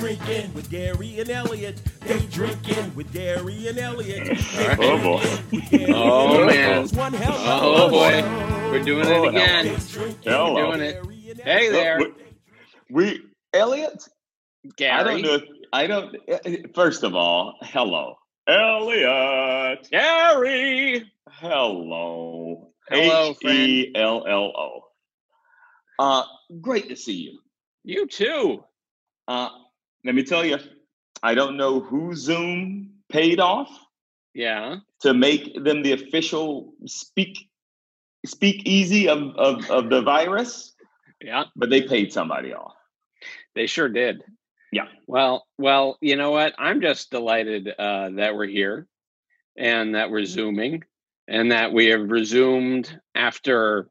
[0.00, 1.82] drinking with Gary and Elliot.
[2.00, 4.28] They drinking with Gary and Elliot.
[4.56, 4.78] right.
[4.80, 5.22] Oh, boy.
[5.88, 6.82] Oh, man.
[6.82, 8.22] It's one hell Oh boy,
[8.70, 9.76] we're doing it again.
[10.24, 10.54] Hello.
[10.54, 11.40] We're doing it.
[11.42, 12.12] Hey there, We,
[12.90, 14.02] we Elliot.
[14.76, 14.98] Gary.
[14.98, 15.34] I don't know.
[15.34, 15.42] If,
[15.72, 16.74] I don't.
[16.74, 18.16] First of all, hello,
[18.48, 19.88] Elliot.
[19.90, 21.10] Gary.
[21.28, 22.72] Hello.
[22.88, 24.80] Hello, H E L L O.
[25.98, 26.24] Uh,
[26.60, 27.38] great to see you.
[27.84, 28.64] You too.
[29.28, 29.50] Uh,
[30.04, 30.58] let me tell you,
[31.22, 33.68] I don't know who Zoom paid off
[34.34, 34.76] Yeah.
[35.02, 37.48] to make them the official speak
[38.26, 40.74] speak easy of, of, of the virus,
[41.22, 41.44] Yeah.
[41.56, 42.74] but they paid somebody off.
[43.54, 44.22] They sure did.
[44.72, 44.88] Yeah.
[45.06, 46.54] Well, well, you know what?
[46.58, 48.86] I'm just delighted uh, that we're here
[49.56, 50.84] and that we're zooming
[51.28, 53.88] and that we have resumed after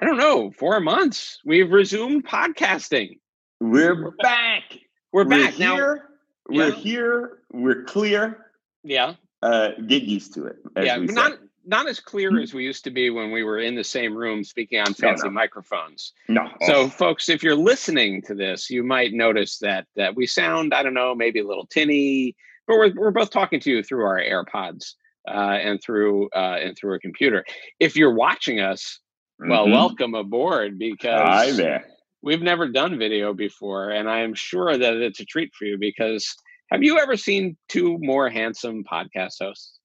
[0.00, 1.40] I don't know, 4 months.
[1.44, 3.18] We've resumed podcasting.
[3.58, 4.62] We're back.
[5.12, 5.74] We're, back now.
[5.74, 6.08] here.
[6.48, 6.74] We're Yeah.
[6.74, 7.38] here.
[7.52, 8.46] We're clear.
[8.82, 9.14] Yeah.
[9.42, 10.56] Uh, get used to it.
[10.76, 11.14] Yeah, but say.
[11.14, 14.16] not not as clear as we used to be when we were in the same
[14.16, 15.30] room speaking on fancy no.
[15.30, 16.14] microphones.
[16.26, 16.48] no.
[16.62, 20.82] So, folks, if you're listening to this, you might notice that that we sound, I
[20.82, 22.34] don't know, maybe a little tinny,
[22.66, 24.94] but we're we're both talking to you through our AirPods
[25.28, 27.44] uh, and through uh, and through a computer.
[27.78, 28.98] If you're watching us,
[29.38, 29.72] well, Mhm.
[29.72, 31.84] welcome aboard because Hi there.
[32.22, 35.78] We've never done video before, and I am sure that it's a treat for you
[35.78, 36.34] because.
[36.70, 39.78] Have you ever seen two more handsome podcast hosts?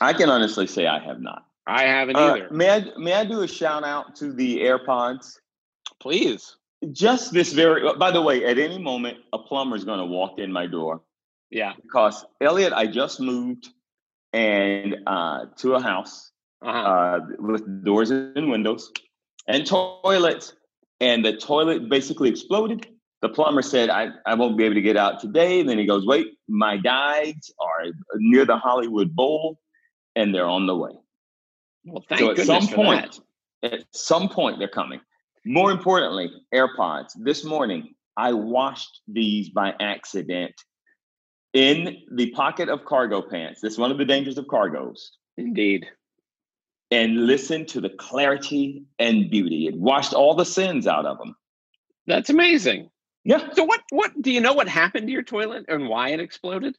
[0.00, 1.44] I can honestly say I have not.
[1.64, 2.48] I haven't Uh, either.
[2.50, 5.38] may I may I do a shout out to the AirPods?
[6.00, 6.56] Please.
[6.90, 7.88] Just this very.
[7.98, 11.02] By the way, at any moment, a plumber is going to walk in my door
[11.52, 11.74] Yeah.
[11.80, 13.68] because Elliot, I just moved
[14.32, 16.78] and uh, to a house Uh-huh.
[16.78, 18.90] uh, with doors and windows
[19.46, 20.54] and toilets,
[21.00, 22.86] and the toilet basically exploded.
[23.22, 25.60] The plumber said, I, I won't be able to get out today.
[25.60, 29.58] And then he goes, Wait, my guides are near the Hollywood Bowl
[30.14, 30.92] and they're on the way.
[31.84, 33.20] well, thank so at goodness some for point,
[33.62, 33.74] that.
[33.74, 35.00] at some point, they're coming.
[35.44, 37.12] More importantly, AirPods.
[37.16, 40.54] This morning, I washed these by accident
[41.52, 43.60] in the pocket of cargo pants.
[43.60, 44.98] That's one of the dangers of cargos.
[45.36, 45.86] Indeed.
[46.94, 49.66] And listened to the clarity and beauty.
[49.66, 51.34] It washed all the sins out of them.
[52.06, 52.90] That's amazing.
[53.24, 53.48] Yeah.
[53.54, 56.76] So what what do you know what happened to your toilet and why it exploded?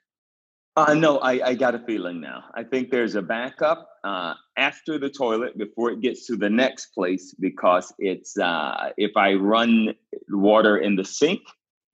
[0.78, 2.44] Uh, no, I, I got a feeling now.
[2.54, 6.88] I think there's a backup uh, after the toilet before it gets to the next
[6.88, 9.96] place because it's uh, if I run
[10.30, 11.42] water in the sink,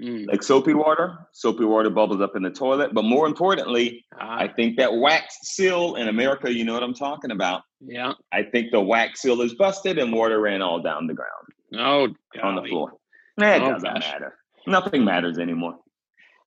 [0.01, 0.27] Mm.
[0.27, 2.91] like soapy water, soapy water bubbles up in the toilet.
[2.93, 6.93] But more importantly, I Ah, think that wax seal in America, you know what I'm
[6.95, 7.61] talking about.
[7.79, 8.13] yeah.
[8.31, 11.47] I think the wax seal is busted and water ran all down the ground
[11.77, 12.07] Oh,
[12.41, 12.93] on the floor.
[13.37, 14.09] Nah, It Oh, doesn't gosh.
[14.11, 14.37] matter.
[14.67, 15.77] Nothing matters anymore.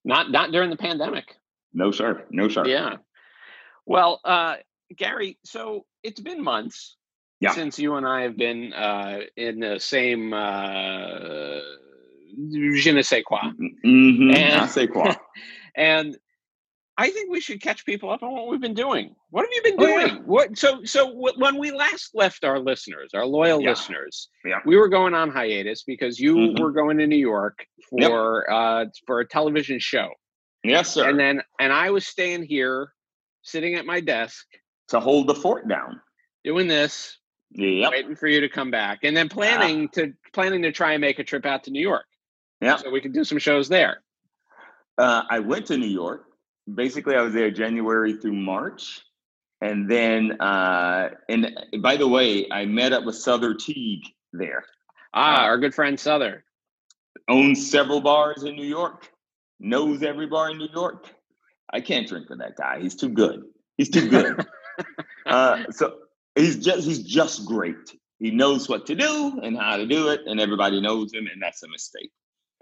[0.04, 1.36] Not not during the pandemic.
[1.72, 2.24] No, sir.
[2.30, 2.66] No, sir.
[2.66, 2.96] Yeah.
[3.86, 4.56] Well, uh,
[4.96, 6.96] Gary, so it's been months
[7.40, 7.52] Yeah.
[7.52, 11.60] since you and I have been uh, in the same uh,
[12.52, 13.40] je ne sais quoi.
[13.84, 14.30] Mm-hmm.
[14.36, 15.14] And- I say quoi.
[15.76, 16.16] and
[16.96, 19.16] I think we should catch people up on what we've been doing.
[19.30, 20.06] What have you been Oh, doing?
[20.16, 20.22] yeah.
[20.26, 23.70] What so so when we last left our listeners, our loyal Yeah.
[23.70, 24.60] listeners, Yeah.
[24.64, 26.60] we were going on hiatus because you Mhm.
[26.60, 28.08] were going to New York Yep.
[28.10, 30.08] for uh for a television show.
[30.62, 31.08] Yes, sir.
[31.08, 32.92] And then and I was staying here
[33.42, 34.46] sitting at my desk
[34.88, 36.00] to hold the fort down.
[36.44, 37.18] doing this,
[37.52, 37.90] Yep.
[37.90, 41.18] waiting for you to come back, and then planning to planning to try and make
[41.18, 42.04] a trip out to New York.
[42.64, 42.76] Yeah.
[42.76, 44.02] So we could do some shows there.
[44.96, 46.24] Uh, I went to New York.
[46.72, 49.02] Basically, I was there January through March.
[49.60, 54.64] And then, uh, and by the way, I met up with Souther Teague there.
[55.12, 56.44] Ah, Uh, our good friend Souther.
[57.28, 59.10] Owns several bars in New York.
[59.60, 61.14] Knows every bar in New York.
[61.72, 62.80] I can't drink with that guy.
[62.80, 63.44] He's too good.
[63.78, 64.46] He's too good.
[65.26, 65.96] uh, so
[66.34, 67.96] he's just he's just great.
[68.18, 71.40] He knows what to do and how to do it, and everybody knows him, and
[71.42, 72.10] that's a mistake.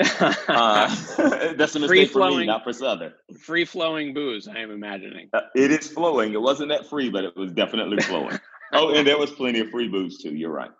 [0.01, 0.89] Uh,
[1.57, 3.15] that's a mistake for me, not for Souther.
[3.41, 5.29] Free flowing booze, I am imagining.
[5.33, 6.33] Uh, it is flowing.
[6.33, 8.39] It wasn't that free, but it was definitely flowing.
[8.73, 10.35] oh, and there was plenty of free booze too.
[10.35, 10.71] You're right.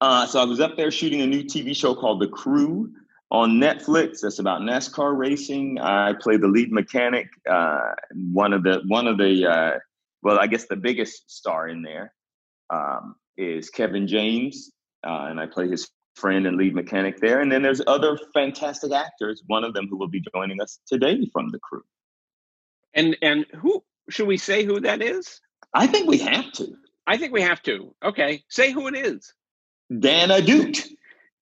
[0.00, 2.90] Uh, so I was up there shooting a new TV show called The Crew
[3.30, 4.20] on Netflix.
[4.22, 5.78] That's about NASCAR racing.
[5.80, 7.28] I play the lead mechanic.
[7.48, 7.92] Uh,
[8.32, 9.78] one of the one of the uh,
[10.22, 12.14] well, I guess the biggest star in there
[12.70, 14.70] um, is Kevin James,
[15.06, 17.40] uh, and I play his friend and lead mechanic there.
[17.40, 19.42] And then there's other fantastic actors.
[19.46, 21.82] One of them who will be joining us today from The Crew.
[22.94, 25.40] And and who should we say who that is?
[25.72, 26.76] I think we have to.
[27.06, 27.94] I think we have to.
[28.04, 29.32] Okay, say who it is.
[29.96, 30.88] Dan Ahdoot.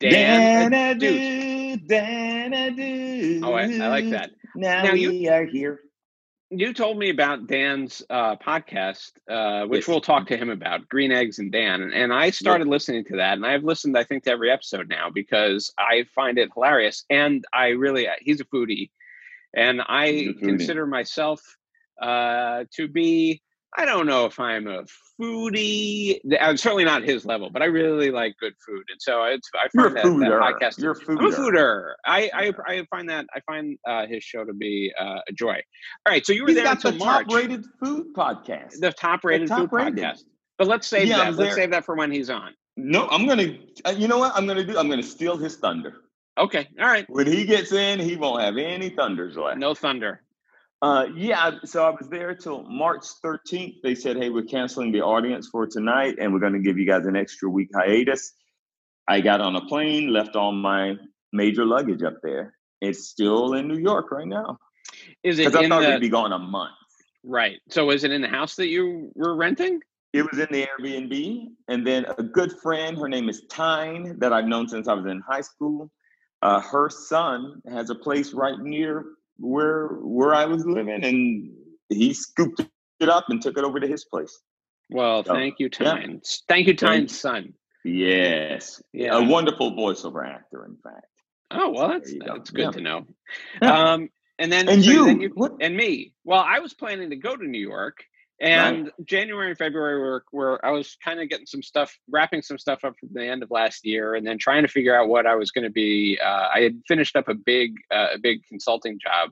[0.00, 3.40] Dan, Dan-a-doo, Dan-a-doo.
[3.42, 4.30] Oh, I, I like that.
[4.54, 5.80] Now, Now you- we are here.
[6.50, 9.88] You told me about Dan's uh, podcast, uh, which Yes.
[9.88, 11.92] we'll talk to him about, Green Eggs and Dan.
[11.92, 15.10] And I started listening to that, and I've listened, I think, to every episode now
[15.10, 17.04] because I find it hilarious.
[17.10, 18.90] And I really, he's a foodie,
[19.54, 20.38] and I foodie.
[20.38, 21.42] consider myself
[22.00, 23.42] uh, to be.
[23.76, 24.84] I don't know if I'm a
[25.20, 26.18] foodie.
[26.40, 29.48] I'm certainly not his level, but I really like good food, and so it's.
[29.54, 30.40] I find that, that fooder.
[30.40, 30.78] podcast.
[30.78, 31.34] You're a I'm a fooder.
[31.36, 31.92] fooder.
[32.06, 35.54] I, I I find that I find uh, his show to be uh, a joy.
[36.06, 37.26] All right, so you were He's there got until the March.
[37.28, 38.80] top-rated food podcast.
[38.80, 39.96] The top rated food top-rated.
[39.96, 40.20] podcast.
[40.58, 41.34] But let's save Yeah, that.
[41.36, 42.52] Let's save that for when he's on.
[42.76, 43.56] No, I'm gonna.
[43.84, 44.32] uh, You know what?
[44.34, 44.78] I'm gonna do.
[44.78, 45.94] I'm gonna steal his thunder.
[46.38, 46.68] Okay.
[46.80, 47.04] All right.
[47.08, 49.58] When he gets in, he won't have any thunders left.
[49.58, 50.22] No thunder.
[50.80, 53.76] Uh, yeah, so I was there till March 13th.
[53.82, 56.86] They said, hey, we're canceling the audience for tonight and we're going to give you
[56.86, 58.32] guys an extra week hiatus.
[59.08, 60.94] I got on a plane, left all my
[61.32, 62.54] major luggage up there.
[62.80, 64.58] It's still in New York right now.
[65.24, 66.74] Is it Because I thought the we'd be gone a month.
[67.24, 67.58] right?
[67.70, 69.80] So is it in the house that you were renting?
[70.12, 71.46] It was in the Airbnb.
[71.66, 75.06] And then a good friend, her name is Tyne, that I've known since I was
[75.06, 75.90] in high school.
[76.40, 79.04] Uh, her son has a place right near
[79.38, 81.50] where where I was living, and
[81.88, 82.60] he scooped
[83.00, 84.38] it up and took it over to his place.
[84.90, 85.94] Well, So, thank you, yeah.
[86.48, 87.54] Thank you, Thank Tynes' son.
[87.84, 88.82] Yes.
[88.92, 89.16] Yeah.
[89.18, 91.06] A wonderful voiceover actor, in fact.
[91.50, 92.26] Oh well, that's go.
[92.26, 92.70] that's good Yeah.
[92.72, 93.06] to know.
[93.62, 94.08] Um,
[94.38, 95.54] and then And so you, then you what?
[95.60, 96.12] and me.
[96.24, 98.04] Well, I was planning to go to New York,
[98.40, 102.58] and January and February were where I was kind of getting some stuff, wrapping some
[102.58, 105.26] stuff up from the end of last year, and then trying to figure out what
[105.26, 106.18] I was going to be.
[106.24, 109.30] Uh, I had finished up a big uh, a big consulting job.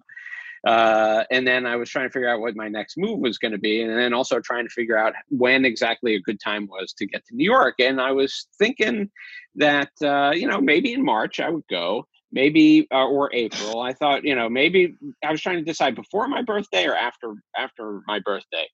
[0.66, 3.52] Uh, and then I was trying to figure out what my next move was going
[3.52, 6.92] to be, and then also trying to figure out when exactly a good time was
[6.94, 7.76] to get to New York.
[7.78, 9.10] And I was thinking
[9.54, 13.80] that uh, you know maybe in March I would go, maybe uh, or April.
[13.80, 17.34] I thought you know maybe I was trying to decide before my birthday or after
[17.56, 18.66] after my birthday,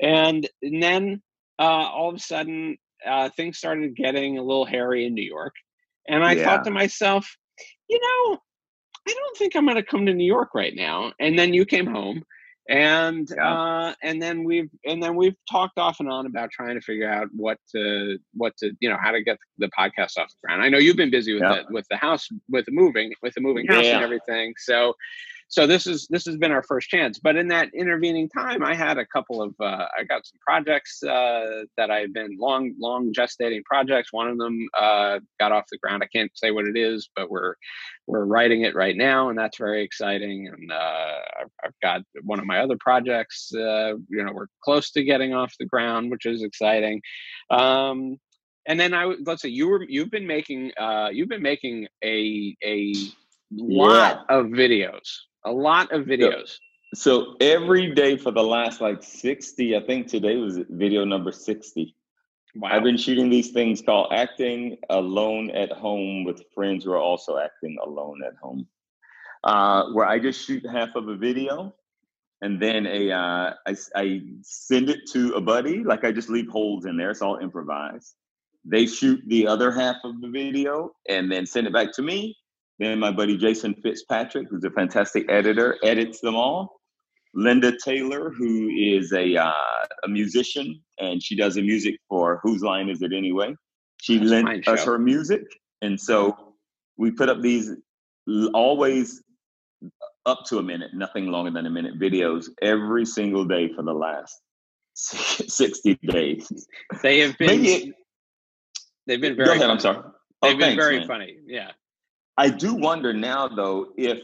[0.00, 1.22] and, and then
[1.58, 2.76] uh, all of a sudden
[3.06, 5.54] uh, things started getting a little hairy in New York,
[6.08, 6.44] and I Yeah.
[6.44, 7.28] thought to myself,
[7.88, 8.38] you know,
[9.08, 11.12] I don't think I'm going to come to New York right now.
[11.18, 12.22] And then you came home,
[12.68, 13.52] and Yeah.
[13.54, 17.10] uh, and then we've and then we've talked off and on about trying to figure
[17.10, 20.62] out what to what to you know how to get the podcast off the ground.
[20.62, 21.62] I know you've been busy with Yeah.
[21.68, 24.54] the with the house with the moving with the moving house and everything.
[24.58, 24.94] So
[25.50, 27.18] so this is this has been our first chance.
[27.18, 31.02] But in that intervening time, I had a couple of uh, I got some projects
[31.02, 34.12] uh, that I've been long long gestating projects.
[34.12, 36.02] One of them uh, got off the ground.
[36.02, 37.54] I can't say what it is, but we're
[38.06, 40.48] we're writing it right now, and that's very exciting.
[40.48, 43.50] And uh, I've, I've got one of my other projects.
[43.54, 47.00] Uh, you know, we're close to getting off the ground, which is exciting.
[47.50, 48.18] Um,
[48.66, 52.54] and then I let's say you were you've been making uh, you've been making a
[52.62, 52.94] a
[53.50, 55.08] lot of videos,
[55.44, 56.58] a lot of videos.
[56.94, 61.94] So every day for the last like 60, I think today was video number 60.
[62.56, 62.70] Wow.
[62.72, 67.38] I've been shooting these things called acting alone at home with friends who are also
[67.38, 68.66] acting alone at home,
[69.44, 71.74] uh, where I just shoot half of a video
[72.40, 75.84] and then a uh, I, I send it to a buddy.
[75.84, 77.10] Like I just leave holes in there.
[77.10, 78.14] It's all improvised.
[78.64, 82.36] They shoot the other half of the video and then send it back to me.
[82.78, 86.80] Then my buddy Jason Fitzpatrick, who's a fantastic editor, edits them all.
[87.34, 89.52] Linda Taylor, who is a uh,
[90.04, 93.54] a musician, and she does the music for Whose Line Is It Anyway?
[94.00, 94.92] She That's lent us show.
[94.92, 95.42] her music,
[95.82, 96.54] and so
[96.96, 97.70] we put up these
[98.54, 99.22] always
[100.26, 103.92] up to a minute, nothing longer than a minute videos every single day for the
[103.92, 104.40] last
[104.94, 106.48] sixty days.
[107.02, 107.94] They have been it,
[109.06, 109.68] they've been go very ahead.
[109.70, 109.98] I'm sorry.
[110.42, 111.08] They've Oh, been thanks, very man.
[111.08, 111.36] funny.
[111.46, 111.72] Yeah.
[112.38, 114.22] I do wonder now, though, if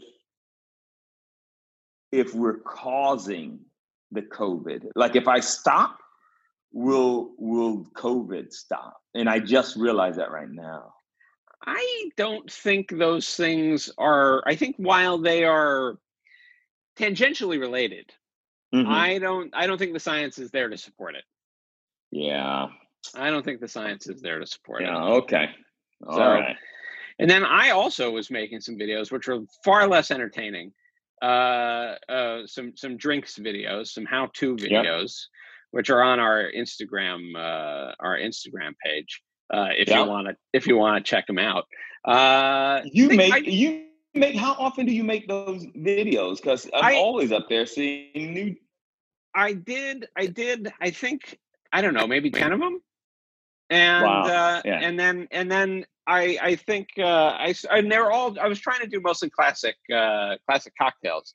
[2.11, 3.59] if we're causing
[4.11, 4.85] the COVID.
[4.95, 5.97] Like, if I stop,
[6.71, 8.97] will will COVID stop?
[9.13, 10.93] And I just realized that right now.
[11.65, 14.41] I don't think those things are.
[14.47, 15.97] I think while they are
[16.97, 18.13] tangentially related,
[18.73, 18.87] Mhm.
[18.87, 19.53] I don't.
[19.53, 21.25] I don't think the science is there to support it.
[22.11, 22.67] yeah.
[23.13, 24.85] I don't think the science is there to support it.
[24.85, 25.03] Yeah.
[25.03, 25.53] Okay.
[26.07, 26.57] All So- right.
[27.19, 30.73] And then I also was making some videos which were far less entertaining.
[31.21, 34.69] Uh, uh, some some drinks videos, some how-to Yep.
[34.85, 35.25] videos,
[35.71, 39.21] which are on our Instagram uh, our Instagram page.
[39.53, 39.97] Uh, if Yep.
[39.99, 41.65] you want to if you want to check them out.
[42.03, 44.35] Uh, You make I- you make.
[44.35, 46.37] How often do you make those videos?
[46.37, 48.55] Because I'm I- always up there seeing new.
[49.33, 50.07] I did.
[50.15, 50.71] I did.
[50.81, 51.39] I think
[51.71, 52.07] I don't know.
[52.07, 52.81] Maybe ten of them.
[53.69, 54.25] And Wow.
[54.27, 54.79] uh, Yeah.
[54.81, 58.81] and then and then I I think uh, I and they're all I was trying
[58.81, 61.33] to do mostly classic uh, classic cocktails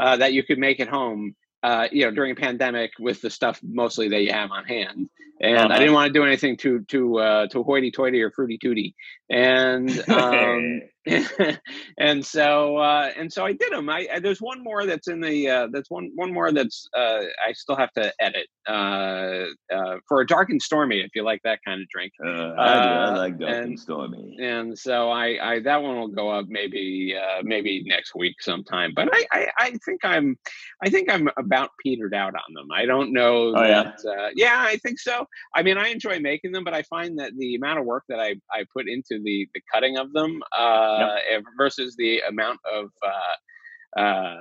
[0.00, 1.34] uh, that you could make at home.
[1.62, 5.08] Uh, you know, during a pandemic with the stuff mostly that you have on hand,
[5.40, 5.78] and I Uh-huh.
[5.78, 8.94] didn't want to do anything too too uh, too hoity-toity or fruity-tooty,
[9.30, 10.82] and um,
[11.98, 13.88] and so uh, and so I did them.
[13.88, 17.20] I, I there's one more that's in the uh, that's one one more that's uh,
[17.46, 21.40] I still have to edit uh, uh, for a dark and stormy if you like
[21.44, 22.12] that kind of drink.
[22.24, 22.58] Uh, I, do.
[22.58, 24.36] I like Dark and, and- Stormy.
[24.40, 28.92] And so I, I that one will go up maybe uh, maybe next week sometime.
[28.94, 30.36] But I, I, I think I'm
[30.82, 32.66] I think I'm about petered out on them.
[32.74, 33.92] I don't know Oh, yeah?
[33.96, 35.26] that uh, yeah I think so.
[35.54, 38.18] I mean I enjoy making them, but I find that the amount of work that
[38.18, 42.90] I, I put into the the cutting of them uh, eh, versus the amount of
[43.02, 44.36] uh, uh,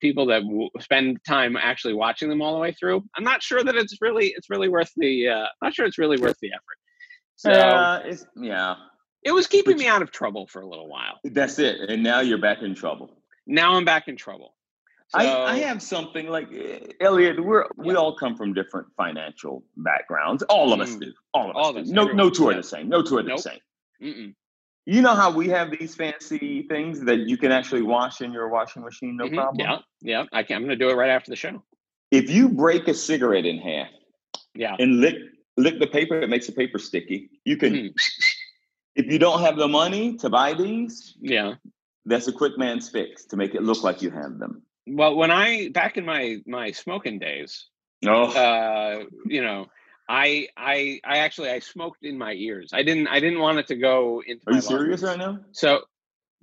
[0.00, 3.02] people that w- spend time actually watching them all the way through.
[3.16, 6.18] I'm not sure that it's really it's really worth the uh, not sure it's really
[6.18, 6.78] worth the effort.
[7.36, 8.74] So yeah, it's, yeah,
[9.24, 11.18] it was keeping me out of trouble for a little while.
[11.24, 11.76] that's it.
[11.88, 13.10] And now you're back in trouble.
[13.46, 14.54] Now I'm back in trouble.
[15.12, 17.44] I, So- I have something like eh, Elliot.
[17.44, 20.42] We're we all come from different financial backgrounds.
[20.44, 21.00] All of us Mm.
[21.00, 21.12] do.
[21.34, 21.60] All of us.
[21.62, 21.82] All of do.
[21.82, 22.16] us, No, everyone.
[22.16, 22.56] no two are Yeah.
[22.58, 22.88] the same.
[22.88, 23.58] No two are the same.
[24.02, 24.34] Mm-mm.
[24.86, 28.48] You know how we have these fancy things that you can actually wash in your
[28.48, 29.34] washing machine, no Mhm.
[29.34, 29.60] problem.
[29.66, 30.24] Yeah, yeah.
[30.32, 31.62] I can, I'm going to do it right after the show.
[32.10, 33.88] If you break a cigarette in half
[34.54, 34.76] Yeah.
[34.78, 35.16] and lick
[35.56, 37.30] lick the paper, it makes the paper sticky.
[37.44, 37.72] You can.
[37.74, 37.94] Mhm.
[38.96, 41.54] If you don't have the money to buy these, Yeah.
[42.04, 44.62] that's a quick man's fix to make it look like you have them.
[44.86, 47.66] Well, when I back in my my smoking days,
[48.06, 49.66] Oh, uh, you know,
[50.08, 52.70] I I I actually I smoked in my ears.
[52.74, 54.42] I didn't I didn't want it to go into.
[54.46, 55.18] are my you serious lungs.
[55.18, 55.38] right now?
[55.52, 55.80] So,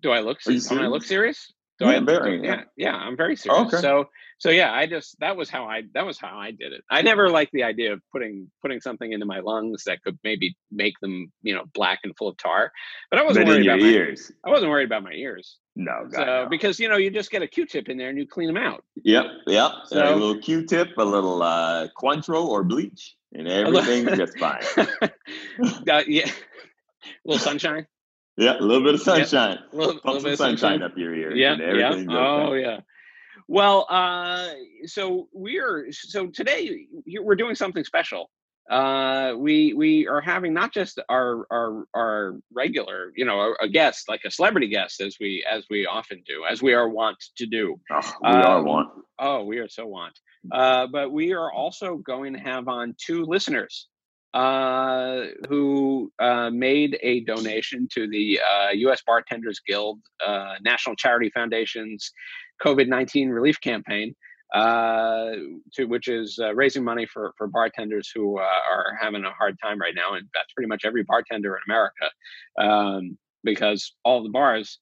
[0.02, 0.40] do I look?
[0.46, 1.54] You Don't I look serious?
[1.80, 2.00] Do Yeah, I?
[2.00, 2.56] very, do- yeah.
[2.56, 2.96] yeah, yeah.
[2.96, 3.68] I'm very serious.
[3.74, 3.78] Okay.
[3.82, 6.84] So, so yeah, I just that was how I that was how I did it.
[6.90, 10.56] I never liked the idea of putting putting something into my lungs that could maybe
[10.72, 12.72] make them you know black and full of tar.
[13.12, 14.32] But I wasn't But worried about my ears.
[14.44, 15.58] I wasn't worried about my ears.
[15.76, 16.48] No, God, So no.
[16.50, 18.84] because you know you just get a Q-tip in there and you clean them out.
[19.04, 19.72] Yep, yep.
[19.86, 24.62] So- a little Q-tip, a little uh, Cointreau or bleach, and everything's just fine.
[24.78, 27.88] uh, yeah, a little sunshine.
[28.38, 29.60] Yeah, a little bit of sunshine.
[29.72, 31.36] A little, Pump little some bit of sunshine up your ear.
[31.36, 32.16] yeah, and yeah.
[32.18, 32.60] Oh, fine.
[32.62, 32.80] yeah.
[33.48, 34.50] Well, uh,
[34.86, 36.88] so we're so today
[37.20, 38.30] we're doing something special.
[38.70, 43.68] Uh, we we are having not just our our our regular, you know, a, a
[43.68, 47.18] guest like a celebrity guest as we as we often do, as we are wont
[47.38, 47.80] to do.
[47.92, 48.88] Oh, we are Um, one.
[49.20, 50.18] Oh, we are so want.
[50.52, 53.88] Uh, but we are also going to have on two listeners
[54.34, 59.02] uh, who uh, made a donation to the uh, U.S.
[59.06, 62.12] Bartenders Guild uh, National Charity Foundation's
[62.64, 64.16] COVID 19 relief campaign.
[64.54, 65.32] Uh,
[65.74, 69.58] to which is uh, raising money for for bartenders who uh, are having a hard
[69.64, 72.10] time right now, and that's pretty much every bartender in America,
[72.60, 74.80] um, because all the bars,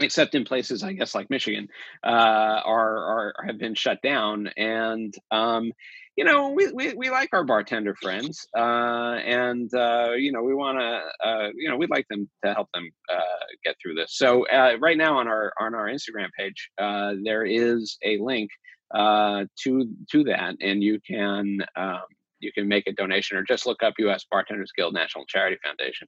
[0.00, 1.68] except in places I guess like Michigan,
[2.02, 5.70] uh, are are have been shut down, and um,
[6.16, 10.54] you know we, we we like our bartender friends, uh, and uh, you know we
[10.54, 14.16] want to uh, you know we'd like them to help them uh, get through this.
[14.16, 18.48] So uh, right now on our on our Instagram page, uh, there is a link
[18.94, 21.58] uh, to to that, and you can.
[21.76, 22.02] Um,
[22.40, 24.24] you can make a donation or just look up U.S.
[24.30, 26.06] Bartenders Guild National Charity Foundation,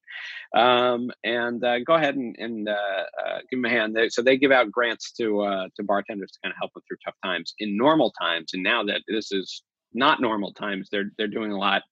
[0.54, 3.96] um, and uh, go ahead and, and uh, uh, give them a hand.
[3.96, 6.84] They, so they give out grants to uh, to bartenders to kind of help them
[6.87, 11.10] through tough times in normal times, and now that this is not normal times, they're
[11.18, 11.82] they're doing a lot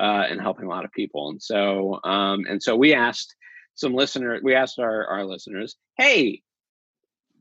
[0.00, 1.30] uh, and helping a lot of people.
[1.30, 3.34] And so um, and so we asked
[3.74, 6.42] some listener, we asked our our listeners, hey,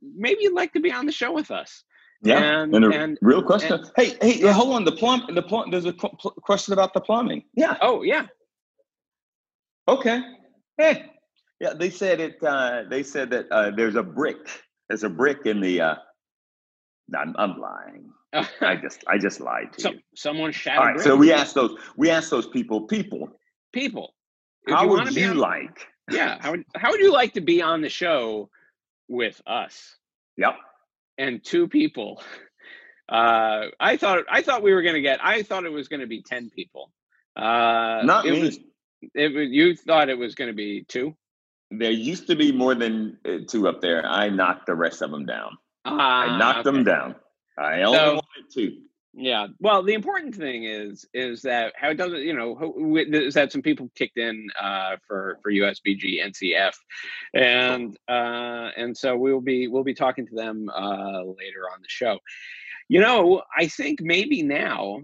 [0.02, 1.84] maybe you'd like to be on the show with us.
[2.24, 3.84] Yeah, and- and, a and- real question.
[3.96, 4.84] hey, hey, hold on.
[4.86, 5.70] The plumb, the plumb.
[5.72, 7.44] There's a qu- pl- question about the plumbing.
[7.56, 7.78] Yeah.
[7.82, 8.26] Oh yeah,
[9.88, 10.22] Okay.
[10.78, 11.12] Hey.
[11.60, 12.38] Yeah, they said it.
[12.44, 14.38] Uh, they said that uh, there's a brick.
[14.90, 15.82] There's a brick in the.
[15.82, 15.96] Uh,
[17.18, 18.10] I'm, I'm lying.
[18.62, 20.00] I just, I just lied to so, you.
[20.16, 20.80] someone shouted.
[20.80, 21.00] All right.
[21.00, 21.76] So we asked those.
[21.96, 22.82] We asked those people.
[22.82, 23.30] People,
[23.74, 24.14] people.
[24.68, 25.88] If how wanna would you on- like?
[26.12, 28.50] Yeah, how would how would you like to be on the show
[29.10, 29.96] with us
[30.38, 30.56] Yep.
[31.18, 32.22] And two people?
[33.10, 35.24] Uh, I thought I thought we were gonna get.
[35.24, 36.92] I thought it was gonna be ten people.
[37.36, 38.42] Uh, Not it me.
[38.42, 38.60] Was,
[39.16, 39.50] it was.
[39.50, 41.16] You thought it was gonna be two.
[41.72, 44.06] There used to be more than uh, two up there.
[44.06, 45.58] I knocked the rest of them down.
[45.86, 47.16] Ah, I knocked them down.
[47.58, 48.78] I only So- wanted two.
[49.20, 49.48] Yeah.
[49.60, 52.22] Well, the important thing is is that how it doesn't.
[52.22, 56.76] You know, who- is that some people kicked in uh, for for USBG NCF,
[57.34, 61.88] and uh, and so we'll be we'll be talking to them uh, later on the
[61.90, 62.20] show.
[62.90, 65.02] You know, I think maybe now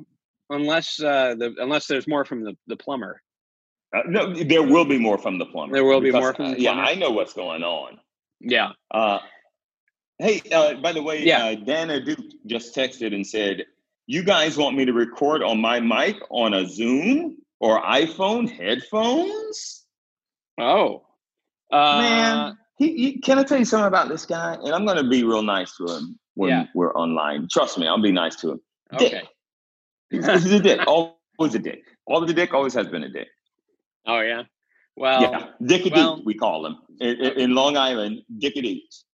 [0.51, 3.19] unless uh, the unless there's more from the the plumber.
[3.95, 5.73] Uh, no, there will be more from the plumber.
[5.73, 6.73] There will be more from the uh, yeah.
[6.73, 7.99] I know what's going on.
[8.39, 8.73] Yeah.
[8.91, 9.19] Uh,
[10.19, 11.45] hey, uh, by the way, Yeah.
[11.45, 13.65] uh, Dan Ahdoot just texted and said,
[14.07, 19.85] "You guys want me to record on my mic on a Zoom or iPhone headphones?"
[20.59, 21.05] Oh.
[21.71, 24.53] Uh, Man, he, he, can I tell you something about this guy?
[24.53, 26.65] And I'm going to be real nice to him when Yeah.
[26.75, 27.47] we're online.
[27.51, 28.61] Trust me, I'll be nice to him.
[28.97, 29.13] Dick.
[29.13, 29.23] Okay.
[30.11, 30.81] He's a dick.
[30.85, 31.81] Always a dick.
[32.05, 32.53] Always a dick.
[32.53, 33.27] Always has been a dick.
[34.05, 34.43] Oh yeah.
[34.95, 38.21] Well, yeah, Dickadoo, well- we call him in, in, Long Island.
[38.37, 39.05] Dickadoos.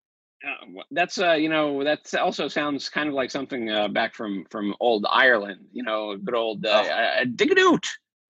[0.47, 4.45] Uh, that's uh, you know that also sounds kind of like something uh, back from
[4.49, 5.65] from old Ireland.
[5.73, 7.23] You know, good old uh, Oh.
[7.23, 7.77] uh.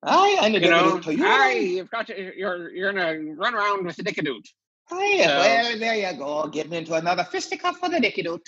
[0.06, 1.18] Hi, I'm the You know, Dickadoo.
[1.20, 4.46] hi, you've got to, you're you're gonna run around with the Dickadoot.
[4.90, 8.46] Hi, So- well, there you go, getting into another fisticuff for the Dickadoot.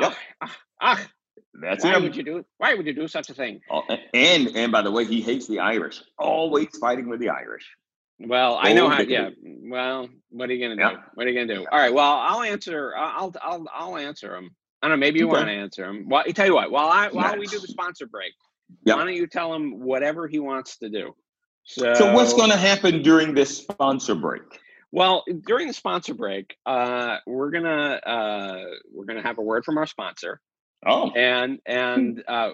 [0.00, 0.12] Yep.
[0.12, 1.06] Ah, ah, ah,
[1.62, 2.02] That's why him.
[2.02, 2.44] would you do?
[2.58, 3.60] Why would you do such a thing?
[3.70, 6.02] Oh, and and by the way, he hates the Irish.
[6.18, 7.66] Always fighting with the Irish.
[8.20, 9.00] Well, I know how.
[9.00, 9.30] Yeah.
[9.42, 10.90] Well, what are you gonna Yeah.
[10.96, 10.98] do?
[11.14, 11.66] What are you gonna do?
[11.70, 11.92] All right.
[11.92, 12.94] Well, I'll answer.
[12.96, 14.50] I'll I'll I'll answer him.
[14.82, 15.00] I don't know.
[15.06, 15.36] Maybe you Okay.
[15.36, 16.08] want to answer him.
[16.08, 16.70] Well, I tell you what.
[16.70, 18.32] While I while we do the sponsor break,
[18.84, 18.96] Yep.
[18.96, 21.14] why don't you tell him whatever he wants to do?
[21.64, 24.42] So, So what's going to happen during this sponsor break?
[24.90, 29.76] Well, during the sponsor break, uh, we're gonna uh, we're gonna have a word from
[29.78, 30.40] our sponsor,
[30.86, 32.52] Oh, and and uh,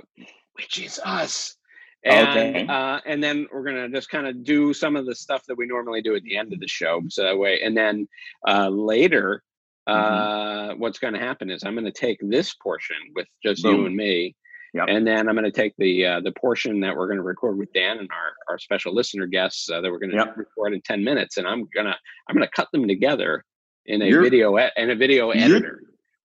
[0.55, 1.57] which is us.
[2.05, 2.67] And Okay.
[2.69, 5.67] uh, and then we're gonna just kind of do some of the stuff that we
[5.67, 7.01] normally do at the end of the show.
[7.09, 8.07] So that way, and then
[8.47, 9.43] uh, later,
[9.87, 10.71] Mm-hmm.
[10.73, 13.85] uh, what's going to happen is I'm going to take this portion with just you
[13.85, 14.35] and me,
[14.73, 14.87] Yep.
[14.89, 17.59] and then I'm going to take the uh, the portion that we're going to record
[17.59, 20.39] with Dan and our our special listener guests uh, that we're going to Yep.
[20.39, 21.95] record in ten minutes, and I'm gonna
[22.31, 23.45] I'm gonna cut them together
[23.85, 25.83] in a You're- video e- in a video editor.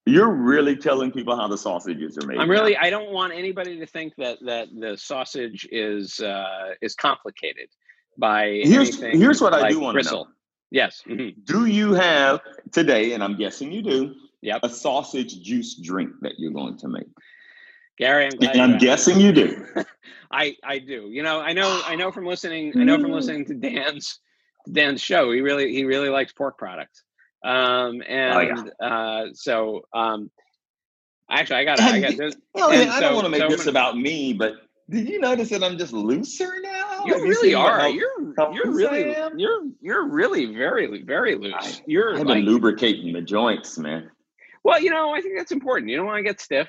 [0.09, 2.37] You're really telling people how the sausages are made.
[2.37, 6.95] I'm really I don't want anybody to think that that the sausage is uh, is
[6.95, 7.69] complicated
[8.17, 9.93] by Here's- anything here's what I do wanna know.
[9.93, 10.27] bristle.
[10.71, 11.01] Yes.
[11.07, 11.33] mhm.
[11.45, 14.59] Do you have today, and I'm guessing you do, Yep.
[14.63, 17.07] a sausage juice drink that you're going to make?
[17.97, 19.65] Gary, I'm glad I'm guessing you do.
[20.31, 21.09] I I do.
[21.11, 24.19] You know, I know I know from listening I know from listening to Dan's
[24.71, 25.31] Dan's show.
[25.31, 27.03] He really he really likes pork products.
[27.43, 30.29] Um and uh so um
[31.29, 33.67] actually I got I got this Well, And I don't want to make so this
[33.67, 34.53] about me, but
[34.89, 37.05] did you notice that I'm just looser now?
[37.05, 37.79] you Have really seen are.
[37.79, 41.53] how- You're how you're really you're you're really very very loose.
[41.57, 44.09] I- you're I've like been lubricating the joints, man.
[44.63, 45.89] well, you know, I think that's important.
[45.91, 46.67] You don't want to get stiff.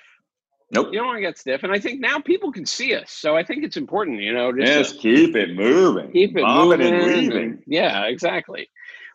[0.73, 0.89] Nope.
[0.93, 1.65] You don't want to get stiff.
[1.65, 3.11] And I think now people can see us.
[3.11, 6.13] So I think it's important, you know, just Just keep it moving.
[6.13, 6.81] keep it moving.
[6.83, 8.71] and and- yeah, exactly.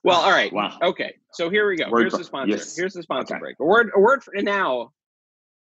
[0.05, 0.53] Well, all right.
[0.53, 0.77] Wow.
[0.81, 1.15] Okay.
[1.33, 1.89] So here we go.
[1.89, 2.51] Word Here's the sponsor.
[2.51, 2.75] yes.
[2.77, 3.39] Here's the sponsor Okay.
[3.39, 3.55] break.
[3.59, 3.89] A word.
[3.95, 4.91] A word for and now.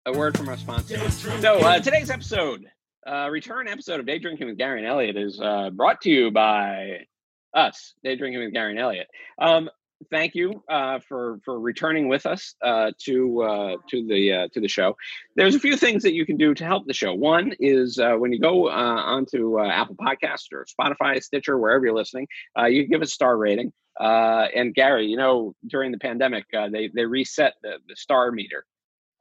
[0.05, 0.97] A word from our sponsor.
[1.09, 2.65] So uh, today's episode,
[3.07, 6.29] uh, return episode of Day Drinking with Gary and Elliot, is uh, brought to you
[6.29, 7.07] by
[7.55, 9.07] us, Day Drinking with Gary and Elliot.
[9.41, 9.67] Um,
[10.11, 14.61] thank you uh, for for returning with us uh, to uh, to the uh, to
[14.61, 14.95] the show.
[15.35, 17.15] There's a few things that you can do to help the show.
[17.15, 21.83] One is uh, when you go uh, onto uh, Apple Podcast or Spotify, Stitcher, wherever
[21.83, 22.27] you're listening,
[22.59, 23.73] uh, you can give a star rating.
[23.99, 28.31] Uh, and Gary, you know, during the pandemic, uh, they they reset the, the star
[28.31, 28.65] meter.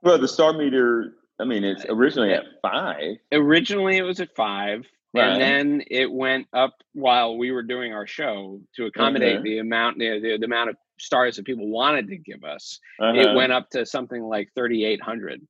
[0.03, 3.17] Well, the star meter, I mean, it's originally at five.
[3.33, 4.85] Originally, it was at five,
[5.15, 5.29] Right.
[5.29, 9.43] and then it went up while we were doing our show to accommodate Okay.
[9.45, 12.81] the amount the, the, the amount of stars that people wanted to give us.
[13.01, 13.13] Uh-huh.
[13.19, 15.41] It went up to something like 3,800.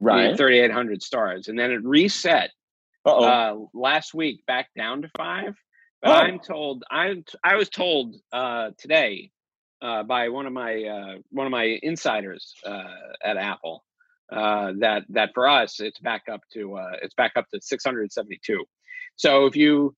[0.00, 0.36] right.
[0.36, 2.50] 3,800 stars, and then it reset
[3.06, 5.56] uh, last week back down to five.
[6.04, 6.12] Oh.
[6.12, 9.30] I'm told I'm I was told uh, today
[9.80, 12.84] uh, by one of my uh, one of my insiders uh,
[13.24, 13.84] at Apple
[14.30, 18.64] uh, that that for us it's back up to uh, it's back up to 672.
[19.16, 19.94] So if you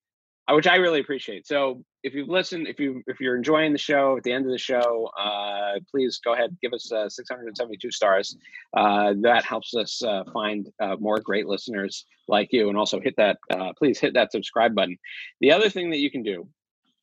[0.55, 1.47] which I really appreciate.
[1.47, 4.53] So if you've listened, if you if you're enjoying the show at the end of
[4.53, 8.37] the show, uh, please go ahead give us uh, 672 stars.
[8.77, 13.15] Uh, that helps us uh, find uh, more great listeners like you, and also hit
[13.17, 13.39] that.
[13.51, 14.97] Uh, please hit that subscribe button.
[15.41, 16.49] The other thing that you can do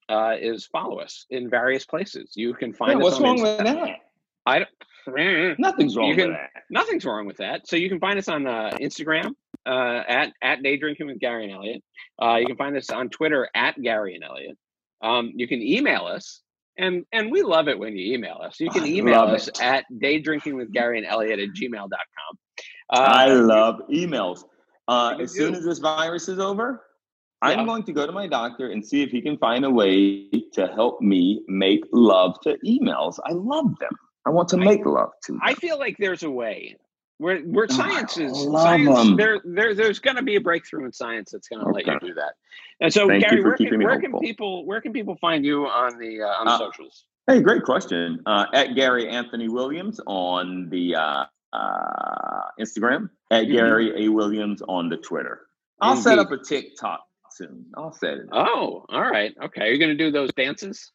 [0.10, 2.32] uh, is follow us in various places.
[2.36, 3.04] You can find Yeah, us.
[3.04, 4.00] what's on wrong Inst- with that?
[4.46, 6.64] I don't, Nothing's wrong can- with that.
[6.70, 7.68] nothing's wrong with that.
[7.68, 9.32] So you can find us on uh, Instagram
[9.66, 11.84] uh, at at Day Drinking with Gary and Elliot.
[12.22, 14.58] Uh, you can find us on Twitter at Gary and Elliot.
[15.02, 16.42] Um, you can email us,
[16.78, 18.60] and and we love it when you email us.
[18.60, 19.62] You can I email us it.
[19.62, 22.38] at drinking with Gary and Elliot at gmail.com.
[22.90, 24.44] Uh, I love emails.
[24.88, 26.84] Uh, as soon as this virus is over,
[27.42, 30.30] I'm going to go to my doctor and see if he can find a way
[30.54, 33.20] to help me make love to emails.
[33.26, 33.92] I love them.
[34.26, 35.42] I want to I- make love to them.
[35.44, 36.78] I feel like there's a way.
[37.20, 40.86] Where where science is Oh, love science, there there there's going to be a breakthrough
[40.86, 42.34] in science that's going to let you do that.
[42.82, 45.98] And so, Thank Gary, where, can, where can people where can people find you on
[46.00, 47.06] the uh, on the Uh, socials?
[47.28, 48.20] Hey, great question.
[48.26, 53.52] Uh, at Gary Anthony Williams on the uh, uh, Instagram, at Mhm.
[53.54, 54.10] Gary A.
[54.10, 55.42] Williams on the Twitter.
[55.82, 57.66] I'll set up a TikTok soon.
[57.78, 58.26] I'll set it.
[58.32, 58.48] up.
[58.50, 59.66] Oh, all right, okay.
[59.66, 60.92] You're you going to do those dances?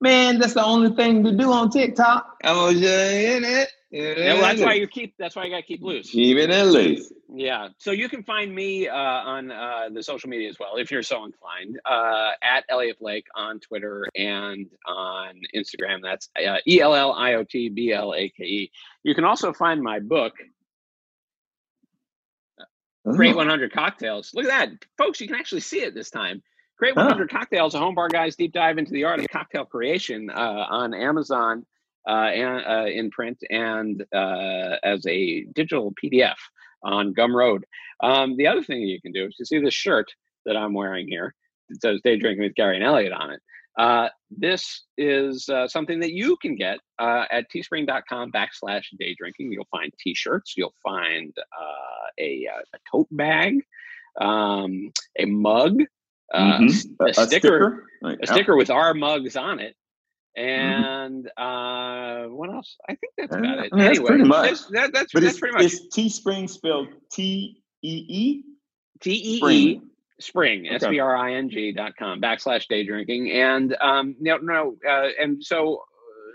[0.00, 2.38] Man, that's the only thing to do on TikTok.
[2.44, 3.68] I was uh, in it.
[3.90, 5.14] Yeah, well, that's why you keep.
[5.18, 6.10] That's why you got to keep loose.
[6.10, 7.12] keep it in loose.
[7.32, 7.68] Yeah.
[7.78, 11.04] So you can find me uh, on uh, the social media as well, if you're
[11.04, 16.00] so inclined, uh, at Elliot Blake on Twitter and on Instagram.
[16.02, 18.72] That's uh, E L L I O T B L A K E.
[19.04, 20.34] You can also find my book,
[23.04, 24.32] Great 100 Cocktails.
[24.34, 25.20] Look at that, folks!
[25.20, 26.42] You can actually see it this time.
[26.78, 27.02] Great Huh.
[27.02, 30.66] 100 Cocktails: A Home Bar Guy's Deep Dive into the Art of Cocktail Creation uh,
[30.68, 31.64] on Amazon
[32.08, 36.34] uh, and uh, in print and uh, as a digital PDF
[36.82, 37.62] on Gumroad.
[38.02, 40.06] Um, the other thing you can do is you see this shirt
[40.46, 41.34] that I'm wearing here.
[41.70, 43.40] It says "Day Drinking with Gary and Elliot" on it.
[43.78, 49.50] Uh, this is uh, something that you can get uh, at teespring.com backslash day drinking.
[49.50, 50.54] You'll find t-shirts.
[50.56, 53.58] You'll find uh, a, a tote bag,
[54.20, 55.80] um, a mug,
[56.32, 56.96] uh, Mhm.
[57.08, 59.74] a, sticker, Like, a sticker with our mugs on it.
[60.36, 60.44] Mm-hmm.
[60.48, 62.76] And uh, what else?
[62.88, 63.72] I think that's Uh, about it.
[63.72, 64.42] I mean, that's anyway, pretty much.
[64.42, 68.42] that's- that- that's, But that's it's, pretty much it's Teespring spelled T E E
[69.00, 69.90] T E E Spring.
[70.20, 70.74] spring Okay.
[70.76, 74.76] s p r i n g dot com backslash day drinking and um no no
[74.88, 75.82] uh, and so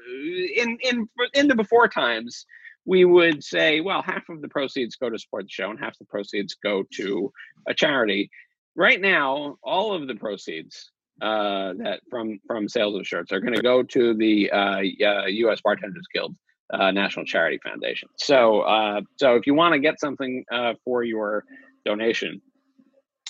[0.08, 2.46] uh, in in in the before times
[2.86, 5.98] we would say well half of the proceeds go to support the show and half
[5.98, 7.32] the proceeds go to
[7.68, 8.30] a charity
[8.76, 13.54] right now all of the proceeds uh that from from sales of shirts are going
[13.54, 16.36] to go to the uh, uh us bartenders guild
[16.72, 21.04] uh, national charity foundation so uh so if you want to get something uh for
[21.04, 21.44] your
[21.86, 22.42] donation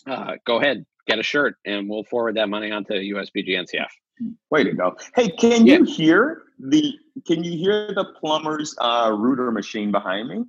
[0.08, 3.88] uh, go ahead, get a shirt, and we'll forward that money on to USBG NCF.
[4.50, 4.96] Way to go!
[5.14, 5.80] Hey, can Yeah.
[5.80, 6.94] you hear the?
[7.28, 10.46] Can you hear the plumber's uh, router machine behind me?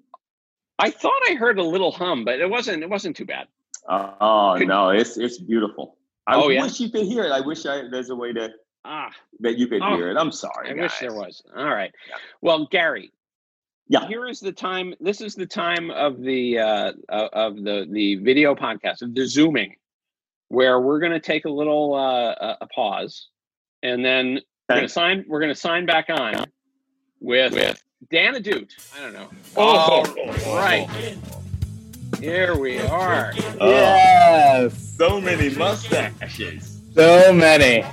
[0.78, 2.82] I thought I heard a little hum, but it wasn't.
[2.82, 3.48] It wasn't too bad.
[3.88, 5.96] Uh, oh no, it's it's beautiful.
[6.26, 6.62] I Oh, yeah?
[6.62, 7.32] wish you could hear it.
[7.32, 8.50] I wish I there's a way to
[8.84, 10.16] Ah, that you could Oh, hear it.
[10.16, 10.70] I'm sorry.
[10.70, 11.42] I wish there was.
[11.54, 11.92] All right.
[12.40, 13.12] Well, Gary,
[13.88, 14.06] Yeah.
[14.08, 14.94] here is the time.
[15.00, 19.76] This is the time of the uh, of the the video podcast of the zooming,
[20.48, 23.28] where we're going to take a little uh, a, pause,
[23.82, 25.24] and then we're going to sign.
[25.28, 26.46] We're going to sign back on
[27.20, 28.70] with with Dan Ahdoot.
[28.96, 29.28] I don't know.
[29.58, 30.04] Oh,
[30.56, 30.88] right.
[32.20, 33.32] Here we are.
[33.60, 36.80] Yes, So many mustaches.
[36.94, 37.84] so many.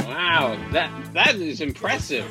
[0.00, 2.24] Wow, that that is impressive.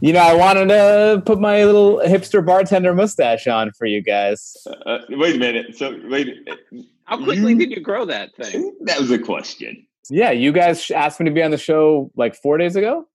[0.00, 4.56] You know, I wanted to put my little hipster bartender mustache on for you guys.
[4.86, 5.76] Uh, wait a minute.
[5.76, 6.48] So wait.
[7.04, 8.72] How quickly You- did you grow that thing?
[8.82, 9.86] That was a question.
[10.10, 13.06] Yeah, you guys asked me to be on the show like four days ago.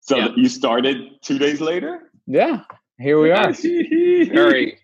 [0.00, 0.28] So Yeah.
[0.36, 2.10] you started two days later.
[2.26, 2.60] Yeah,
[2.98, 3.52] here we are.
[4.32, 4.78] Very,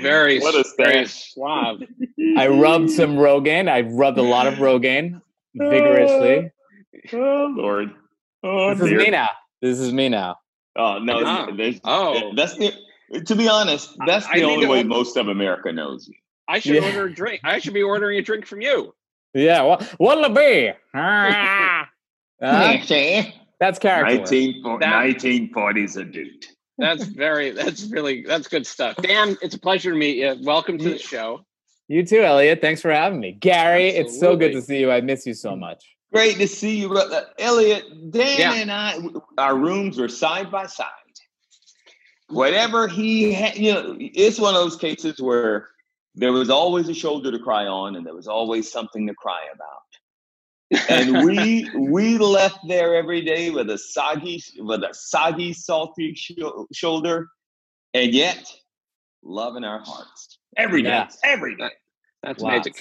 [0.00, 1.82] very, What a very suave.
[2.38, 3.68] I rubbed some Rogaine.
[3.68, 5.20] I rubbed a lot of Rogaine
[5.54, 6.50] vigorously.
[7.12, 7.90] Oh Lord.
[8.42, 9.28] Oh This is me now.
[9.62, 10.36] This is me now.
[10.76, 11.22] Oh no.
[11.24, 11.48] Ah.
[11.56, 12.32] there's- Oh.
[12.34, 12.72] That's the.
[13.26, 16.14] To be honest, that's I the need only to- way most of America knows you.
[16.48, 16.84] I should Yeah.
[16.86, 17.40] order a drink.
[17.44, 18.94] I should be ordering a drink from you.
[19.34, 20.72] Yeah, well, what'll it be?
[20.94, 21.88] Ah.
[22.42, 22.76] Uh,
[23.60, 24.18] that's character.
[24.18, 24.30] work.
[24.30, 26.46] 19, That- 1940s a dude.
[26.78, 27.50] That's very.
[27.50, 28.22] That's really.
[28.22, 28.96] That's good stuff.
[28.96, 30.36] Dan, it's a pleasure to meet you.
[30.42, 31.44] Welcome to the show.
[31.88, 32.60] You too, Elliot.
[32.60, 33.32] Thanks for having me.
[33.32, 34.90] Gary, it's so good to see you.
[34.90, 35.84] I miss you so much.
[36.12, 37.26] Great to see you, brother.
[37.38, 38.54] Elliot, Dan Yeah.
[38.54, 38.98] and I,
[39.36, 40.86] our rooms were side by side.
[42.28, 45.68] Whatever he had, you know, it's one of those cases where
[46.14, 49.40] there was always a shoulder to cry on and there was always something to cry
[49.52, 49.68] about.
[50.88, 56.66] And we we left there every day with a soggy with a soggy salty sho-
[56.72, 57.28] shoulder
[57.92, 58.50] and yet
[59.22, 61.18] love in our hearts every day Yes.
[61.24, 61.70] every day
[62.22, 62.66] That's Lots.
[62.66, 62.74] amazing.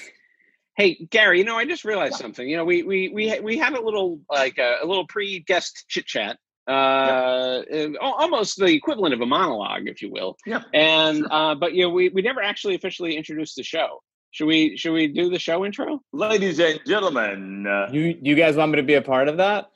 [0.75, 2.49] Hey, Gary, you know, I just realized something.
[2.49, 6.07] You know, we we we we had a little like a, a little pre-guest chit
[6.07, 10.35] chat, uh, uh, al- almost the equivalent of a monologue, if you will.
[10.47, 10.63] Yeah.
[10.73, 14.01] And uh, but you know, we we never actually officially introduced the show.
[14.33, 16.01] Should we should we do the show intro?
[16.11, 19.69] ladies and gentlemen uh, You you guys want me to be a part of that?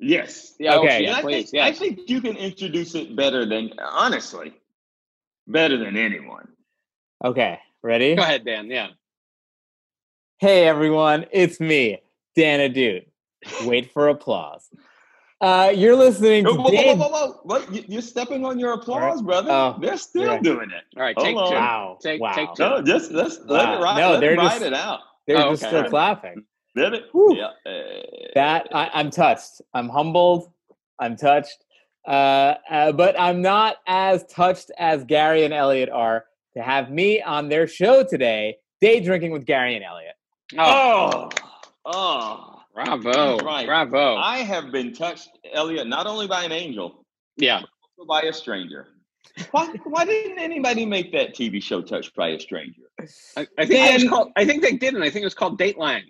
[0.00, 0.76] yes Yeah.
[0.78, 1.02] Okay.
[1.02, 1.08] Yeah.
[1.10, 1.50] And I Please.
[1.50, 4.54] think, I think you can introduce it better than honestly
[5.46, 6.48] better than anyone
[7.24, 8.14] Okay, ready?
[8.16, 8.66] Go ahead, Dan.
[8.70, 8.88] Yeah.
[10.38, 11.98] Hey everyone, it's me,
[12.34, 13.04] Dan Ahdoot.
[13.64, 14.68] Wait for applause.
[15.44, 17.70] Uh, you're listening to Whoa, whoa, whoa, whoa, whoa, What?
[17.74, 19.50] You- You're stepping on your applause, brother.
[19.50, 20.42] Oh, They're still right.
[20.42, 20.84] doing it.
[20.96, 21.48] All right, Hold take on.
[21.50, 21.54] two.
[21.54, 21.98] Wow.
[22.02, 22.32] Take wow.
[22.32, 22.62] take two.
[22.62, 23.98] No, just let's let it ride.
[23.98, 25.00] No, let they're it ride just- it out.
[25.26, 25.80] They're Oh, just okay.
[25.80, 26.44] still clapping.
[26.76, 27.04] Let it.
[27.12, 27.36] Whew.
[27.36, 27.50] Yeah.
[28.34, 29.60] That I, I'm touched.
[29.74, 30.50] I'm humbled.
[30.98, 31.58] I'm touched.
[32.06, 36.24] Uh, uh, but I'm not as touched as Gary and Elliot are
[36.56, 40.14] to have me on their show today, day drinking with Gary and Elliot.
[40.58, 41.28] Oh,
[41.84, 42.53] Oh, oh.
[42.74, 43.66] Bravo, Right.
[43.66, 44.16] bravo.
[44.16, 47.04] I have been touched, Elliot, not only by an angel,
[47.36, 47.62] yeah.
[47.96, 48.88] but by a stranger.
[49.50, 52.82] Why, why didn't anybody make that TV show Touched by a Stranger?
[53.36, 54.32] I, I think it was called.
[54.36, 56.02] I think they did, and I think it was called Dateline.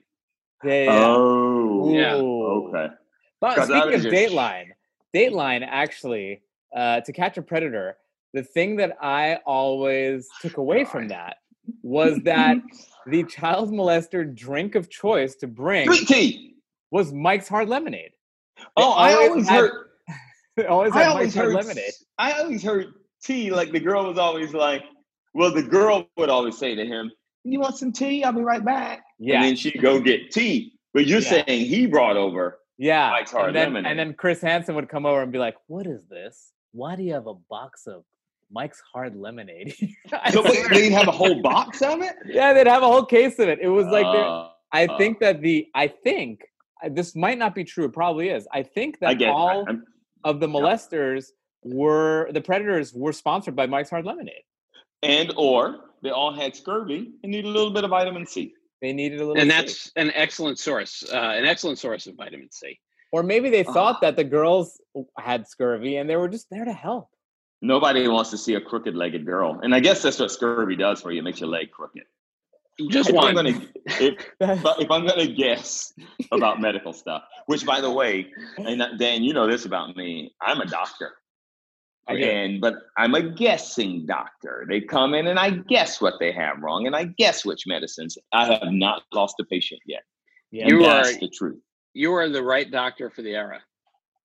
[0.63, 0.73] Yeah.
[0.85, 1.05] yeah.
[1.07, 2.15] Oh, Yeah.
[2.17, 2.95] Okay.
[3.41, 4.67] But speaking of just- Dateline,
[5.15, 6.43] Dateline actually,
[6.75, 7.97] uh, to catch a predator,
[8.33, 11.37] the thing that I always took away from that
[11.83, 12.57] was that
[13.07, 16.54] the child molester drink of choice to bring Sweet tea.
[16.95, 18.13] Was Mike's Hard Lemonade.
[18.77, 19.73] Oh, I always had- heard.
[20.57, 21.55] They always I always Mike's Hard heard.
[21.57, 21.93] Lemonade.
[22.17, 22.87] I always heard
[23.21, 23.51] tea.
[23.51, 24.85] Like the girl was always like,
[25.35, 27.11] well, the girl would always say to him,
[27.43, 28.23] "You want some tea?
[28.23, 30.75] I'll be right back." Yeah, And then she'd go get tea.
[30.93, 31.43] But you're Yeah.
[31.45, 32.61] saying he brought over.
[32.79, 33.11] yeah.
[33.11, 33.91] Mike's Hard and then, Lemonade.
[33.91, 36.53] And then Chris Hansen would come over and be like, "What is this?
[36.71, 38.05] Why do you have a box of
[38.53, 39.75] Mike's Hard Lemonade?"
[40.13, 42.15] I So wait, they'd have a whole box of it.
[42.27, 43.59] yeah, they'd have a whole case of it.
[43.61, 46.43] It was like, Uh, I uh, think that the, I think
[46.91, 47.85] this might not be true.
[47.85, 48.47] It probably is.
[48.53, 49.29] I think I that get.
[49.31, 49.75] all I,
[50.29, 51.27] of the molesters
[51.63, 54.43] were the predators were sponsored by Mike's Hard Lemonade.
[55.03, 58.53] and or they all had scurvy and need a little bit of vitamin C.
[58.83, 59.57] They needed a little, And C.
[59.57, 62.79] that's an excellent source, uh, an excellent source of vitamin C.
[63.13, 64.01] or maybe they thought Ah.
[64.03, 64.81] that the girls
[65.19, 67.09] had scurvy and they were just there to help.
[67.63, 71.11] Nobody wants to see a crooked-legged girl, and I guess that's what scurvy does for
[71.13, 71.21] you.
[71.21, 72.03] It makes your leg crooked.
[72.91, 73.29] Just if one.
[73.29, 73.61] I'm gonna,
[74.01, 74.15] if,
[74.63, 75.93] but if I'm gonna guess
[76.33, 78.27] about medical stuff, which by the way,
[78.59, 81.13] and Dan, you know this about me, I'm a doctor.
[82.07, 84.67] And but I'm a guessing doctor.
[84.69, 88.19] They come in and I guess what they have wrong, and I guess which medicines.
[88.33, 90.03] I have not lost a patient yet.
[90.51, 91.61] Yeah, You that's are- the truth.
[91.95, 93.61] you are the right doctor for the era.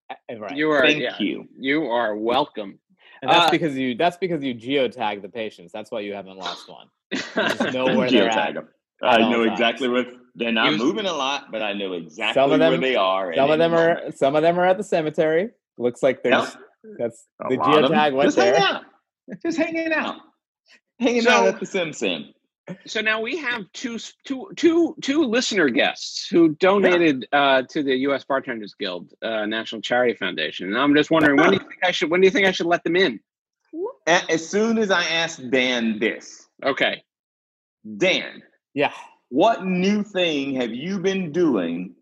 [0.09, 0.57] uh, right.
[0.57, 0.81] You are.
[0.81, 1.47] Thank yeah, you.
[1.57, 2.79] You are welcome.
[3.21, 5.71] and that's uh, because you that's because you geotag the patients.
[5.71, 6.87] That's why you haven't lost one.
[7.13, 8.57] Just know where they're Geotag at.
[8.57, 8.67] 'em.
[9.03, 9.51] at I know times.
[9.53, 12.71] exactly what they're not You- moving a lot, but I know exactly Some of where
[12.71, 13.31] them- they are.
[13.31, 13.99] at Some of any them moment.
[14.07, 15.49] are some of them are at the cemetery.
[15.77, 16.55] Looks like there's
[16.97, 18.55] that's A the lot of 'em geotag went just there.
[18.55, 18.83] hanging out.
[19.43, 20.15] Just hanging out.
[20.99, 22.33] Hanging So- out at the Sim Sim.
[22.85, 27.81] So now we have two, s- two, two, two listener guests who donated uh, to
[27.81, 28.23] the U.S.
[28.25, 31.89] Bartenders Guild uh, National Charity Foundation, and I'm just wondering when do you think I
[31.89, 33.19] should when do you think I should let them in?
[34.05, 37.03] As soon as I ask Dan this, Okay.
[37.97, 38.43] Dan,
[38.73, 38.91] Yeah.
[39.29, 41.95] what new thing have you been doing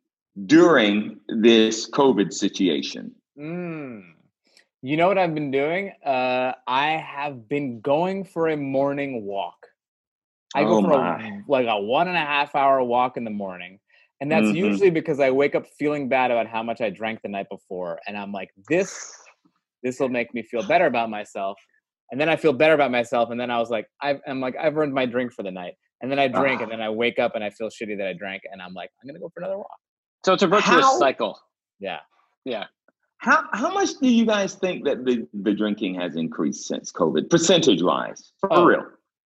[0.46, 3.14] during this COVID situation?
[3.38, 4.14] Mm.
[4.82, 5.92] You know what I've been doing?
[6.04, 9.68] Uh, I have been going for a morning walk.
[10.56, 11.28] I go Oh for my.
[11.28, 13.80] a, like a one and a half hour walk in the morning.
[14.20, 14.56] And that's Mhm.
[14.56, 18.00] usually because I wake up feeling bad about how much I drank the night before.
[18.08, 19.14] And I'm like, this,
[19.84, 21.60] this will make me feel better about myself.
[22.12, 23.30] And then I feel better about myself.
[23.32, 25.74] And then I was like, I've, I'm like, I've earned my drink for the night.
[26.02, 26.76] And then I drink, and Ah.
[26.78, 28.44] then I wake up and I feel shitty that I drank.
[28.52, 29.68] And I'm like, I'm gonna go for another walk.
[30.26, 31.40] So it's a virtuous How- cycle.
[31.80, 32.00] Yeah.
[32.46, 32.66] Yeah.
[33.20, 37.30] How how much do you guys think that the, the drinking has increased since COVID,
[37.32, 38.32] percentage wise?
[38.40, 38.66] For Oh.
[38.66, 38.86] real.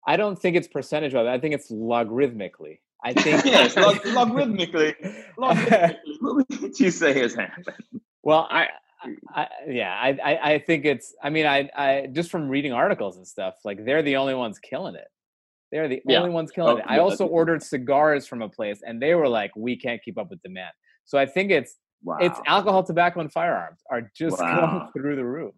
[0.06, 1.28] I don't think it's percentage wise.
[1.28, 2.80] I think it's logarithmically.
[3.04, 4.96] I think yes, log- logarithmically.
[5.38, 7.66] Logarithmically, what would you say has happened?
[8.24, 8.68] well, I
[9.34, 11.16] I, yeah, I, I, I think it's.
[11.24, 14.60] I mean, I, I just from reading articles and stuff, like they're the only ones
[14.60, 15.08] killing it.
[15.72, 16.18] They're the Yeah.
[16.20, 16.86] only ones killing Oh, it.
[16.88, 20.18] I yeah, also ordered cigars from a place, and they were like, "We can't keep
[20.18, 20.72] up with demand."
[21.06, 22.18] So I think it's Wow.
[22.22, 25.54] it's alcohol, tobacco, and firearms are just going through the roof.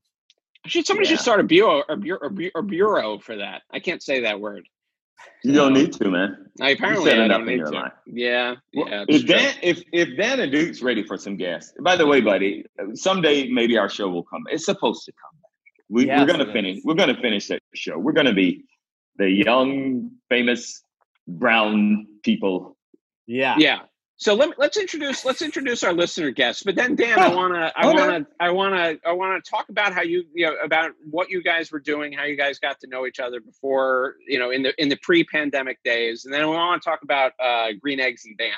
[0.67, 1.15] should somebody Yeah.
[1.15, 3.62] should start a bureau a bureau, a bu- a bureau for that.
[3.71, 4.67] I can't say that word.
[5.43, 6.51] You don't need to, man.
[6.60, 7.79] I apparently set I don't up in need your to.
[7.79, 7.91] life.
[8.05, 9.05] Yeah, Well, yeah.
[9.07, 9.36] if true.
[9.36, 12.27] Dan if if Dan and Duke's ready for some guests, by the way, mm-hmm.
[12.27, 14.43] buddy, someday maybe our show will come.
[14.49, 15.39] It's supposed to come.
[15.89, 16.77] We, Yes, we're gonna finish.
[16.77, 16.86] is.
[16.86, 17.97] We're gonna finish that show.
[17.97, 18.63] We're gonna be
[19.17, 20.84] the young, famous
[21.27, 22.77] brown people.
[23.27, 23.79] Yeah, yeah
[24.21, 27.73] so let, let's introduce let's introduce our listener guests but then dan i want to
[27.75, 27.97] i okay.
[27.97, 30.91] want to i want to i want to talk about how you you know about
[31.10, 34.39] what you guys were doing how you guys got to know each other before you
[34.39, 37.69] know in the in the pre-pandemic days and then we want to talk about uh
[37.81, 38.51] green eggs and dan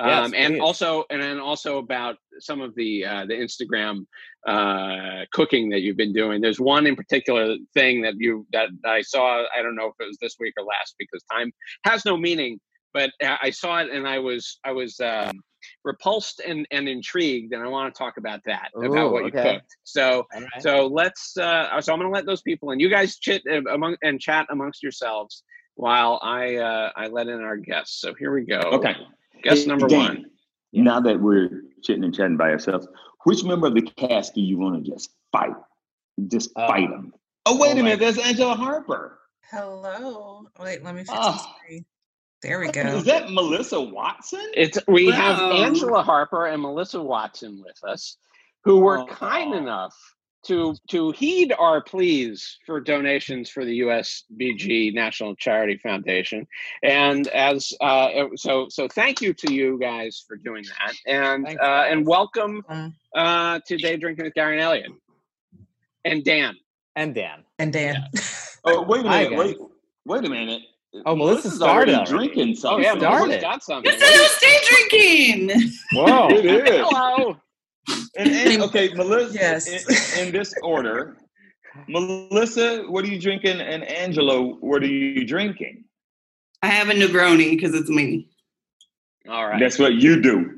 [0.00, 0.60] Yes, um, and please.
[0.60, 4.06] also and then also about some of the uh, the Instagram
[4.46, 6.40] uh, cooking that you've been doing.
[6.40, 9.42] There's one in particular thing that you that I saw.
[9.56, 11.50] I don't know if it was this week or last because time
[11.84, 12.60] has no meaning.
[12.98, 15.40] But I I saw it and I was I was um,
[15.84, 19.30] repulsed and, and intrigued, and I want to talk about that about Ooh, what you
[19.30, 19.76] cooked.
[19.84, 20.62] So All right.
[20.62, 23.62] so let's uh, so I'm going to let those people and You guys chit uh,
[23.72, 25.42] among and chat amongst yourselves
[25.76, 28.00] while I uh, I let in our guests.
[28.00, 28.58] So here we go.
[28.78, 28.94] Okay.
[29.44, 30.24] guest Hey, number Dan, one.
[30.72, 32.86] Now that we're chitting and chatting by ourselves,
[33.24, 35.54] which member of the cast do you want to just fight?
[36.26, 37.12] Just Uh, fight them.
[37.46, 38.00] Oh, wait oh a my- minute.
[38.00, 39.18] There's Angela Harper.
[39.50, 40.46] Hello.
[40.60, 41.54] Wait, let me fix Oh.
[42.42, 42.50] The screen.
[42.50, 42.96] There we go.
[42.98, 44.46] Is that Melissa Watson?
[44.54, 48.16] It's we have Angela Harper and Melissa Watson with us,
[48.64, 49.06] who were Oh.
[49.06, 49.94] kind enough
[50.44, 56.46] to to heed our pleas for donations for the USBG National Charity Foundation,
[56.84, 61.86] and as uh, so so thank you to you guys for doing that, and uh,
[61.88, 62.62] and welcome
[63.16, 64.92] uh, to Day Drinking with Gary and Elliot,
[66.04, 66.54] and Dan.
[66.94, 67.44] and Dan.
[67.58, 68.04] and Dan.
[68.64, 69.38] Oh, wait a minute.
[69.38, 69.56] Wait,
[70.06, 70.62] wait a minute.
[71.04, 72.28] Oh, Melissa Melissa's started already already.
[72.34, 72.84] drinking Oh something.
[72.84, 73.26] yeah, started.
[73.28, 73.92] Melissa's got something.
[73.92, 75.72] Yes, I was day drinking.
[75.92, 76.28] Whoa.
[76.30, 76.86] It is.
[76.88, 77.36] Hello.
[78.16, 79.34] And, and- okay, Melissa.
[79.34, 80.18] Yes.
[80.18, 81.16] In, in this order,
[81.88, 83.60] Melissa, what are you drinking?
[83.60, 85.84] And Angelo, what are you drinking?
[86.62, 88.30] I have a Negroni because it's me.
[89.28, 89.60] All right.
[89.60, 90.54] That's what you do.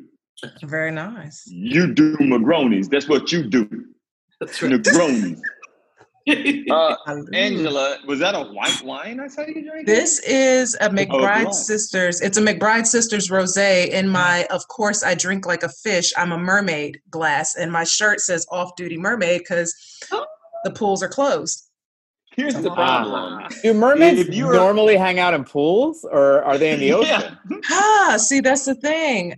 [0.63, 1.45] Very nice.
[1.47, 2.89] You do Negronis.
[2.89, 3.69] That's what you do.
[4.41, 4.73] That's right.
[4.73, 5.39] Negronis.
[6.71, 6.95] Uh,
[7.33, 9.85] Angela, was that a white wine I saw you drinking?
[9.87, 11.53] This is a McBride black.
[11.55, 12.21] Sisters.
[12.21, 16.13] It's a McBride Sisters rosé in my of course I drink like a fish.
[16.17, 19.75] I'm a mermaid glass and my shirt says off duty mermaid cuz
[20.13, 20.25] Oh.
[20.65, 21.67] the pools are closed.
[22.37, 22.75] Here's the Ah.
[22.75, 23.49] problem.
[23.63, 27.17] Do mermaids you're- normally hang out in pools or are they in the Yeah.
[27.19, 27.39] ocean?
[27.71, 29.35] Ah, see that's the thing.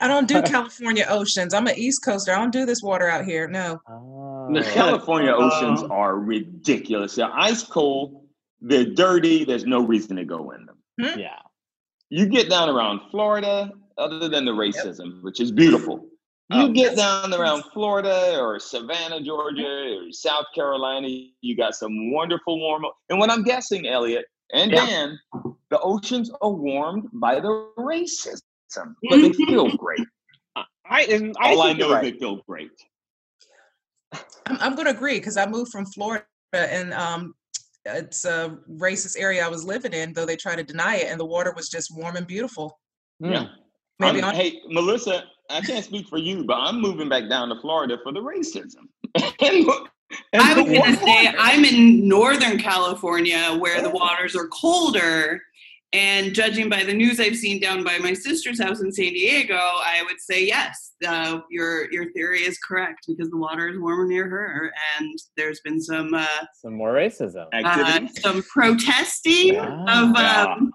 [0.00, 1.52] I don't do California oceans.
[1.54, 2.32] I'm an East Coaster.
[2.32, 3.46] I don't do this water out here.
[3.48, 3.80] No.
[3.88, 4.33] Oh.
[4.52, 4.72] The oh.
[4.74, 5.46] California uh-huh.
[5.46, 5.92] oceans Oh.
[5.92, 7.16] are ridiculous.
[7.16, 8.26] They're ice cold.
[8.60, 9.44] They're dirty.
[9.44, 10.76] There's no reason to go in them.
[11.00, 11.18] Hmm?
[11.18, 11.38] yeah.
[12.10, 16.06] You get down around Florida, other than the racism, which is beautiful.
[16.50, 16.72] You Oh.
[16.72, 20.08] get down around Florida or Savannah, Georgia, mm-hmm.
[20.08, 21.08] or South Carolina,
[21.40, 22.84] you got some wonderful warm.
[23.08, 24.86] And what I'm guessing, Elliot and Yeah.
[24.86, 25.18] Dan,
[25.70, 28.40] the oceans are warmed by the racism,
[28.76, 29.44] but they mm-hmm.
[29.44, 30.06] feel great.
[30.86, 32.70] I and I All I know you're is they feel great.
[34.46, 37.34] I'm, I'm going to agree because I moved from Florida and um,
[37.84, 41.20] it's a racist area I was living in, though they try to deny it, and
[41.20, 42.78] the water was just warm and beautiful.
[43.20, 43.32] Hmm.
[43.32, 43.46] Yeah.
[44.00, 47.60] Maybe on hey, Melissa, I can't speak for you, but I'm moving back down to
[47.60, 48.88] Florida for the racism.
[49.40, 49.68] and,
[50.32, 55.40] and I was going to say, I'm in Northern California where the waters are colder.
[55.94, 59.54] And judging by the news I've seen down by my sister's house in San Diego,
[59.54, 64.04] I would say yes, uh, your your theory is correct because the water is warmer
[64.06, 66.26] near her, and there's been some uh,
[66.60, 67.46] Some more racism.
[67.52, 69.84] uh, some protesting Wow.
[69.88, 70.42] of Yeah.
[70.58, 70.72] um,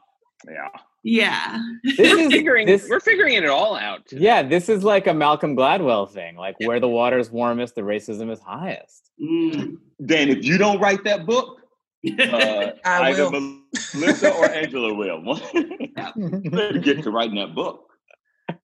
[0.47, 0.67] yeah.
[1.03, 1.60] yeah.
[1.84, 4.10] This We're is figuring this, we're figuring it all out.
[4.12, 6.38] yeah, this is like a Malcolm Gladwell thing.
[6.38, 9.12] Like where the water is warmest, the racism is highest.
[9.21, 9.77] Mm.
[10.05, 11.59] Dan, if you don't write that book,
[12.07, 13.62] uh, I either will.
[13.95, 15.21] Melissa or Angela will.
[16.51, 17.85] Better get to writing that book.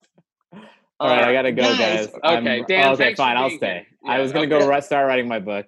[0.98, 2.06] All right, I gotta go, guys.
[2.06, 2.08] guys.
[2.08, 3.36] Okay, I'm- Dan, okay, thanks for fine.
[3.36, 3.86] I'll stay.
[4.02, 4.12] here.
[4.12, 4.64] I was gonna okay.
[4.64, 5.66] go ri- start writing my book.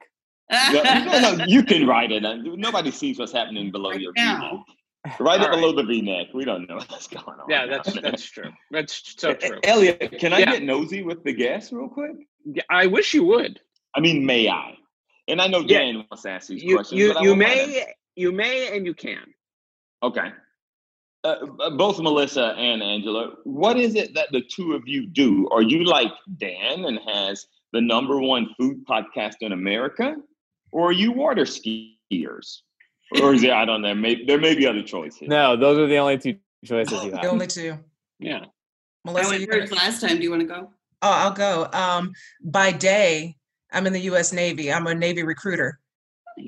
[0.51, 2.25] Yeah, no, no, you can write it.
[2.25, 4.65] Uh, Nobody sees what's happening below Right your now.
[5.05, 5.21] V-neck.
[5.21, 5.61] Write it All right.
[5.61, 6.29] below the V-neck.
[6.33, 7.45] We don't know what's going on.
[7.51, 7.77] Yeah, now.
[7.83, 8.51] that's that's true.
[8.71, 9.59] That's so true.
[9.65, 10.53] Elliot, can I Yeah.
[10.53, 12.13] get nosy with the guests real quick?
[12.47, 13.61] Yeah, I wish you would.
[13.95, 14.78] I mean, may I?
[15.29, 15.79] And I know Yeah.
[15.79, 16.99] Dan wants to ask these You questions.
[17.01, 19.33] you but you won't let may you may and you can.
[20.03, 20.33] Okay.
[21.25, 25.49] Uh, uh, both Melissa and Angela, what is it that the two of you do?
[25.51, 30.17] Are you like Dan and has the number one food podcast in America?
[30.73, 32.59] Or are you water skiers?
[33.21, 35.29] Or is there, I don't know, may, there may be other choices.
[35.29, 37.23] No, those are the only two choices you have.
[37.23, 37.79] the only two.
[38.21, 38.45] Yeah.
[39.05, 40.19] Melissa, you went first last time.
[40.19, 40.71] Do you want to go?
[41.03, 41.69] Oh, I'll go.
[41.73, 42.13] Um,
[42.45, 43.37] by day,
[43.73, 44.33] I'm in the U.S.
[44.33, 44.73] Navy.
[44.73, 45.79] I'm a Navy recruiter.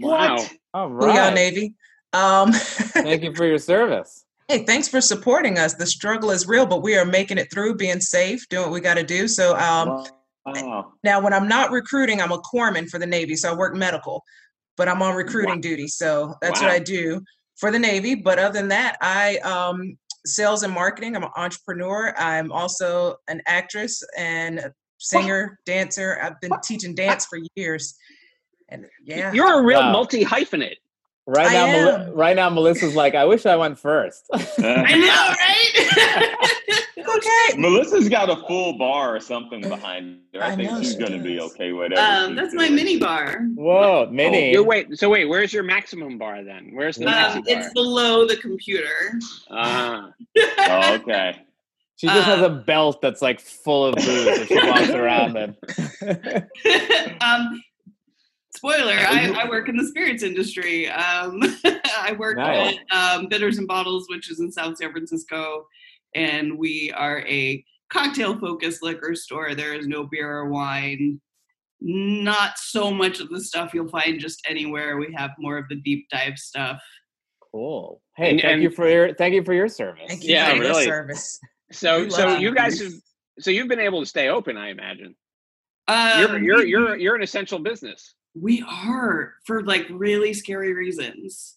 [0.01, 0.47] Wow.
[0.73, 1.35] All Booyah, right.
[1.35, 1.75] Navy.
[2.13, 4.25] Um, Thank you for your service.
[4.49, 5.75] hey, thanks for supporting us.
[5.75, 8.81] The struggle is real, but we are making it through, being safe, doing what we
[8.81, 9.29] got to do.
[9.29, 10.05] So um,
[10.47, 10.95] Wow.
[11.05, 14.25] now, when I'm not recruiting, I'm a corpsman for the Navy, so I work medical,
[14.77, 15.87] but I'm on recruiting duty.
[15.87, 17.21] So that's what I do
[17.57, 18.15] for the Navy.
[18.15, 21.15] But other than that, I um, sales and marketing.
[21.15, 22.15] I'm an entrepreneur.
[22.17, 26.19] I'm also an actress and a singer, dancer.
[26.23, 27.95] I've been teaching dance for years.
[28.69, 29.93] And yeah, You're a real Wow.
[29.93, 30.77] multi hyphenate.
[31.27, 31.67] Right I now,
[32.07, 34.25] Mel- right now, Melissa's like, I wish I went first.
[34.33, 36.37] I know, right?
[37.01, 37.59] Okay.
[37.59, 40.43] Melissa's got a full bar or something behind her.
[40.43, 41.53] I, I think know she's she going to be does.
[41.53, 41.73] okay.
[41.73, 42.01] Whatever.
[42.01, 42.77] um, she's that's my doing.
[42.77, 43.41] mini bar.
[43.55, 44.97] Whoa, Oh, you're wait.
[44.99, 46.71] So wait, where's your maximum bar then?
[46.73, 47.59] Where's the Um, maximum bar?
[47.59, 49.19] it's below the computer.
[49.51, 51.43] Ah, Oh, okay.
[52.01, 55.55] She just has a belt that's like full of booze that she walks around in.
[57.21, 57.63] um,
[58.57, 60.89] spoiler: I, I work in the spirits industry.
[60.89, 61.43] Um,
[61.99, 62.79] I work Nice.
[62.91, 65.67] at um, Bitters and Bottles, which is in South San Francisco,
[66.15, 69.55] and we are a cocktail-focused liquor store.
[69.55, 71.21] There is no beer or wine.
[71.83, 74.97] Not so much of the stuff you'll find just anywhere.
[74.97, 76.81] We have more of the deep dive stuff.
[77.53, 78.01] cool.
[78.17, 80.05] Hey, And- thank and- you for your thank you for your service.
[80.09, 80.85] Thank you Yeah, for your really.
[80.85, 81.39] service.
[81.73, 82.93] So We so you guys have
[83.39, 85.15] so you've been able to stay open, I imagine.
[85.89, 88.15] Um, You're you're you're you're an essential business.
[88.35, 91.57] we are for like really scary reasons.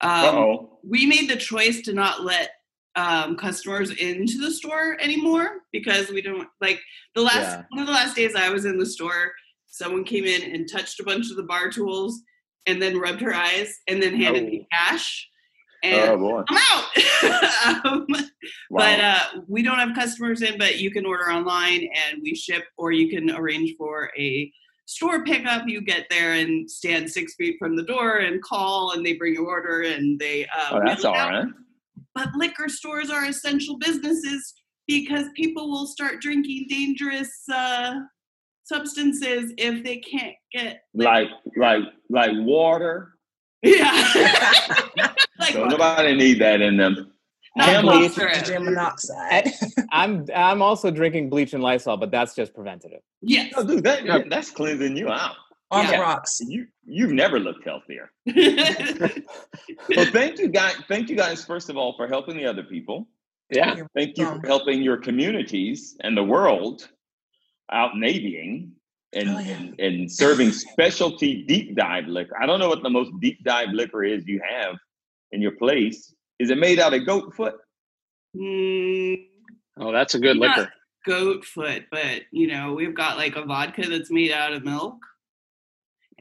[0.00, 2.50] Um, we made the choice to not let
[2.96, 6.80] um, customers into the store anymore because we don't like
[7.14, 7.62] the last Yeah.
[7.70, 9.32] one of the last days I was in the store.
[9.66, 12.20] Someone came in and touched a bunch of the bar tools
[12.66, 15.28] and then rubbed her eyes and then handed me cash.
[15.84, 16.42] And Oh, boy.
[16.48, 17.84] I'm out.
[17.84, 18.06] um,
[18.70, 18.80] Wow.
[18.80, 22.64] But uh, we don't have customers in, but you can order online and we ship,
[22.76, 24.52] or you can arrange for a
[24.86, 25.64] store pickup.
[25.66, 29.34] You get there and stand six feet from the door and call, and they bring
[29.34, 30.44] your order and they.
[30.46, 31.46] Uh, oh, that's all right.
[32.14, 34.54] But liquor stores are essential businesses
[34.86, 37.94] because people will start drinking dangerous uh,
[38.64, 40.82] substances if they can't get.
[40.94, 43.13] Like, like, like water.
[43.64, 43.92] Yeah.
[45.38, 45.70] like So what?
[45.70, 47.10] nobody need that in them.
[47.56, 48.26] Not Camel- water.
[48.26, 49.50] Nitrogen monoxide.
[49.92, 53.00] I'm I'm also drinking bleach and Lysol, but that's just preventative.
[53.22, 53.52] Yes.
[53.56, 55.36] No, dude, that, that's cleansing you out.
[55.70, 56.00] On the Yeah.
[56.00, 56.40] rocks.
[56.46, 58.10] You you've never looked healthier.
[59.96, 60.76] Well, thank you guys.
[60.88, 63.08] Thank you guys first of all for helping the other people.
[63.50, 63.76] Yeah.
[63.76, 66.88] You're Thank you for helping your communities and the world
[67.70, 68.72] out navying
[69.14, 69.56] and, Oh, yeah.
[69.56, 72.36] and, and serving specialty deep dive liquor.
[72.40, 74.76] I don't know what the most deep dive liquor is you have
[75.32, 76.14] in your place.
[76.38, 77.54] Is it made out of goat foot?
[78.36, 79.26] Mm,
[79.76, 80.48] Oh, that's a good Yeah.
[80.56, 80.72] liquor.
[81.06, 84.96] goat foot, but you know, we've got like a vodka that's made out of milk.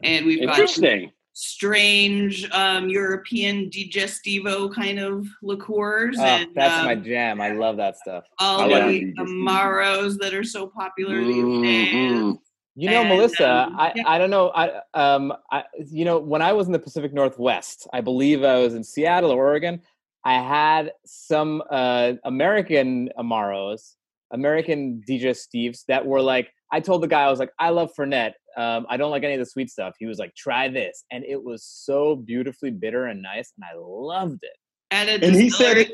[0.03, 1.11] And we've got Interesting.
[1.33, 7.39] strange um, European digestivo kind of liqueurs Oh, and that's um, my jam.
[7.39, 8.25] I love that stuff.
[8.39, 11.93] all I the like amaros that are so popular these days.
[11.93, 12.39] Mhm.
[12.75, 14.03] You know, And, Melissa, um, I, yeah.
[14.07, 14.51] I don't know.
[14.53, 18.57] I um I you know when I was in the Pacific Northwest, I believe I
[18.57, 19.81] was in Seattle or Oregon.
[20.25, 23.95] I had some uh, American Amaros,
[24.31, 26.51] American digestivos that were like.
[26.71, 28.31] I told the guy I was like, I love Fernet.
[28.57, 29.93] Um, I don't like any of the sweet stuff.
[29.99, 33.77] He was like, try this, and it was so beautifully bitter and nice, and I
[33.77, 34.57] loved it.
[34.89, 35.91] At a And he said it.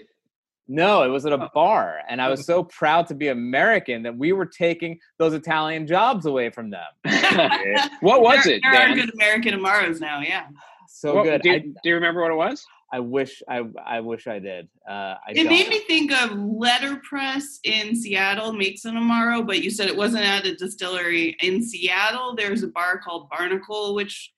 [0.71, 1.49] No, it was at a Oh.
[1.53, 5.87] bar, and I was so proud to be American that we were taking those Italian
[5.87, 6.85] jobs away from them.
[8.01, 8.91] what was there, it, There Dan?
[8.91, 10.45] are good American amaros now, yeah.
[10.87, 11.41] So What- good.
[11.41, 12.65] Do, I, you- do you remember what it was?
[12.91, 14.67] I wish I I wish I did.
[14.89, 15.47] Uh, I It don't.
[15.49, 20.23] made me think of Letterpress in Seattle makes an Amaro, but you said it wasn't
[20.25, 21.37] at a distillery.
[21.41, 24.31] In Seattle, there's a bar called Barnacle, which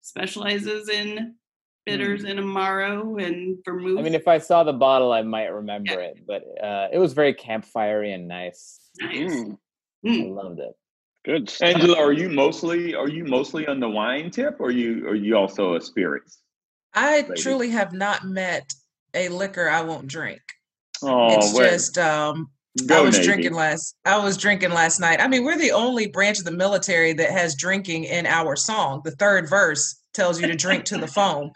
[0.00, 1.34] specializes in
[1.90, 3.98] bitters and Amaro and vermouth.
[3.98, 7.12] I mean, if I saw the bottle, I might remember it, but uh, it was
[7.12, 8.80] very campfirey and nice.
[9.00, 9.16] nice.
[9.16, 9.58] Mm,
[10.04, 10.34] I Mm.
[10.36, 10.72] loved it.
[11.24, 11.50] good.
[11.50, 11.68] stuff.
[11.68, 15.36] Angela, are you mostly are you mostly on the wine tip, or you are you
[15.36, 16.38] also a spirits?
[16.94, 17.42] I Lady.
[17.42, 18.72] truly have not met
[19.14, 20.40] a liquor I won't drink.
[21.02, 22.50] Oh, it's where- just um
[22.90, 23.26] I was Navy.
[23.26, 25.20] drinking last I was drinking last night.
[25.20, 29.00] I mean, we're the only branch of the military that has drinking in our song.
[29.04, 31.50] The third verse tells you to drink to the foam.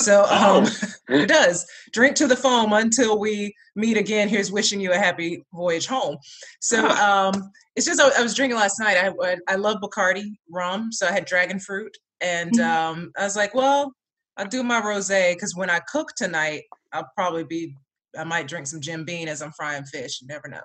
[0.00, 0.66] So um
[1.08, 1.66] it does.
[1.92, 4.28] Drink to the foam until we meet again.
[4.28, 6.18] Here's wishing you a happy voyage home.
[6.60, 8.96] So um it's just I, I was drinking last night.
[8.96, 13.36] I I, I love Bacardi rum, so I had dragon fruit and um I was
[13.36, 13.92] like, well,
[14.36, 17.74] I'll do my rosé because when I cook tonight, I'll probably be
[18.18, 20.20] I might drink some Jim Beam as I'm frying fish.
[20.20, 20.60] You never know.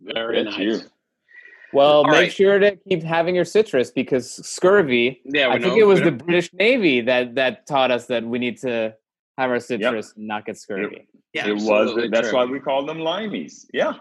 [0.00, 0.66] Very That's nice.
[0.66, 0.80] you.
[1.72, 2.32] Well, All make right.
[2.32, 5.22] sure to keep having your citrus because scurvy.
[5.24, 5.80] Yeah, I think know.
[5.80, 6.10] it was the.
[6.12, 8.94] British Navy that that taught us that we need to
[9.38, 11.08] have our citrus and not get scurvy.
[11.32, 11.48] Yeah.
[11.48, 12.10] it was.
[12.10, 12.38] That's true.
[12.38, 13.64] why we call them limeys.
[13.72, 13.94] Yeah,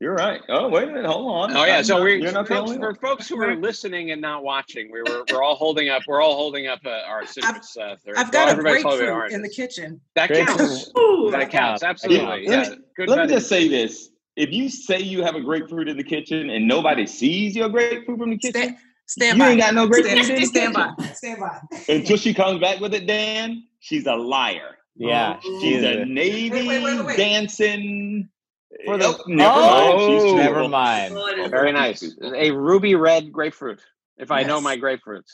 [0.00, 0.42] you're right.
[0.50, 1.06] Oh, wait a minute.
[1.06, 1.56] Hold on.
[1.56, 4.10] Oh yeah, I'm so not- we you're not the folks, for folks who are listening
[4.10, 7.24] and not watching, we were we're all holding up we're all holding up uh, our
[7.24, 7.74] citrus.
[7.76, 10.00] Uh, I've well, got a everybody's grapefruit in the kitchen.
[10.14, 10.90] That counts.
[10.98, 11.30] Ooh.
[11.32, 11.82] That counts.
[11.82, 11.88] Yeah.
[11.90, 12.46] Absolutely.
[12.46, 12.70] Let Yeah.
[12.70, 13.08] me- Good.
[13.08, 16.50] Let me just say this: if you say you have a grapefruit in the kitchen
[16.50, 18.76] and nobody sees your grapefruit from the kitchen, Stand,
[19.06, 19.50] Stand you by.
[19.50, 20.24] ain't got no grapefruit.
[20.24, 20.90] Stand, in stand by.
[21.14, 21.60] Stand by.
[21.88, 24.78] Until she comes back with it, Dan, she's a liar.
[24.96, 25.60] Yeah, Oh.
[25.60, 27.16] She's she's a a- Navy Wait, wait, wait, wait.
[27.16, 28.28] dancing.
[28.86, 30.22] For the- Oh, never Oh, mind.
[30.22, 31.14] She's never mind.
[31.16, 32.14] Oh, Very nice.
[32.34, 33.80] A ruby red grapefruit.
[34.18, 35.30] If I know my grapefruits.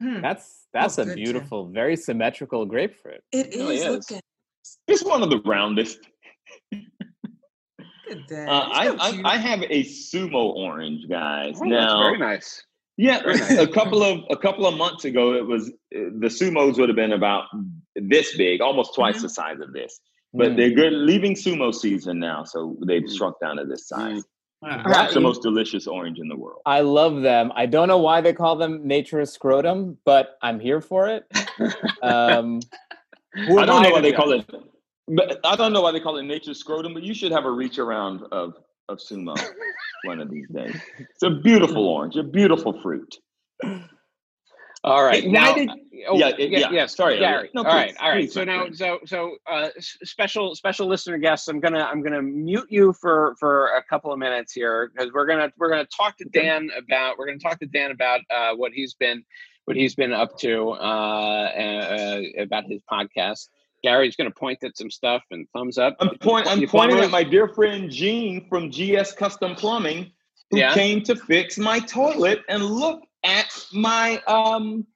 [0.00, 0.20] Hmm.
[0.20, 1.24] That's that's Oh, a good, Jen.
[1.24, 3.22] beautiful, very symmetrical grapefruit.
[3.32, 3.82] It really is.
[3.84, 4.10] is.
[4.10, 4.24] Look at
[4.88, 5.98] It's one of the roundest.
[8.08, 8.48] Look at that.
[8.48, 9.22] Uh, I, I.
[9.34, 11.54] I have a sumo orange, guys.
[11.56, 12.62] Oh, that's now, very nice.
[12.96, 13.58] yeah, very nice.
[13.58, 16.96] a couple of a couple of months ago, it was uh, the sumos would have
[16.96, 17.44] been about
[17.94, 19.22] this big, almost twice Mhm.
[19.22, 20.00] the size of this.
[20.32, 20.56] But Mm.
[20.56, 23.16] they're good leaving sumo season now, so they've Mm.
[23.16, 24.22] shrunk down to this size.
[24.62, 24.82] Wow.
[24.82, 26.62] Perhaps the most delicious orange in the world.
[26.64, 27.52] I love them.
[27.54, 31.24] I don't know why they call them nature's scrotum, but I'm here for it.
[32.02, 32.60] Um,
[33.36, 34.44] I don't know to why they call it,
[35.08, 36.94] but I don't know why they call it nature's scrotum.
[36.94, 38.54] But you should have a reach around of
[38.88, 39.36] of sumo
[40.04, 40.76] one of these days.
[40.98, 43.16] It's a beautiful orange, a beautiful fruit.
[44.84, 45.24] All right.
[45.24, 45.68] Hey, now, did-
[46.08, 47.50] oh, yeah, yeah, yeah, yes, sorry, Gary.
[47.54, 48.20] No, all right, please, all right.
[48.20, 48.76] please, So my now, friend.
[48.78, 51.48] so so uh, special special listener guests.
[51.48, 55.26] I'm gonna I'm gonna mute you for for a couple of minutes here because we're
[55.26, 58.70] gonna we're gonna talk to Dan about we're gonna talk to Dan about uh, what
[58.72, 59.24] he's been
[59.64, 63.48] what he's been up to uh, uh, about his podcast.
[63.82, 65.96] Gary's gonna point at some stuff and thumbs up.
[66.00, 70.10] I'm, point, I'm pointing at my dear friend Gene from GS Custom Plumbing,
[70.50, 70.74] who Yeah.
[70.74, 72.40] came to fix my toilet.
[72.48, 74.86] And look at my um,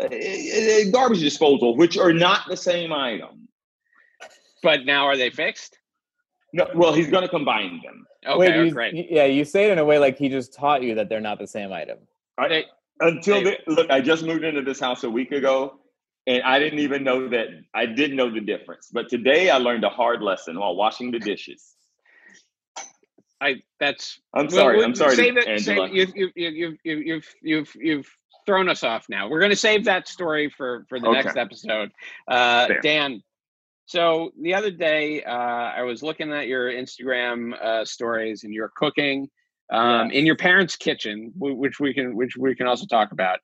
[0.00, 3.48] uh, uh, garbage disposal, which are not the same item.
[4.62, 5.78] But now are they fixed?
[6.52, 8.06] No, well, he's going to combine them.
[8.26, 9.10] Okay, Wait, oh, you, great.
[9.10, 11.38] yeah, you say it in a way like he just taught you that they're not
[11.38, 11.98] the same item.
[12.48, 12.64] They-
[13.00, 13.58] Until Hey.
[13.66, 15.78] the, look, I just moved into this house a week ago,
[16.26, 18.90] and I didn't even know that I didn't know the difference.
[18.92, 21.74] But today I learned a hard lesson while washing the dishes.
[23.40, 24.78] I that's I'm sorry.
[24.78, 25.46] we- I'm sorry, Save it.
[25.46, 25.88] Angela.
[25.88, 28.16] Save, you've, you've, you've, you've, you've, you've,
[28.46, 29.28] thrown us off now.
[29.28, 31.22] We're going to save that story for for the Okay.
[31.22, 31.90] next episode.
[32.28, 32.80] Uh, Fair.
[32.80, 33.22] Dan,
[33.86, 38.70] so the other day uh, I was looking at your Instagram uh, stories and you're
[38.76, 39.28] cooking
[39.72, 43.40] um, in your parents' kitchen, which we can which we can also talk about.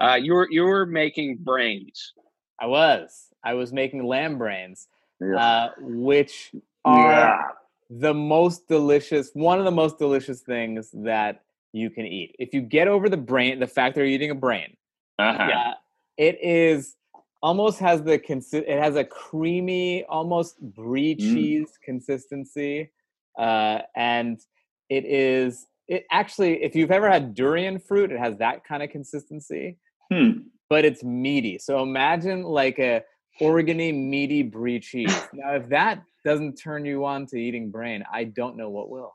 [0.00, 2.12] Uh, you were you were making brains.
[2.60, 3.26] I was.
[3.44, 4.88] I was making lamb brains,
[5.20, 5.36] Yeah.
[5.36, 6.52] uh, which
[6.84, 7.42] are Yeah.
[7.90, 11.42] the most delicious, one of the most delicious things that
[11.72, 12.34] you can eat.
[12.38, 14.76] If you get over the brain, the fact that you're eating a brain,
[15.18, 15.46] Uh-huh.
[15.48, 15.74] yeah,
[16.16, 16.96] it is
[17.42, 21.18] almost has the consi- it has a creamy, almost brie Mm.
[21.34, 22.90] cheese consistency,
[23.38, 24.40] uh, and
[24.88, 26.62] it is it actually.
[26.62, 29.78] If you've ever had durian fruit, it has that kind of consistency
[30.10, 30.40] Hmm.
[30.70, 31.58] but it's meaty.
[31.58, 33.02] So imagine like a
[33.40, 35.14] organy meaty brie cheese.
[35.32, 39.14] Now, if that doesn't turn you on to eating brain, I don't know what will.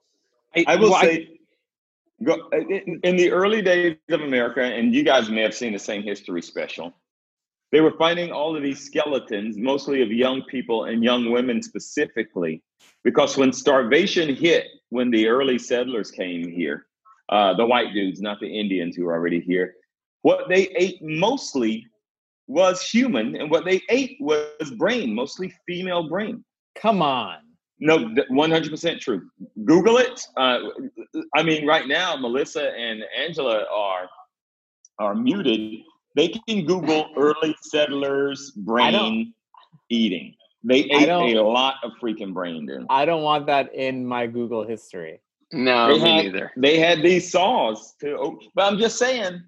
[0.68, 1.40] I will well, say,
[2.24, 5.80] go, in, in the early days of America, and you guys may have seen the
[5.80, 6.94] same history special,
[7.72, 12.62] they were finding all of these skeletons, mostly of young people and young women specifically,
[13.04, 16.86] because when starvation hit, when the early settlers came here,
[17.30, 19.74] uh, the white dudes, not the Indians who were already here,
[20.24, 21.86] what they ate mostly
[22.48, 26.44] was human, and what they ate was brain, mostly female brain.
[26.76, 27.38] Come on.
[27.80, 29.22] No, one hundred percent true.
[29.66, 30.20] Google it.
[30.38, 30.60] Uh,
[31.36, 34.08] I mean, right now, Melissa and Angela are
[35.00, 35.80] are muted.
[36.16, 39.34] They can Google early settlers brain
[39.90, 40.36] eating.
[40.64, 42.66] They I ate don't- a lot of freaking brain.
[42.66, 42.86] Dude.
[42.90, 45.20] I don't want that in my Google history.
[45.52, 46.52] No, They me had, neither.
[46.58, 48.18] they had these saws to.
[48.18, 49.42] oh, But I'm just saying,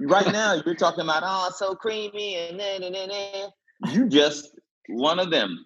[0.00, 3.48] right now you're talking about oh, so creamy and then and then.
[3.92, 4.50] You just
[4.88, 5.64] one of them.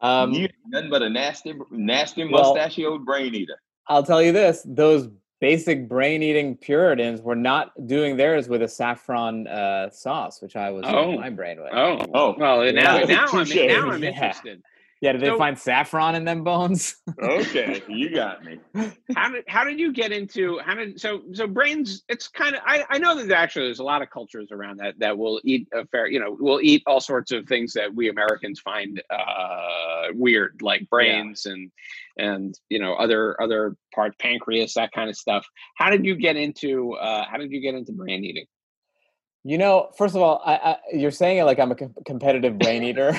[0.00, 3.60] Um, you nothing but a nasty, nasty Well- mustachioed brain eater.
[3.88, 5.08] I'll tell you this: those
[5.40, 10.84] basic brain-eating Puritans were not doing theirs with a saffron uh, sauce, which I was
[10.88, 11.08] Oh.
[11.10, 11.70] eating my brain with.
[11.74, 12.34] Oh, Oh.
[12.38, 12.70] well, now Yeah.
[12.72, 13.46] now I'm now I'm
[14.02, 14.08] Yeah.
[14.08, 14.62] interested.
[15.04, 16.96] Yeah, did they So- find saffron in them bones?
[17.20, 18.58] Okay, you got me.
[19.14, 22.62] how did how did you get into how did so so brains it's kind of
[22.66, 25.68] I, I know that actually there's a lot of cultures around that that will eat
[25.74, 30.06] a fair you know will eat all sorts of things that we americans find uh
[30.14, 31.70] weird like brains and
[32.18, 35.46] and you know other other parts pancreas that kind of stuff
[35.76, 38.46] how did you get into uh how did you get into brain eating
[39.46, 42.58] You know, first of all, I, I, you're saying it like I'm a com- competitive
[42.58, 43.18] brain eater.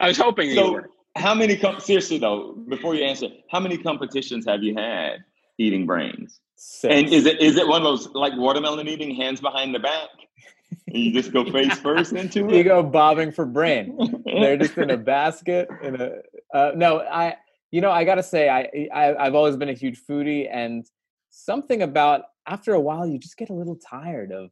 [0.00, 1.56] i was hoping you So, were how many?
[1.56, 5.18] Com- seriously though, before you answer, how many competitions have you had
[5.58, 6.40] eating brains?
[6.56, 6.92] Six.
[6.94, 10.08] And is it is it one of those like watermelon eating, hands behind the back,
[10.86, 12.54] and you just go face first into it.
[12.54, 14.22] you go bobbing for brain.
[14.24, 15.68] They're just in a basket.
[15.82, 16.10] In a
[16.56, 17.36] uh, no, I.
[17.70, 20.86] You know, I gotta say, I, I I've always been a huge foodie, and
[21.28, 24.50] something about after a while, you just get a little tired of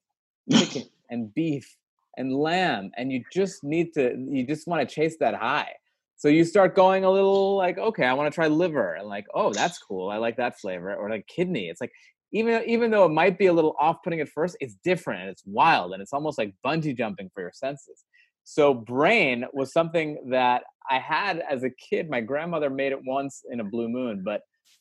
[0.51, 1.77] chicken and beef
[2.17, 5.73] and lamb, and you just need to, you just want to chase that high.
[6.17, 9.27] So you start going a little like, okay, I want to try liver, and like,
[9.35, 10.09] oh, that's cool.
[10.09, 11.69] I like that flavor, or like kidney.
[11.69, 11.93] It's like
[12.33, 15.43] even even though it might be a little off-putting at first, it's different and it's
[15.45, 18.05] wild, and it's almost like bungee jumping for your senses.
[18.45, 22.09] So brain was something that I had as a kid.
[22.09, 24.41] My grandmother made it once in a blue moon, but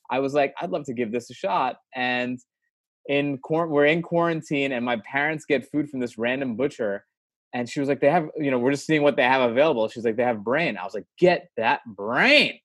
[0.10, 1.78] I was like, I'd love to give this a shot.
[1.96, 2.40] And
[3.08, 7.06] in we're in quarantine, and my parents get food from this random butcher.
[7.54, 9.88] And she was like, they have, you know, we're just seeing what they have available.
[9.88, 10.78] She's like, they have brain.
[10.78, 12.60] I was like, get that brain.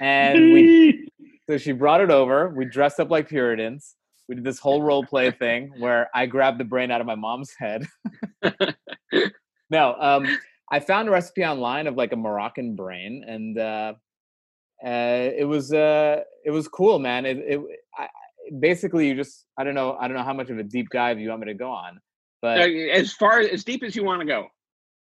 [0.00, 1.08] And we,
[1.50, 2.48] so she brought it over.
[2.48, 3.94] We dressed up like Puritans.
[4.28, 7.14] We did this whole role play thing where I grabbed the brain out of my
[7.14, 7.86] mom's head.
[9.70, 10.38] no, um,
[10.70, 13.94] I found a recipe online of like a Moroccan brain, and uh,
[14.84, 17.24] uh, it was uh, it was cool, man.
[17.24, 17.60] It, it
[17.96, 18.08] I,
[18.60, 21.18] basically you just I don't know I don't know how much of a deep dive
[21.18, 22.00] you want me to go on,
[22.42, 24.48] but as far as deep as you want to go.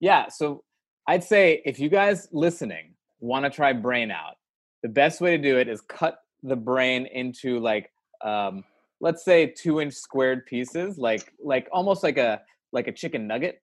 [0.01, 0.29] yeah.
[0.29, 0.63] So
[1.07, 4.35] I'd say if you guys listening want to try brain out,
[4.83, 7.91] the best way to do it is cut the brain into like
[8.25, 8.65] um,
[9.01, 12.41] let's say two inch squared pieces, like like almost like a
[12.73, 13.61] like a chicken nugget.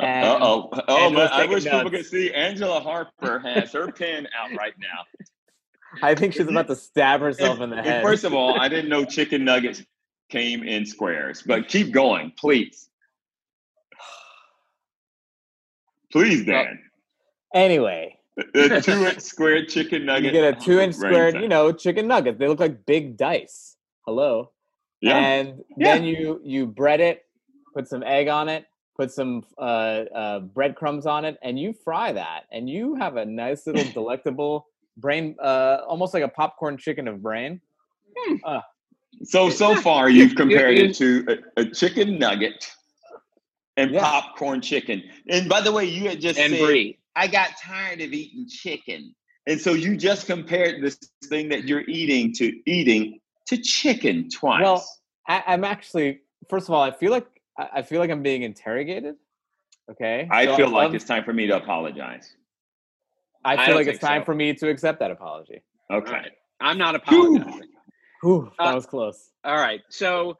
[0.00, 0.70] And- Uh oh.
[0.88, 4.26] Oh, and man, I take it wish people could see Angela Harper has her pen
[4.36, 5.04] out right now.
[6.02, 8.02] I think she's about to stab herself in the head.
[8.02, 9.82] First of all, I didn't know chicken nuggets
[10.28, 12.88] came in squares, but keep going, please.
[16.12, 16.78] Please, Dan.
[17.54, 18.16] anyway,
[18.54, 20.24] The two inch square chicken nugget.
[20.24, 22.38] you get a two inch brain squared, you know, chicken nuggets.
[22.38, 23.76] They look like big dice.
[24.06, 24.52] Hello.
[25.00, 25.18] Yeah.
[25.18, 27.24] And then you you bread it,
[27.74, 28.64] put some egg on it,
[28.96, 33.26] put some uh, uh, breadcrumbs on it, and you fry that, and you have a
[33.26, 34.66] nice little delectable
[34.96, 37.60] brain, uh, almost like a popcorn chicken of brain.
[38.44, 38.60] uh
[39.24, 42.70] So so far, you've compared it to a, a chicken nugget
[43.76, 44.00] and Yeah.
[44.02, 45.02] popcorn chicken.
[45.28, 46.98] And by the way, you had just And said, brie.
[47.14, 49.14] I got tired of eating chicken,
[49.46, 54.62] and so you just compared this thing that you're eating to eating to chicken twice.
[54.62, 54.86] Well,
[55.28, 56.20] I, I'm actually,
[56.50, 57.26] first of all, I feel like
[57.58, 59.14] I I feel like I'm being interrogated.
[59.90, 60.28] Okay.
[60.30, 62.34] I So feel like love- it's time for me to apologize.
[63.46, 64.26] I I feel don't like it's time so.
[64.26, 65.62] for me to accept that apology.
[65.90, 66.06] Okay.
[66.08, 66.32] All right.
[66.60, 67.62] I'm not apologizing.
[68.22, 69.30] Whew, that Uh, was close.
[69.44, 69.80] All right.
[69.88, 70.36] So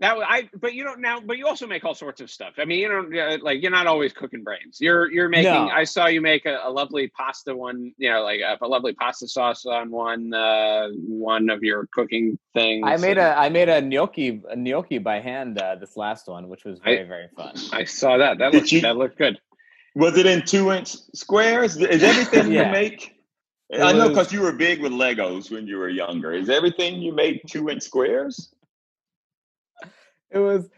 [0.00, 2.54] that wa- I but you don't now but you also make all sorts of stuff.
[2.58, 4.78] I mean, you don't uh, like you're not always cooking brains.
[4.80, 5.68] You're you're making No.
[5.68, 8.94] I saw you make a, a lovely pasta one, you know, like a, a lovely
[8.94, 12.84] pasta sauce on one uh one of your cooking things.
[12.86, 16.26] I made and a I made a gnocchi a gnocchi by hand uh, this last
[16.28, 17.54] one, which was I- very very fun.
[17.72, 18.38] I saw that.
[18.38, 19.38] That Did looked you- that looked good.
[19.94, 21.76] Was it in two inch squares?
[21.76, 22.66] Is everything Yeah.
[22.66, 23.14] you make?
[23.70, 26.32] It I know was- because you were big with Legos when you were younger.
[26.32, 28.54] Is everything you make two inch squares?
[30.30, 30.68] It was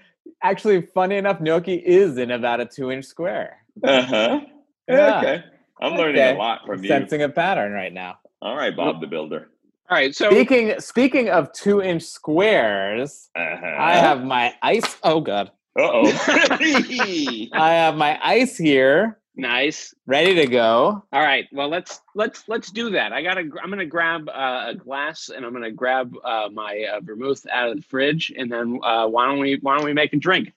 [0.43, 1.41] actually funny enough.
[1.41, 3.59] Gnocchi is in about a two inch square.
[3.83, 4.41] Uh huh.
[4.89, 5.19] Yeah.
[5.19, 5.45] Okay.
[5.81, 6.35] I'm learning Okay.
[6.35, 6.89] a lot from you.
[6.89, 8.19] Sensing a pattern right now.
[8.43, 9.49] All right, Bob the Builder.
[9.91, 10.15] All right.
[10.15, 13.77] So Speaking speaking of two inch squares, Uh-huh.
[13.79, 14.97] I have my ice.
[15.03, 16.09] Oh god, oh.
[17.53, 19.95] I have my ice here, nice.
[20.07, 21.03] ready to go.
[21.13, 21.47] All right.
[21.53, 23.13] Well, let's let's let's do that.
[23.13, 23.41] I gotta.
[23.63, 27.71] I'm gonna grab uh, a glass and I'm gonna grab uh, my uh, vermouth out
[27.71, 30.53] of the fridge, and then uh, why don't we why don't we make a drink?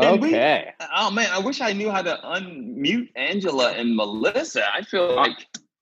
[0.00, 0.72] Can we- Okay.
[0.94, 4.62] oh man, I wish I knew how to unmute Angela and Melissa.
[4.72, 5.38] I feel like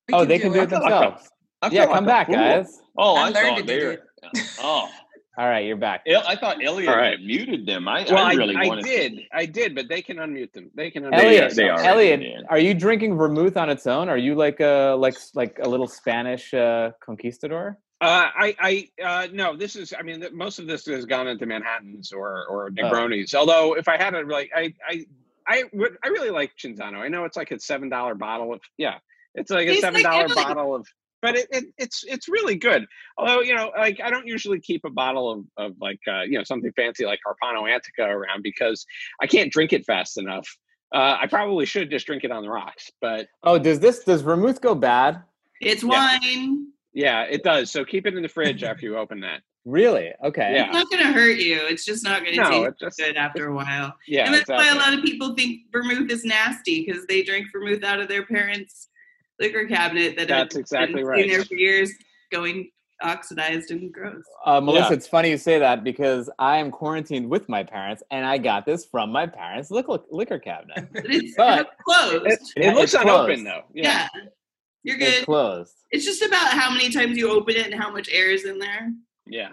[0.09, 1.31] We Oh, they can do I it feel like a- themselves.
[1.63, 2.37] I Yeah, like come back, fool.
[2.37, 2.81] guys.
[2.97, 3.97] Oh, I I, learned thought to do
[4.35, 4.41] they.
[4.61, 4.89] Oh,
[5.37, 6.03] All right, you're back.
[6.07, 7.19] I thought Elliot All right.
[7.19, 7.89] had muted them.
[7.89, 9.23] I, Well, I I, really I wanted did, To.
[9.33, 10.71] I did, but they can unmute them.
[10.77, 11.81] They can unmute They- Elliot, they are.
[11.81, 12.41] Elliot, yeah.
[12.49, 14.09] are you drinking vermouth on its own?
[14.09, 17.79] Are you like a like like a little Spanish uh, conquistador?
[18.01, 18.57] Uh, I,
[19.01, 19.57] I, uh, no.
[19.57, 19.95] This is.
[19.99, 23.35] I mean, th- most of this has gone into Manhattan's or or Negronis.
[23.35, 25.07] Although, if I had a like, I, I,
[25.49, 25.97] I would.
[26.05, 26.99] I really like Cinzano.
[26.99, 28.61] I know it's like a seven dollar bottle of.
[28.77, 28.99] Yeah,
[29.35, 30.45] it's like a Tastes seven like dollar Italy.
[30.45, 30.87] bottle of.
[31.25, 32.85] But it, it, it's it's really good.
[33.17, 36.37] Although you know, like I don't usually keep a bottle of of like uh, you
[36.37, 38.85] know something fancy like Carpano Antica around because
[39.23, 40.47] I can't drink it fast enough.
[40.95, 44.21] Uh, I probably should just drink it on the rocks, but Oh, does this does
[44.21, 45.23] vermouth go bad?
[45.63, 46.19] It's Yeah.
[46.23, 46.67] wine.
[46.93, 47.71] yeah, it does.
[47.73, 49.41] So keep it in the fridge after you open that.
[49.65, 50.13] Really?
[50.23, 50.53] Okay.
[50.55, 50.65] Yeah.
[50.67, 51.57] It's not going to hurt you.
[51.67, 53.95] It's just not going to No, taste just good after a while.
[54.07, 54.27] yeah.
[54.27, 54.67] and that's exactly.
[54.67, 58.07] why a lot of people think vermouth is nasty because they drink vermouth out of
[58.09, 58.89] their parents'
[59.41, 61.17] liquor cabinet that That's had exactly been right.
[61.19, 61.91] sitting there for years,
[62.31, 62.71] going
[63.03, 64.23] oxidized and gross.
[64.47, 64.93] Uh, Melissa, Yeah.
[64.95, 68.65] it's funny you say that because I am quarantined with my parents, and I got
[68.67, 70.89] this from my parents' liquor, liquor cabinet.
[70.93, 72.27] But it's But- closed.
[72.27, 73.63] It, Yeah, it looks unopened though.
[73.75, 74.09] yeah.
[74.15, 74.21] Yeah.
[74.85, 75.25] You're It's good.
[75.25, 75.75] closed.
[75.91, 78.59] It's just about how many times you open it and how much air is in
[78.59, 78.93] there.
[79.27, 79.53] Yeah.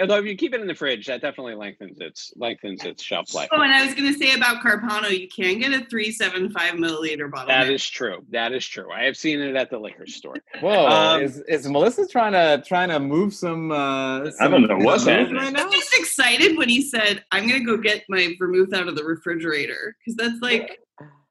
[0.00, 3.32] Although if you keep it in the fridge, that definitely lengthens its lengthens its shelf
[3.32, 3.48] life.
[3.52, 7.30] Oh, and I was going to say about Carpano, you can get a 375 milliliter
[7.30, 7.46] bottle.
[7.46, 7.72] That now.
[7.88, 8.24] true.
[8.30, 8.90] That is true.
[8.90, 10.34] I have seen it at the liquor store.
[10.60, 13.70] Whoa, Um, is, is Melissa trying to trying to move some?
[13.70, 15.34] Uh, I don't know what's happening.
[15.36, 15.64] right now.
[15.66, 18.96] I'm just excited when he said, I'm going to go get my vermouth out of
[18.96, 19.96] the refrigerator.
[20.04, 20.80] Because that's like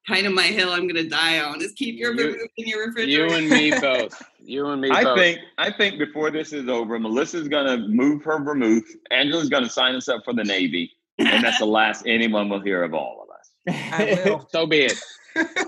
[0.08, 2.68] kind of my hill I'm going to die on is keep your You- vermouth in
[2.68, 3.28] your refrigerator.
[3.28, 4.22] You and me both.
[4.46, 5.18] You and me I both.
[5.18, 8.86] think I think before this is over, Melissa's gonna move her vermouth.
[9.12, 12.84] Angela's gonna sign us up for the Navy, and that's the last anyone will hear
[12.84, 13.84] of all of us.
[13.92, 14.48] I will.
[14.52, 15.00] so be it.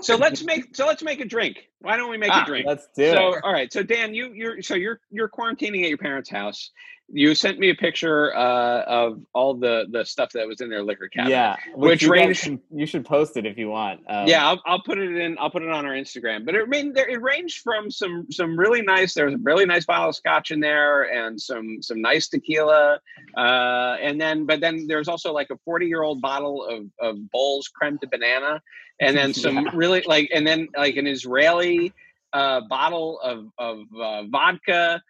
[0.02, 1.68] So let's make so let's make a drink.
[1.80, 2.66] Why don't we make Ah, a drink?
[2.66, 3.44] Let's do so it.
[3.44, 3.72] all right.
[3.72, 6.70] So Dan, you you're so you're you're quarantining at your parents' house.
[7.08, 10.82] You sent me a picture uh, of all the the stuff that was in their
[10.82, 11.30] liquor cabinet.
[11.30, 14.00] Yeah, Which range- can- you should post it if you want.
[14.08, 15.36] Um, yeah, I'll, I'll put it in.
[15.38, 16.44] I'll put it on our Instagram.
[16.44, 19.14] But it I mean, there, it ranged from some some really nice.
[19.14, 22.98] There was a really nice bottle of scotch in there, and some some nice tequila.
[23.36, 27.18] Uh, and then, but then there's also like a 40 year old bottle of of
[27.32, 28.60] Bols creme de banana,
[29.00, 29.70] and then some Yeah.
[29.74, 31.65] really like, and then like an Israeli
[32.32, 35.00] uh, bottle of of uh, vodka.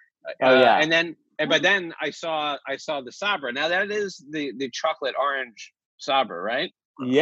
[0.43, 0.79] Oh, uh, yeah.
[0.83, 1.07] and then.
[1.39, 2.39] and- But then I saw
[2.73, 3.51] I saw the Sabra.
[3.61, 5.61] Now that is the the chocolate orange
[5.99, 6.71] Sabra, right?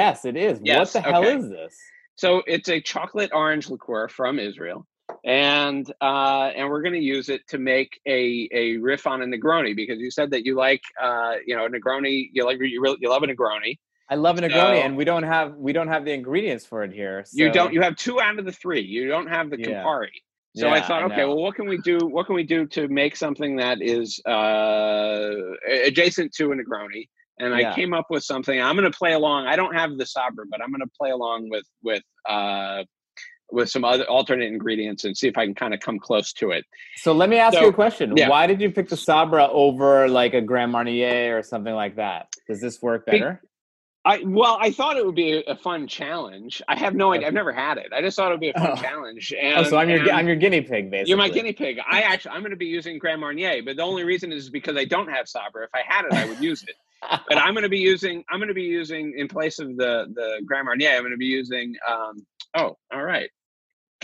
[0.00, 0.54] Yes, it is.
[0.62, 1.36] Yes, what the hell okay.
[1.38, 1.74] is this?
[2.22, 4.80] So it's a chocolate orange liqueur from Israel,
[5.24, 9.26] and uh, and we're going to use it to make a a riff on a
[9.26, 12.14] Negroni because you said that you like uh, you know a Negroni.
[12.32, 13.72] You like you really you love a Negroni.
[14.10, 16.82] I love a Negroni, So- and we don't have we don't have the ingredients for
[16.84, 17.24] it here.
[17.32, 17.72] You don't.
[17.72, 18.82] You have two out of the three.
[18.82, 19.82] You don't have the Yeah.
[19.82, 20.08] Campari.
[20.56, 21.28] So I thought, okay, know.
[21.30, 21.98] well, what can we do?
[21.98, 25.30] What can we do to make something that is uh,
[25.84, 27.08] adjacent to a Negroni?
[27.40, 28.60] And I came up with something.
[28.60, 29.46] I'm going to play along.
[29.48, 32.84] I don't have the Sabra, but I'm going to play along with with uh,
[33.50, 36.50] with some other alternate ingredients and see if I can kind of come close to
[36.52, 36.64] it.
[36.96, 38.16] So let me ask So- you a question.
[38.16, 38.28] yeah.
[38.28, 42.28] Why did you pick the Sabra over like a Grand Marnier or something like that?
[42.48, 43.42] Does this work Be- better?
[44.06, 46.60] I well, I thought it would be a, fun challenge.
[46.68, 47.26] I have no idea.
[47.28, 47.92] I've never had it.
[47.92, 48.82] I just thought it would be a fun Oh.
[48.82, 49.32] challenge.
[49.56, 51.08] oh, so I'm your and I'm your guinea pig, basically.
[51.08, 51.78] you're my guinea pig.
[51.88, 54.76] I actually I'm going to be using Grand Marnier, but the only reason is because
[54.76, 55.64] I don't have Sabra.
[55.64, 56.74] If I had it, I would use it.
[57.28, 60.06] but I'm going to be using I'm going to be using in place of the
[60.14, 60.90] the Grand Marnier.
[60.90, 61.74] I'm going to be using.
[61.88, 62.26] Um,
[62.56, 63.30] oh, all right.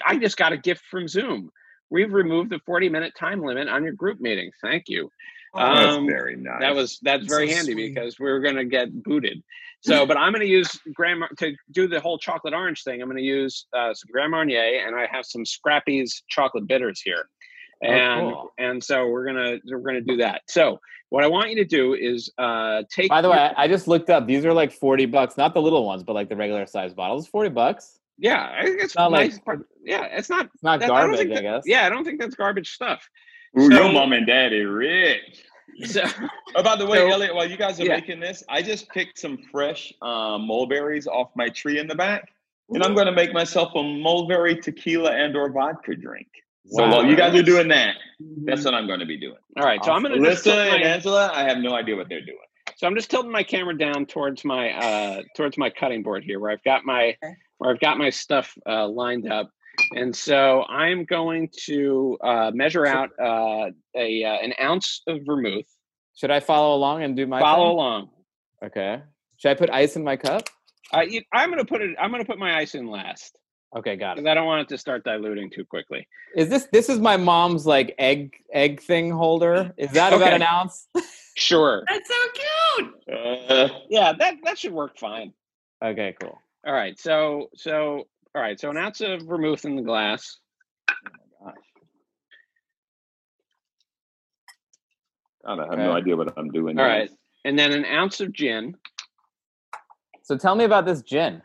[0.07, 1.51] I just got a gift from Zoom.
[1.91, 4.51] We've removed the 40 minute time limit on your group meeting.
[4.63, 5.11] Thank you.
[5.55, 6.61] That's Um, very nice.
[6.61, 7.95] That was that's That's very so handy sweet.
[7.95, 9.43] because we were going to get booted.
[9.83, 13.01] So, but I'm going to use Grand Mar- to do the whole chocolate orange thing.
[13.01, 17.01] I'm going to use uh, some Grand Marnier, and I have some Scrappy's chocolate bitters
[17.01, 17.31] here,
[17.83, 18.53] Oh, and cool.
[18.59, 20.43] and so we're gonna we're gonna do that.
[20.49, 20.79] So,
[21.09, 23.09] what I want you to do is uh, take.
[23.09, 24.27] By the your- way, I, I just looked up.
[24.27, 27.27] These are like forty bucks, not the little ones, but like the regular size bottles.
[27.27, 27.99] Forty bucks.
[28.19, 30.45] yeah, I think it's not like- part- yeah, it's not.
[30.53, 31.63] It's not that- I garbage, I, that- guess.
[31.65, 33.09] Yeah, I don't think that's garbage stuff.
[33.59, 35.45] Ooh, so- your mom and daddy rich.
[35.85, 36.03] So,
[36.57, 37.95] Oh, by the way, So- Elliot, while you guys are Yeah.
[37.97, 42.29] making this, I just picked some fresh uh, mulberries off my tree in the back,
[42.71, 46.29] and I'm going to make myself a mulberry tequila and or vodka drink.
[46.67, 46.91] So Wow.
[46.91, 48.45] while you guys are doing that, Mm-hmm.
[48.45, 49.39] that's what I'm going to be doing.
[49.57, 52.21] all right, so I'm gonna just Melissa and Angela, I have no idea what they're
[52.21, 52.37] doing.
[52.77, 56.39] So I'm just tilting my camera down towards my uh, towards my cutting board here,
[56.39, 57.35] where I've got my Okay.
[57.59, 59.51] where I've got my stuff uh, lined up,
[59.97, 65.67] and so I'm going to uh, measure out uh, a uh, an ounce of vermouth.
[66.17, 67.73] Should I follow along and do my Follow thing?
[67.77, 68.09] along.
[68.65, 69.03] Okay.
[69.39, 70.49] Should I put ice in my cup?
[70.93, 71.97] Uh, you, I'm going to put it.
[71.99, 73.37] I'm going to put my ice in last
[73.77, 74.17] Okay, got it.
[74.17, 76.07] because I don't want it to start diluting too quickly.
[76.37, 79.73] Is this this is my mom's like egg egg thing holder?
[79.77, 80.37] Is that about Okay.
[80.37, 80.89] an ounce?
[81.37, 81.85] Sure.
[81.89, 82.95] That's so cute.
[83.19, 85.33] Uh, Yeah, that that should work fine.
[85.83, 86.39] Okay, cool.
[86.67, 86.99] All right.
[86.99, 88.59] So so all right.
[88.61, 90.39] So an ounce of vermouth in the glass.
[90.91, 91.53] Oh my
[95.57, 95.83] God, I have Okay.
[95.85, 96.79] no idea what I'm doing.
[96.79, 96.91] All now.
[96.91, 97.11] right,
[97.45, 98.75] and then an ounce of gin.
[100.23, 101.43] So tell me about this gin.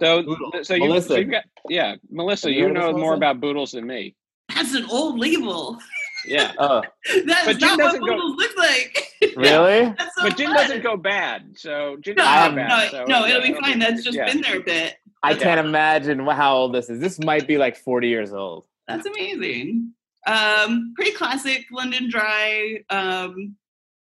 [0.00, 1.08] So, so you, Melissa.
[1.08, 3.16] so you got, yeah, Melissa, you you know more Melissa?
[3.16, 4.16] about boodles than me.
[4.54, 5.78] That's an old label.
[6.26, 6.82] Yeah, Oh,
[7.26, 9.06] That But gin not what doesn't go- look like.
[9.36, 9.94] really?
[9.98, 10.56] That's so but gin fun.
[10.56, 11.52] doesn't go bad.
[11.56, 13.78] So gin No, doesn't go no, so, no, it'll be fine.
[13.78, 14.26] That's just yeah.
[14.26, 14.96] been there a bit.
[15.22, 15.38] I Yeah.
[15.38, 17.00] can't imagine how old this is.
[17.00, 18.66] This might be like 40 years old.
[18.86, 19.92] That's amazing.
[20.26, 22.84] Um, pretty classic London Dry.
[22.90, 23.56] Um,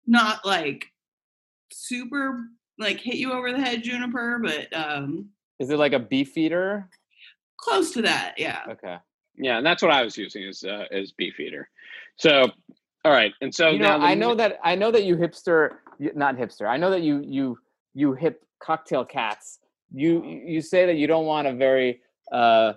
[0.07, 0.87] not like
[1.73, 2.49] super
[2.79, 6.89] like hit you over the head juniper, but um, Is it like a Beefeater?
[7.59, 8.35] close to that.
[8.37, 8.63] Yeah.
[8.69, 8.97] Okay.
[9.39, 11.69] Yeah, and that's what I was using as uh, as Beefeater.
[12.17, 12.51] So,
[13.05, 15.77] all right, and so you now know, I know that I know that you hipster,
[15.99, 16.67] not hipster.
[16.67, 17.59] I know that you you
[17.95, 19.59] you hip cocktail cats.
[19.97, 22.75] You you say that you don't want a very uh,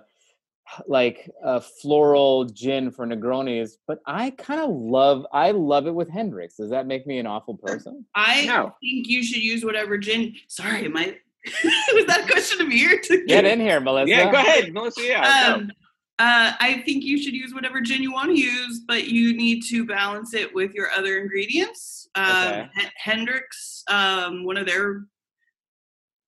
[0.86, 6.08] like a floral gin for Negronis, but I kind of love I love it with
[6.08, 6.56] Hendrick's.
[6.56, 8.06] Does that make me an awful person?
[8.14, 8.74] I No.
[8.80, 10.34] think you should use whatever gin.
[10.48, 11.16] Sorry, am I?
[11.94, 14.08] was that a question of me to Get in here, Melissa.
[14.10, 15.02] Yeah, go ahead, Melissa.
[15.02, 15.54] Yeah.
[15.54, 15.70] Um,
[16.18, 19.62] uh, I think you should use whatever gin you want to use, but you need
[19.70, 22.08] to balance it with your other ingredients.
[22.14, 22.68] Um, Okay.
[22.82, 25.06] H- Hendrick's, um, one of their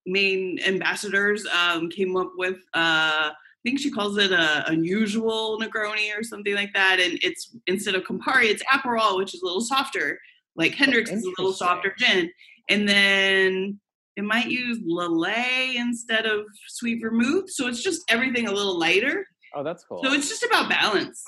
[0.07, 2.59] main ambassadors, um, came up with.
[2.74, 3.30] Uh,
[3.64, 6.98] I think she calls it a unusual Negroni or something like that.
[6.98, 10.18] And it's instead of Campari, it's Aperol, which is a little softer.
[10.57, 12.28] Like Hendrick's is a little softer gin.
[12.68, 13.78] And then
[14.16, 17.50] it might use Lillet instead of sweet vermouth.
[17.50, 19.26] So it's just everything a little lighter.
[19.55, 20.03] Oh, that's cool.
[20.03, 21.24] So it's just about balance.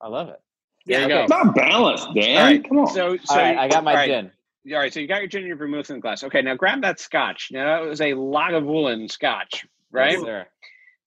[0.00, 0.40] I love it.
[0.86, 1.14] there you okay.
[1.14, 1.20] go.
[1.22, 2.36] It's not balanced, Dan.
[2.38, 2.68] All right.
[2.68, 2.86] Come on.
[2.88, 4.30] So, so All right, I got my all right, gin.
[4.70, 6.22] All right, so you got your gin and your vermouth in the glass.
[6.22, 7.48] Okay, now grab that scotch.
[7.50, 10.12] Now that was a Lagavulin scotch, right?
[10.12, 10.46] Yes.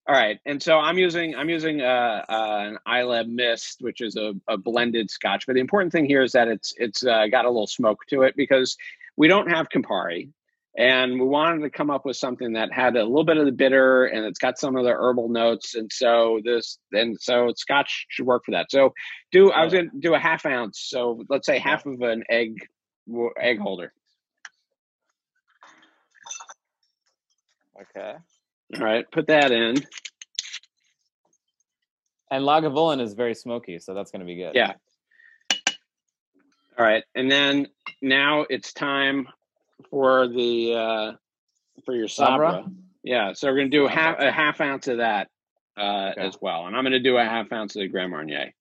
[0.08, 4.18] All right, and so I'm using I'm using uh, uh, an Islay Mist, which is
[4.18, 5.48] a, a blended Scotch.
[5.48, 8.22] But the important thing here is that it's it's uh, got a little smoke to
[8.22, 8.78] it because
[9.18, 10.30] we don't have Campari,
[10.78, 13.52] and we wanted to come up with something that had a little bit of the
[13.52, 15.76] bitter and it's got some of the herbal notes.
[15.76, 18.70] And so this and so Scotch should work for that.
[18.70, 18.94] So
[19.32, 20.86] do I was going to do a half ounce.
[20.88, 22.68] So let's say half of an egg
[23.40, 23.94] egg holder.
[27.82, 28.16] Okay.
[28.78, 29.76] All right, put that in.
[32.32, 34.56] And Lagavulin is very smoky, so that's going to be good.
[34.56, 34.74] Yeah.
[36.78, 37.68] All right, and then
[38.02, 39.28] now it's time
[39.90, 41.12] for the uh,
[41.86, 42.52] for your Sabra?
[42.52, 42.72] sabra.
[43.04, 45.30] Yeah, so we're gonna do a half a half ounce of that
[45.78, 46.22] uh, Okay.
[46.28, 48.52] as well, and I'm gonna do a half ounce of the Grand Marnier.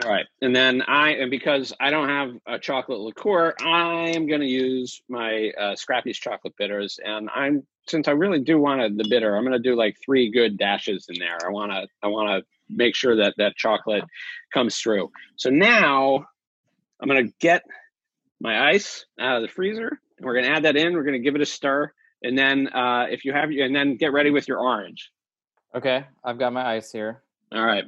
[0.00, 4.26] All right, and then I and because I don't have a chocolate liqueur, I am
[4.26, 8.80] going to use my uh, Scrappy's chocolate bitters, and I'm since I really do want
[8.96, 11.36] the bitter, I'm going to do like three good dashes in there.
[11.44, 14.04] I want to I want to make sure that that chocolate
[14.54, 15.10] comes through.
[15.36, 16.24] So now
[16.98, 17.62] I'm going to get
[18.40, 20.94] my ice out of the freezer, and we're going to add that in.
[20.94, 23.96] We're going to give it a stir, and then uh, if you have and then
[23.96, 25.10] get ready with your orange.
[25.74, 27.22] Okay, I've got my ice here.
[27.54, 27.84] All right.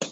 [0.00, 0.08] So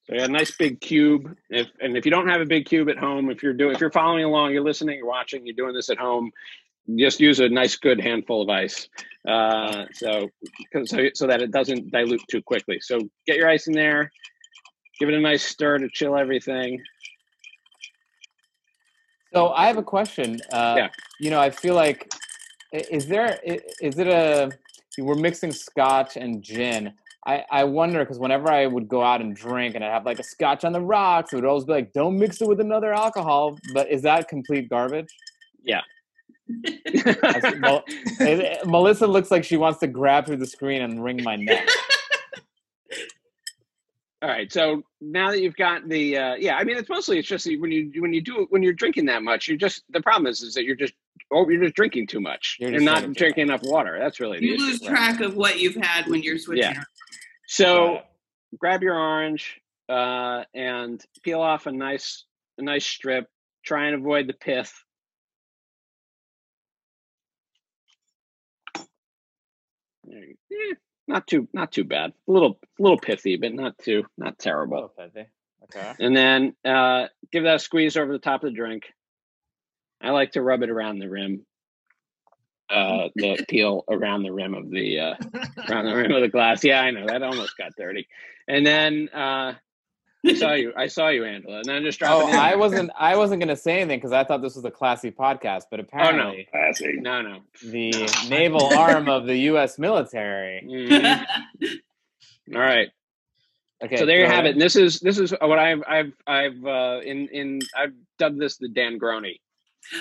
[0.11, 1.35] a nice big cube.
[1.49, 3.81] If and if you don't have a big cube at home, if you're doing if
[3.81, 6.31] you're following along, you're listening, you're watching, you're doing this at home,
[6.95, 8.87] just use a nice good handful of ice.
[9.27, 10.29] Uh, so,
[10.85, 12.79] so so that it doesn't dilute too quickly.
[12.81, 14.11] So get your ice in there,
[14.99, 16.81] give it a nice stir to chill everything.
[19.33, 20.39] So I have a question.
[20.51, 20.89] Uh, Yeah.
[21.19, 22.11] You know, I feel like
[22.73, 24.51] is there is it a
[24.97, 26.93] we're mixing scotch and gin.
[27.25, 30.17] I, I wonder because whenever I would go out and drink and I'd have like
[30.19, 32.93] a scotch on the rocks, it would always be like, "Don't mix it with another
[32.93, 35.09] alcohol." But is that complete garbage?
[35.63, 35.81] Yeah.
[37.03, 41.21] That's- Mel- it- Melissa looks like she wants to grab through the screen and wring
[41.23, 41.67] my neck.
[44.23, 44.51] All right.
[44.53, 47.71] So now that you've got the uh, yeah, I mean it's mostly it's just when
[47.71, 50.53] you when you do when you're drinking that much, you're just the problem is is
[50.53, 50.93] that you're just
[51.31, 52.57] oh you're just drinking too much.
[52.59, 53.97] You're You're, not drinking enough water.
[53.99, 54.63] That's really the You issue.
[54.63, 56.63] lose track of what you've had when you're switching.
[56.73, 56.83] Yeah.
[57.51, 57.99] So
[58.57, 62.23] grab your orange uh, and peel off a nice
[62.57, 63.27] a nice strip.
[63.65, 64.73] Try and avoid the pith.
[70.09, 70.75] Eh,
[71.09, 72.13] not too not too bad.
[72.25, 74.93] A little little pithy, but not too not terrible.
[75.65, 75.93] Okay.
[75.99, 78.85] And then uh, give that a squeeze over the top of the drink.
[80.01, 81.45] I like to rub it around the rim.
[82.71, 85.13] Uh, the peel around the rim of the uh,
[85.69, 86.63] around the rim of the glass.
[86.63, 88.07] Yeah, I know that almost got dirty.
[88.47, 89.53] And then uh,
[90.25, 90.71] I saw you.
[90.77, 91.57] I saw you, Angela.
[91.57, 92.35] And then just drop Oh, it in.
[92.35, 92.91] I wasn't.
[92.97, 95.79] I wasn't going to say anything because I thought this was a classy podcast, but
[95.79, 96.93] apparently Classy.
[96.99, 97.39] No, no.
[97.63, 97.91] the
[98.29, 99.77] naval arm of the U.S.
[99.79, 100.63] military.
[100.65, 101.25] Mhm.
[102.55, 102.89] All right.
[103.83, 104.45] Okay, so there you have ahead.
[104.45, 104.51] it.
[104.53, 108.57] And this is this is what I've I've I've uh, in in I've dubbed this
[108.57, 109.39] the Dan Grony.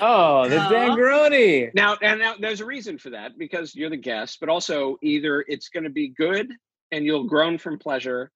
[0.01, 0.71] Oh, the Aw.
[0.71, 1.71] Dangroni.
[1.75, 5.45] Now, and now there's a reason for that because you're the guest, but also either
[5.49, 6.53] it's going to be good
[6.93, 8.31] and you'll groan from pleasure,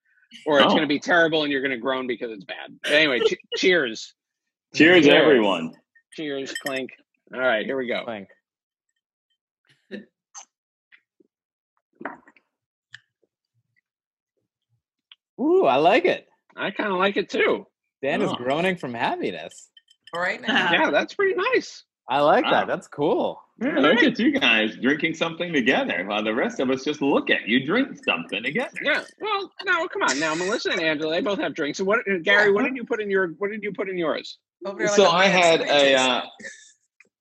[0.47, 0.71] or it's Oh.
[0.71, 2.79] going to be terrible and you're going to groan because it's bad.
[2.83, 4.15] But anyway, che- cheers,
[4.75, 5.15] Cheers, Cheers.
[5.23, 5.73] everyone.
[6.15, 6.91] cheers, clink.
[7.33, 8.05] All right, here we go.
[8.05, 8.29] Clink.
[15.41, 16.27] Ooh, I like it.
[16.57, 17.67] I kind of like it too.
[18.03, 18.37] Dan is Oh.
[18.37, 19.71] groaning from happiness.
[20.15, 20.73] Right now.
[20.73, 21.85] Yeah, that's pretty nice.
[22.09, 22.51] I like Wow.
[22.53, 22.67] that.
[22.67, 23.41] That's cool.
[23.63, 27.31] Yeah, look at you guys drinking something together while the rest of us just look
[27.31, 28.79] at you drink something together.
[28.83, 29.03] Yeah.
[29.21, 30.35] Well, no, come on now.
[30.35, 31.79] Melissa and Angela, they both have drinks.
[31.79, 32.53] So what, Gary?
[32.53, 33.29] What did you put in your?
[33.39, 34.39] What did you put in yours?
[34.67, 36.23] Over like so a I mad had a, uh,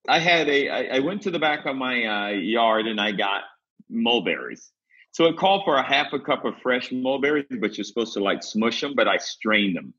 [0.09, 3.41] I had a, I went to the back of my uh, yard and I got
[3.89, 4.71] mulberries.
[5.11, 8.19] So it called for a half a cup of fresh mulberries, but you're supposed to
[8.23, 8.93] like smush them.
[8.95, 9.93] But I strained them.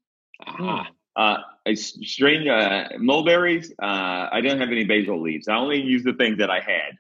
[0.44, 3.72] Ah, Uh, I s- strained uh, mulberries.
[3.80, 5.48] Uh, I didn't have any basil leaves.
[5.48, 6.92] I only used the things that I had.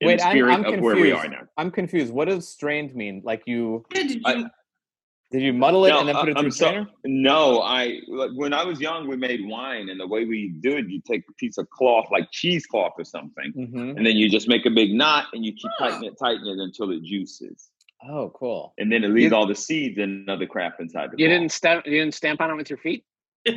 [0.00, 1.24] In Wait, the I'm, spirit I'm of where we confused.
[1.26, 1.48] are now.
[1.56, 2.12] I'm confused.
[2.12, 3.22] What does strained mean?
[3.24, 4.20] Like you Yeah, did you?
[4.24, 4.44] I-
[5.30, 6.86] did you muddle it No, and then put it I- through I'm so- strainer?
[7.04, 10.76] No, I like, when I was young, we made wine, and the way we do
[10.76, 13.96] it, you take a piece of cloth, like cheesecloth or something, Mm-hmm.
[13.96, 16.62] and then you just make a big knot, and you keep tightening it, tightening it
[16.62, 17.70] until it juices,
[18.08, 18.74] Oh, cool.
[18.78, 21.16] and then it leaves You- all the seeds and other crap inside the.
[21.18, 21.38] you cloth.
[21.40, 21.86] didn't stamp.
[21.86, 23.04] You didn't stamp on it with your feet.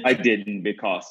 [0.05, 1.07] I didn't because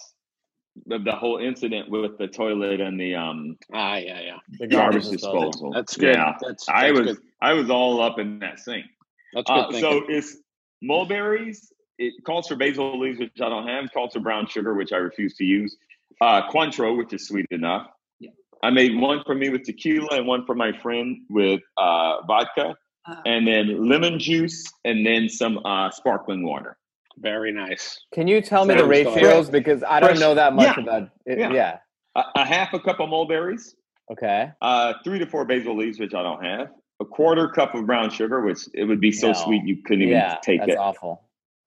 [0.91, 4.39] of the whole incident with the toilet and the um Ah, yeah, yeah.
[4.59, 5.51] The garbage disposal.
[5.51, 5.73] disposal.
[5.73, 6.17] That's good.
[6.17, 7.19] Yeah, That's, I was Good.
[7.41, 8.87] I was all up in that sink.
[9.33, 9.75] That's good.
[9.75, 10.37] Uh, so it's
[10.83, 11.73] mulberries.
[11.99, 13.91] It calls for basil leaves, which I don't have.
[13.93, 15.77] Calls for brown sugar, which I refuse to use.
[16.21, 17.87] Uh, Cointreau, which is sweet enough.
[18.21, 18.31] Yeah.
[18.63, 22.77] I made one for me with tequila and one for my friend with uh, vodka,
[23.09, 26.77] Uh, and then lemon juice, and then some uh, sparkling water.
[27.19, 27.99] Very nice.
[28.13, 29.15] Can you tell me the Sounds delicious.
[29.23, 30.83] ratios because I don't Fresh- know that much yeah.
[30.83, 31.39] about it.
[31.39, 31.53] Yeah.
[31.53, 31.79] Yeah.
[32.15, 33.75] A, a half a cup of mulberries,
[34.13, 34.51] Okay.
[34.63, 36.69] uh, three to four basil leaves, which I don't have.
[37.01, 39.33] A quarter cup of brown sugar, which it would be so No.
[39.33, 40.77] sweet you couldn't even Yeah, take that's it.
[40.77, 41.23] That's awful.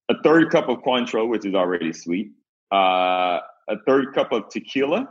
[0.10, 2.32] a third cup of Cointreau, which is already sweet,
[2.74, 5.10] uh, a third cup of tequila,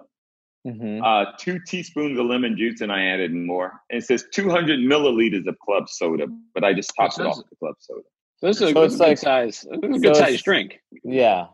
[0.64, 3.80] hmm uh, two teaspoons of lemon juice, and I added more.
[3.90, 7.48] And it says 200 milliliters of club soda, but I just topped it off with
[7.50, 8.02] the club soda.
[8.40, 9.66] So this is a, So this is it's a good size.
[9.68, 10.80] This is a so good size drink.
[11.04, 11.46] Yeah.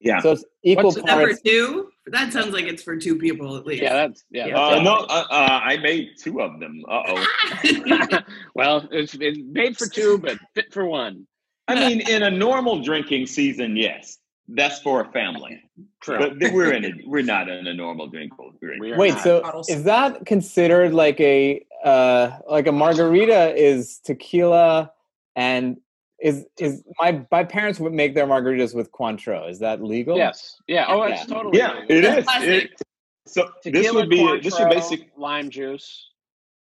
[0.00, 0.20] Yeah.
[0.20, 1.42] So it's equal What's is that for parts.
[1.42, 1.88] two?
[2.06, 3.82] That sounds like it's for two people at least.
[3.82, 4.46] Yeah, that's yeah.
[4.46, 4.54] Yeah.
[4.54, 6.82] That's Uh, no, uh, uh, I made two of them.
[6.88, 7.26] Uh oh.
[8.54, 11.26] well, it's, it's made for two, but fit for one.
[11.68, 15.62] I mean, in a normal drinking season, yes, that's for a family.
[16.02, 16.18] True.
[16.18, 18.32] But we're in a we're not in a normal drink.
[18.60, 18.82] drink.
[18.96, 19.22] Wait, not.
[19.22, 24.90] so is that considered like a uh like a margarita is tequila
[25.36, 25.78] and
[26.22, 29.48] is is my my parents would make their margaritas with Cointreau.
[29.50, 30.16] Is that legal?
[30.16, 30.86] yes, yeah.
[30.88, 31.34] Oh, it's Yeah.
[31.34, 31.96] totally Yeah, legal.
[31.96, 32.24] it That's is.
[32.24, 32.64] classic.
[32.64, 32.82] It,
[33.26, 35.10] so this would be this would basic.
[35.16, 36.08] lime juice.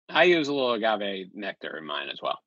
[0.08, 2.38] I use a little agave nectar in mine as well.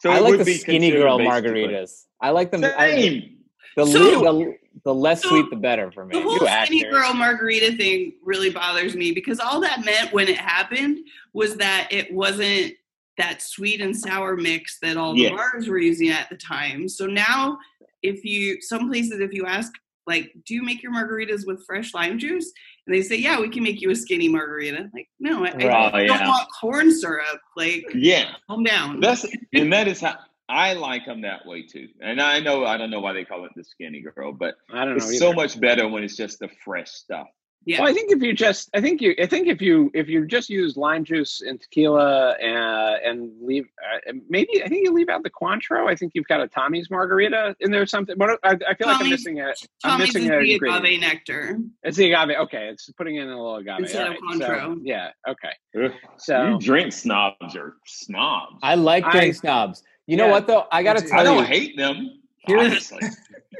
[0.00, 2.04] So I like the skinny girl basically- margaritas.
[2.20, 2.64] I like them.
[2.64, 3.36] I, Same.
[3.76, 4.54] the, So- le- the
[4.84, 6.12] the less so sweet, the better for me.
[6.14, 6.24] The me.
[6.24, 6.90] whole You skinny actor.
[6.90, 10.98] girl margarita thing really bothers me because all that meant when it happened
[11.32, 12.74] was that it wasn't
[13.18, 16.88] that sweet and sour mix that all the bars were using at the time.
[16.88, 17.58] So now,
[18.02, 19.72] if you some places, if you ask,
[20.06, 22.52] like, do you make your margaritas with fresh lime juice?
[22.86, 24.90] And they say, yeah, we can make you a skinny margarita.
[24.92, 26.06] Like, no, I, I Right.
[26.06, 26.28] don't Yeah.
[26.28, 27.40] want corn syrup.
[27.56, 29.00] Like, Yeah, calm down.
[29.00, 31.88] that's and that is how I like them that way too.
[32.02, 34.84] And I know I don't know why they call it the skinny girl, but I
[34.84, 35.04] don't know.
[35.06, 37.28] it's so much better when it's just the fresh stuff.
[37.66, 37.80] Yeah.
[37.80, 40.26] Well, I think if you just, I think you, I think if you, if you
[40.26, 43.64] just use lime juice and tequila and and leave,
[44.06, 45.88] uh, maybe I think you leave out the Cointreau.
[45.88, 48.16] I think you've got a Tommy's margarita in there or something.
[48.18, 50.84] But I, I feel like I'm Tommy's- missing a, I'm Tommy's missing is the ingredient.
[50.84, 51.58] agave nectar.
[51.82, 52.36] It's the agave.
[52.38, 54.80] Okay, it's putting in a little agave Instead All of right, so, Cointreau.
[54.82, 55.10] yeah.
[55.28, 55.84] Okay.
[55.84, 58.58] Ugh, So you drink snobs are snobs.
[58.62, 59.82] I like drink I- snobs.
[60.06, 60.66] You know what though?
[60.70, 62.20] I gotta tell you, I don't you, hate them.
[62.46, 63.08] Here's- honestly.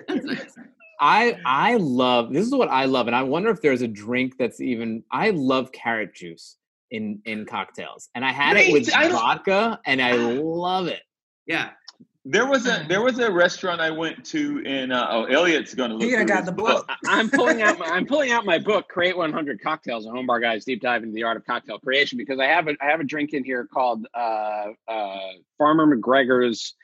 [0.09, 0.55] That's nice.
[1.01, 4.37] I I love this is what I love, and I wonder if there's a drink
[4.39, 5.05] that's even.
[5.11, 6.57] I love carrot juice
[6.91, 11.03] in in cocktails, and I had it with I vodka, and I love it.
[11.47, 11.71] Yeah.
[12.27, 15.93] There was a there was a restaurant I went to in uh, oh Elliot's gonna
[15.93, 16.87] look He done got the book.
[16.89, 20.25] I- I'm pulling out my I'm pulling out my book, Create 100 Cocktails: A Home
[20.27, 22.87] Bar Guy's Deep Dive into the Art of Cocktail Creation, because I have a I
[22.87, 25.19] have a drink in here called uh, uh,
[25.59, 26.75] Farmer McGregor's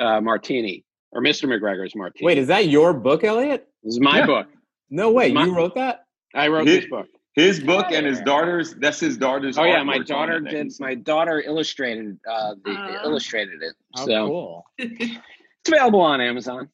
[0.00, 1.44] uh, Martini or Mr.
[1.48, 2.26] McGregor's Martini.
[2.26, 3.66] Wait, is that your book, Elliot?
[3.82, 4.26] this is my Yeah.
[4.26, 4.48] book.
[4.90, 6.04] No way, My- you wrote that?
[6.34, 7.06] I wrote His- this book.
[7.34, 9.56] His book and his daughter's that's his daughter's.
[9.58, 10.72] Oh yeah, my daughter did.
[10.80, 13.04] My daughter illustrated uh, the Ah.
[13.04, 14.64] illustrated it, Oh, so cool.
[14.78, 15.20] it's
[15.68, 16.68] available on Amazon.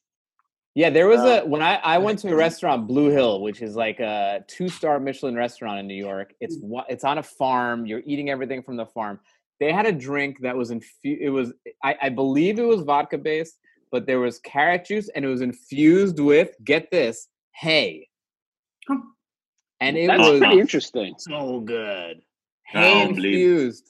[0.73, 3.61] Yeah, there was Uh, a when I I went to a restaurant, Blue Hill, which
[3.61, 6.33] is like a two star Michelin restaurant in New York.
[6.41, 6.57] It's
[6.89, 7.85] it's on a farm.
[7.85, 9.19] You're eating everything from the farm.
[9.59, 11.21] They had a drink that was infused.
[11.21, 13.59] It was I, I believe it was vodka based,
[13.91, 18.07] but there was carrot juice and it was infused with get this hay,
[18.87, 18.97] Huh.
[19.79, 21.15] and it That's was pretty interesting.
[21.17, 22.21] so good.
[22.67, 23.37] Hay don't believe it.
[23.41, 23.83] infused.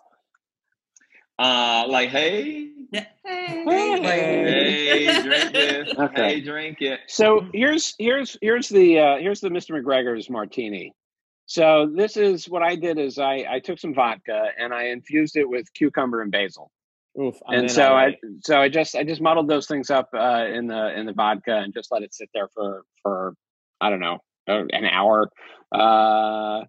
[1.37, 3.05] Uh, like hey, Yeah.
[3.25, 5.93] hey, drink this.
[5.99, 6.21] Okay.
[6.35, 6.99] Hey, drink it.
[7.07, 9.71] So here's here's here's the uh, here's the Mr.
[9.81, 10.93] McGregor's Martini.
[11.47, 15.35] So this is what I did is I, I took some vodka and I infused
[15.37, 16.71] it with cucumber and basil.
[17.21, 17.35] Oof.
[17.47, 20.67] I'm and so I so I just I just muddled those things up uh, in
[20.67, 23.35] the in the vodka and just let it sit there for for
[23.79, 25.29] I don't know uh, an hour.
[25.71, 26.65] Uh,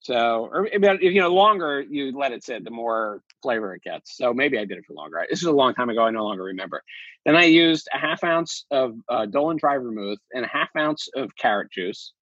[0.00, 4.16] so or if you know longer you let it sit, the more flavor it gets.
[4.16, 5.24] So maybe I did it for longer.
[5.28, 6.02] This is a long time ago.
[6.02, 6.82] I no longer remember.
[7.26, 11.08] Then I used a half ounce of uh, Dolin Dry Vermouth and a half ounce
[11.14, 12.12] of carrot juice.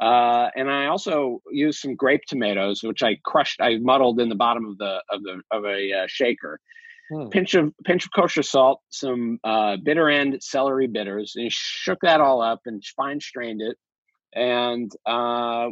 [0.00, 3.60] Uh, and I also used some grape tomatoes, which I crushed.
[3.60, 6.60] I muddled in the bottom of the of the of a uh, shaker.
[7.10, 7.28] Hmm.
[7.28, 12.20] Pinch of pinch of kosher salt, some uh, bitter end celery bitters, and shook that
[12.20, 13.76] all up and fine strained it.
[14.34, 15.68] And uh,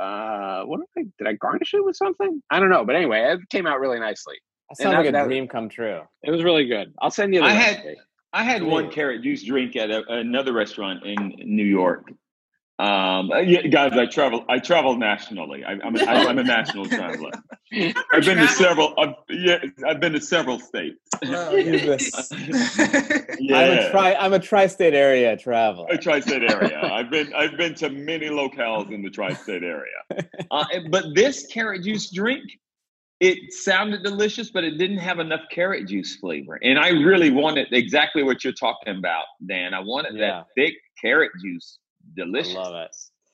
[0.00, 2.40] uh, what did I did I garnish it with something?
[2.50, 4.36] I don't know, but anyway, it came out really nicely.
[4.70, 6.02] That sounds that- like a that- dream come true.
[6.22, 6.94] It was really good.
[7.00, 7.96] I'll send you the I had-
[8.32, 12.10] I had one carrot juice drink at a, another restaurant in New York.
[12.78, 14.44] Um, uh, yeah, guys, I travel.
[14.50, 15.64] I travel nationally.
[15.64, 17.30] I, I'm, a, I, I'm a national traveler.
[18.12, 18.92] I've been to several.
[18.98, 19.58] I've, yeah,
[19.88, 20.98] I've been to several states.
[21.24, 21.96] Oh, Who's yeah.
[21.96, 22.30] this?
[23.40, 25.86] Yeah, I'm a tri I'm a tri-state area traveler.
[25.90, 26.78] a tri-state area.
[26.82, 29.92] I've been I've been to many locales in the tri-state area.
[30.50, 32.44] Uh, but this carrot juice drink,
[33.20, 36.58] it sounded delicious, but it didn't have enough carrot juice flavor.
[36.62, 39.74] And I really wanted exactly what you're talking about, Dan.
[39.74, 40.28] I wanted Yeah.
[40.28, 42.54] that thick carrot juice, I delicious.
[42.54, 42.90] love it.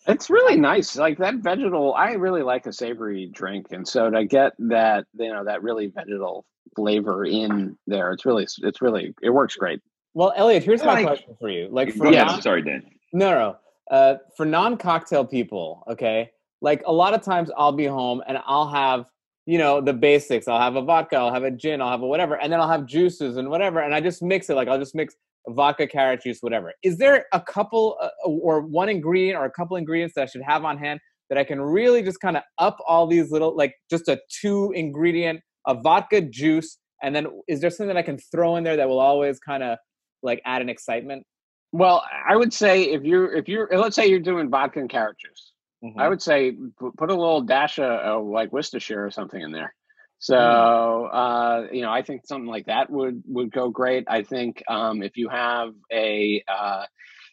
[0.08, 0.96] It's really nice.
[0.96, 5.32] Like that vegetal, I really like a savory drink, and so to get that, you
[5.32, 6.44] know, that really vegetal
[6.74, 9.80] flavor in there, it's really, it's really, it works great.
[10.14, 11.68] Well, Elliot, here's my Like- question for you.
[11.70, 12.26] Like for Go ahead.
[12.26, 12.82] non- Sorry, Dan.
[13.12, 13.56] No, no.
[13.96, 16.30] Uh, for non-cocktail people, okay.
[16.60, 19.04] Like a lot of times, I'll be home and I'll have,
[19.46, 20.48] you know, the basics.
[20.48, 22.68] I'll have a vodka, I'll have a gin, I'll have a whatever, and then I'll
[22.68, 24.54] have juices and whatever, and I just mix it.
[24.54, 25.14] Like I'll just mix
[25.48, 26.72] vodka, carrot juice, whatever.
[26.82, 30.42] Is there a couple uh, or one ingredient or a couple ingredients that I should
[30.42, 33.74] have on hand that I can really just kind of up all these little, like
[33.90, 38.18] just a two ingredient, a vodka juice, and then is there something that I can
[38.18, 39.78] throw in there that will always kind of
[40.22, 41.24] like add an excitement?
[41.72, 45.16] Well, I would say if you're, if you're, let's say you're doing vodka and carrot
[45.18, 45.52] juice,
[45.84, 45.98] Mhm.
[45.98, 46.52] I would say
[46.96, 49.74] put a little dash of, of like Worcestershire or something in there.
[50.22, 54.04] So, uh, you know, I think something like that would would go great.
[54.06, 56.84] I think um, if you have a, uh,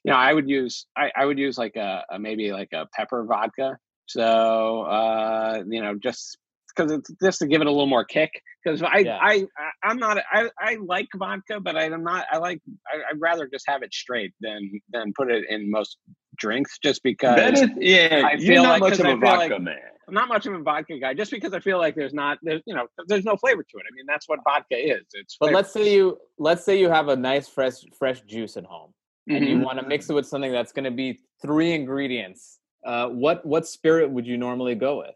[0.03, 2.87] you know, I would use I, I would use like a, a maybe like a
[2.95, 3.77] pepper vodka.
[4.07, 6.39] So, uh, you know, just
[6.75, 8.31] because it's just to give it a little more kick.
[8.63, 9.19] Because I, Yeah.
[9.21, 12.59] I I I'm not I I like vodka, but I'm not I like
[12.91, 15.97] I, I'd rather just have it straight than than put it in most
[16.39, 16.79] drinks.
[16.79, 19.11] Just because That is, yeah, I you're feel not like- much 'cause of I a
[19.13, 19.79] feel vodka like- man.
[20.07, 22.63] I'm not much of a vodka guy, just because I feel like there's not there's
[22.65, 23.83] you know there's no flavor to it.
[23.87, 25.05] I mean that's what vodka is.
[25.13, 28.63] It's But let's say you let's say you have a nice fresh fresh juice at
[28.65, 28.91] home
[29.27, 29.63] and you Mhm.
[29.65, 32.59] want to mix it with something that's going to be three ingredients.
[32.83, 35.15] Uh, what what spirit would you normally go with?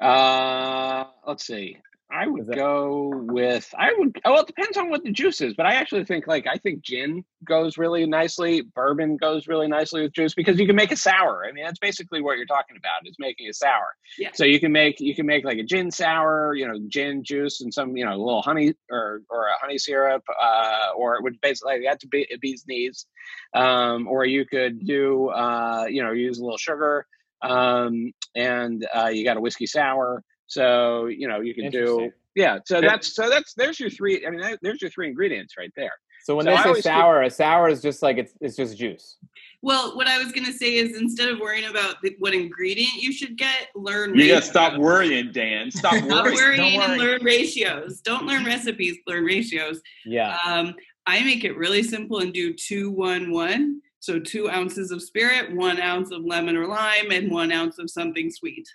[0.00, 1.78] Uh, let's see.
[2.12, 4.20] I would that- go with I would.
[4.24, 6.56] Oh, well, it depends on what the juice is, but I actually think like I
[6.56, 8.60] think gin goes really nicely.
[8.60, 11.44] Bourbon goes really nicely with juice because you can make a sour.
[11.48, 13.88] I mean, that's basically what you're talking about is making a sour.
[14.18, 14.30] Yeah.
[14.34, 17.60] So you can make you can make like a gin sour, you know, gin juice
[17.62, 21.22] and some you know a little honey or or a honey syrup, uh, or it
[21.22, 23.06] would basically you have to be a bee's knees,
[23.54, 27.06] um, or you could do uh, you know use a little sugar,
[27.40, 30.22] um, and uh, you got a whiskey sour.
[30.52, 32.58] So you know you can do yeah.
[32.66, 34.26] So that's so that's there's your three.
[34.26, 35.92] I mean that, there's your three ingredients right there.
[36.24, 38.32] So when So they I say always keep- sour, a sour is just like it's
[38.40, 39.16] it's just juice.
[39.62, 43.12] Well, what I was gonna say is instead of worrying about the, what ingredient you
[43.12, 44.14] should get, learn.
[44.14, 45.70] You gotta stop worrying, Dan.
[45.70, 46.34] Stop Stop worrying.
[46.36, 47.12] worrying Don't and worry.
[47.12, 48.00] learn ratios.
[48.02, 48.98] Don't learn recipes.
[49.06, 49.80] Learn ratios.
[50.04, 50.36] Yeah.
[50.46, 50.74] Um,
[51.06, 53.80] I make it really simple and do two, one, one.
[54.00, 57.88] So two ounces of spirit, one ounce of lemon or lime, and one ounce of
[57.90, 58.66] something sweet.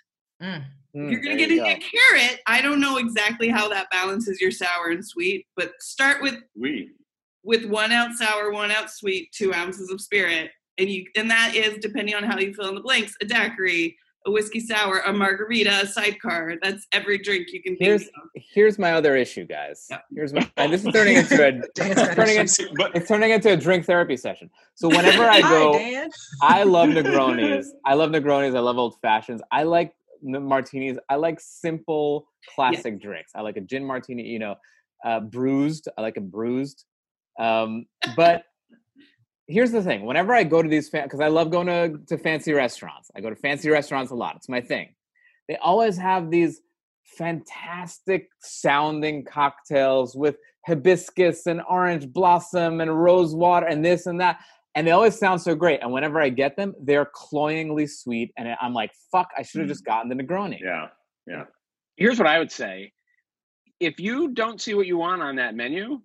[0.42, 0.64] Mm.
[0.94, 4.40] If Mm, you're gonna get you into carrot, I don't know exactly how that balances
[4.40, 6.90] your sour and sweet, but start with We.
[7.44, 11.54] with one ounce sour, one ounce sweet, two ounces of spirit, and you and that
[11.54, 15.12] is depending on how you fill in the blanks, a daiquiri, a whiskey sour, a
[15.12, 16.54] margarita, a sidecar.
[16.62, 18.12] That's every drink you can think Here's of.
[18.34, 19.86] here's my other issue, guys.
[19.90, 19.98] Yeah.
[20.14, 23.52] Here's my and this is turning into a Dan's it's turning into it's turning into
[23.52, 24.50] a drink therapy session.
[24.74, 26.10] So whenever I go, Dan.
[26.40, 27.66] I love Negronis.
[27.84, 28.56] I love Negronis.
[28.56, 29.42] I love old fashions.
[29.52, 30.98] I like n- martinis.
[31.08, 33.32] I like simple classic drinks.
[33.34, 34.22] I like a gin martini.
[34.22, 34.54] You know,
[35.04, 35.88] uh, bruised.
[35.96, 36.84] I like a bruised.
[37.38, 37.86] Um,
[38.16, 38.42] but
[39.46, 42.52] here's the thing: whenever I go to these, because I love going to, to fancy
[42.52, 43.10] restaurants.
[43.16, 44.36] I go to fancy restaurants a lot.
[44.36, 44.94] It's my thing.
[45.48, 46.60] They always have these
[47.16, 50.36] fantastic sounding cocktails with
[50.66, 54.38] hibiscus and orange blossom and rose water and this and that
[54.78, 55.80] and they always sound so great.
[55.82, 59.30] And whenever I get them, they're cloyingly sweet, and I'm like, "Fuck!
[59.36, 60.86] I should have just gotten the Negroni." Yeah.
[61.26, 61.44] Yeah.
[61.96, 62.92] Here's what I would say:
[63.80, 66.00] if you don't see what you want on that menu,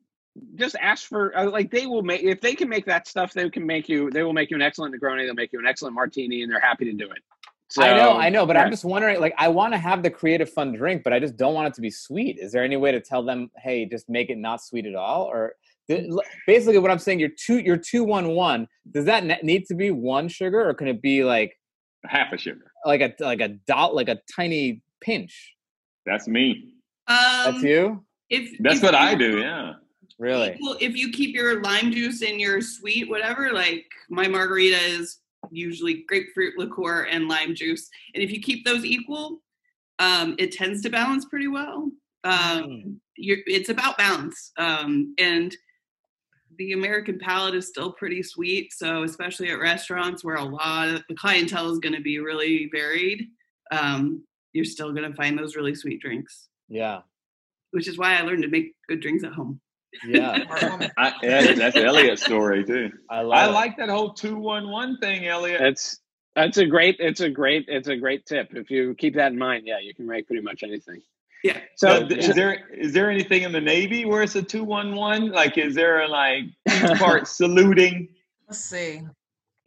[0.55, 3.47] just ask for uh, like they will make if they can make that stuff, they
[3.47, 4.09] can make you.
[4.09, 5.25] They will make you an excellent Negroni.
[5.25, 7.19] They'll make you an excellent martini, and they're happy to do it.
[7.69, 8.63] So, I know, I know, but yeah.
[8.63, 9.19] I'm just wondering.
[9.19, 11.73] Like, I want to have the creative, fun drink, but I just don't want it
[11.75, 12.37] to be sweet.
[12.39, 15.25] Is there any way to tell them, "Hey, just make it not sweet at all"?
[15.25, 15.62] Or the- l-
[16.47, 18.67] basically, what I'm saying, you're two, you're two one one.
[18.91, 21.53] Does that ne- need to be one sugar, or can it be like
[22.05, 22.71] Half a sugar.
[22.85, 25.53] like a like a dot, like a tiny pinch?
[26.05, 26.75] That's me.
[27.07, 29.39] Um, That's you, If That's if what you- I do.
[29.39, 29.73] Yeah.
[30.19, 30.57] really?
[30.61, 35.19] Well, if you keep your lime juice in your sweet whatever, like my margarita is
[35.51, 39.41] usually grapefruit liqueur and lime juice, and if you keep those equal,
[39.99, 41.89] um, it tends to balance pretty well.
[42.23, 45.55] Um, you're, it's about balance, um, and
[46.57, 48.73] the American palate is still pretty sweet.
[48.73, 52.69] So especially at restaurants where a lot of the clientele is going to be really
[52.71, 53.27] varied,
[53.71, 54.23] um,
[54.53, 56.47] you're still going to find those really sweet drinks.
[56.69, 57.01] Yeah,
[57.71, 59.59] Which is why I learned to make good drinks at home.
[60.07, 60.43] yeah.
[60.97, 62.91] I, yeah, that's Elliot's story too.
[63.09, 63.37] I love.
[63.37, 65.61] I like that whole two one one thing, Elliot.
[65.61, 65.99] It's
[66.35, 68.49] that's a great it's a great it's a great tip.
[68.55, 71.01] If you keep that in mind, yeah, you can make pretty much anything.
[71.43, 71.59] Yeah.
[71.75, 74.95] So So, is there is there anything in the Navy where it's a two one
[74.95, 75.29] one?
[75.31, 76.45] Like, is there a like
[76.97, 78.07] part saluting?
[78.47, 79.01] Let's see.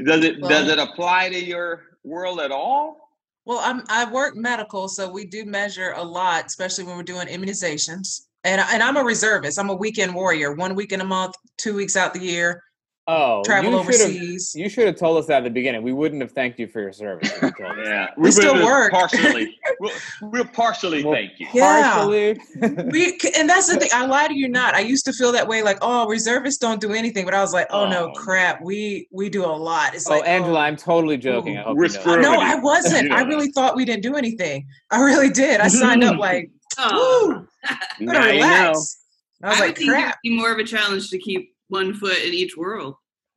[0.04, 3.10] Does it Well- does it apply to your world at all?
[3.44, 7.28] Well, I'm I work medical, so we do measure a lot, especially when we're doing
[7.28, 8.22] immunizations.
[8.42, 9.58] And and I'm a reservist.
[9.58, 10.52] I'm a weekend warrior.
[10.54, 12.62] One week in a month, two weeks out the year.
[13.08, 14.10] Oh, Travel you should have.
[14.10, 14.52] overseas.
[14.56, 15.82] You should have told us that at the beginning.
[15.82, 17.30] We wouldn't have thanked you for your service.
[17.30, 17.84] if you told us.
[17.86, 18.90] Yeah, We still will work.
[18.90, 19.56] partially.
[19.80, 19.92] we'll,
[20.22, 21.46] we'll partially Well, thank you.
[21.54, 21.92] Yeah.
[21.94, 22.40] Partially.
[22.90, 23.90] We and that's the thing.
[23.94, 24.74] I lie to you not.
[24.74, 27.52] I used to feel that way, like oh, reservists don't do anything, but I was
[27.52, 28.12] like, oh no, Oh.
[28.12, 29.94] crap, we we do a lot.
[29.94, 30.62] It's oh, like Angela, oh.
[30.62, 31.58] I'm totally joking.
[31.58, 32.22] I hope We're you know screwed.
[32.22, 33.04] no, I wasn't.
[33.04, 33.28] you know I that.
[33.28, 34.66] really thought we didn't do anything.
[34.90, 35.60] I really did.
[35.60, 38.46] I signed up like, Oh, woo, I'm now gonna you know.
[38.46, 38.98] relax.
[39.44, 40.18] I was I like, would think it'd crap.
[40.24, 42.94] be more of a challenge to keep one foot in each world.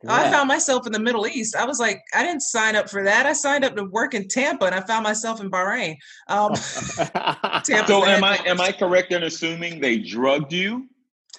[0.07, 1.57] I found myself in the Middle East.
[1.57, 3.26] I was like, I didn't sign up for that.
[3.26, 5.97] I signed up to work in Tampa, and I found myself in Bahrain.
[6.30, 6.53] Um,
[7.65, 10.88] Tampa- So am I am I correct in assuming they drugged you,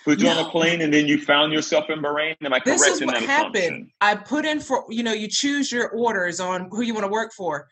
[0.04, 2.36] put you on a plane, and then you found yourself in Bahrain?
[2.44, 3.56] Am I correct this is in what that happened.
[3.56, 3.92] assumption?
[4.02, 7.10] I put in for you know you choose your orders on who you want to
[7.10, 7.66] work for.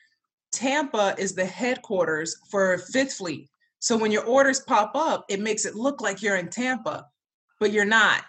[0.53, 3.51] Tampa is the headquarters for Fifth Fleet.
[3.81, 7.05] So when your orders pop up, it makes it look like you're in Tampa,
[7.61, 8.23] but you're not.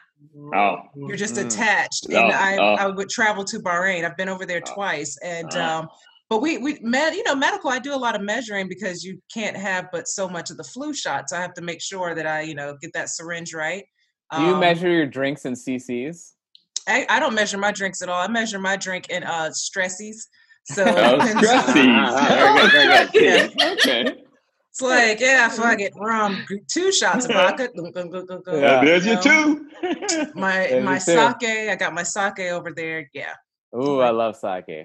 [0.54, 1.46] Oh, You're just Mm.
[1.46, 2.06] attached.
[2.08, 2.74] And Oh, I, oh.
[2.76, 4.04] I would travel to Bahrain.
[4.04, 4.74] I've been over there Oh.
[4.74, 5.18] twice.
[5.24, 5.80] And Uh.
[5.80, 5.88] um,
[6.30, 7.70] but we we med you know medical.
[7.72, 10.64] I do a lot of measuring because you can't have but so much of the
[10.64, 11.34] flu shots.
[11.34, 13.84] I have to make sure that I you know get that syringe right.
[14.36, 16.34] Do you Um, measure your drinks in CCs?
[16.88, 18.22] I, I don't measure my drinks at all.
[18.22, 20.28] I measure my drink in uh stressies.
[20.66, 22.72] So Oh, stressies.
[22.72, 24.24] Very okay.
[24.80, 27.70] It's like yeah, fuck it, rum, two shots of vodka.
[28.48, 28.84] Yeah.
[28.84, 29.70] There's you your two.
[30.36, 31.46] My There's my your two.
[31.46, 31.70] sake.
[31.70, 33.10] I got my sake over there.
[33.14, 33.34] Yeah.
[33.76, 34.66] Ooh, I love sake.
[34.68, 34.84] yeah.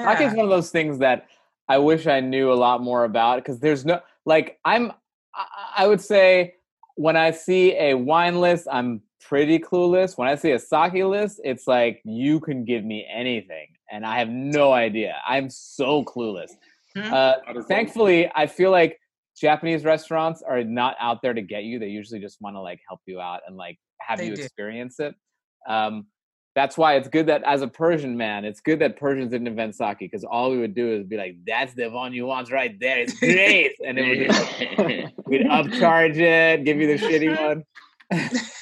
[0.00, 1.26] Sake is one of those things that
[1.68, 4.92] I wish I knew a lot more about because there's no like I'm
[5.34, 5.44] I,
[5.78, 6.54] I would say
[6.96, 10.18] when I see a wine list, I'm pretty clueless.
[10.18, 14.18] When I see a sake list, it's like you can give me anything, and I
[14.18, 15.16] have no idea.
[15.26, 16.50] I'm so clueless.
[16.94, 17.12] Hmm.
[17.12, 17.34] Uh,
[17.66, 19.00] thankfully, I feel like
[19.40, 21.78] Japanese restaurants are not out there to get you.
[21.78, 24.42] They usually just want to like help you out and like have They you do.
[24.42, 25.14] experience it.
[25.68, 26.06] Um,
[26.54, 29.74] that's why it's good that as a Persian man, it's good that Persians didn't invent
[29.74, 32.78] sake because all we would do is be like, "That's the one you want right
[32.78, 32.98] there.
[32.98, 37.64] It's great," and it would just, we'd upcharge it, give you the shitty one.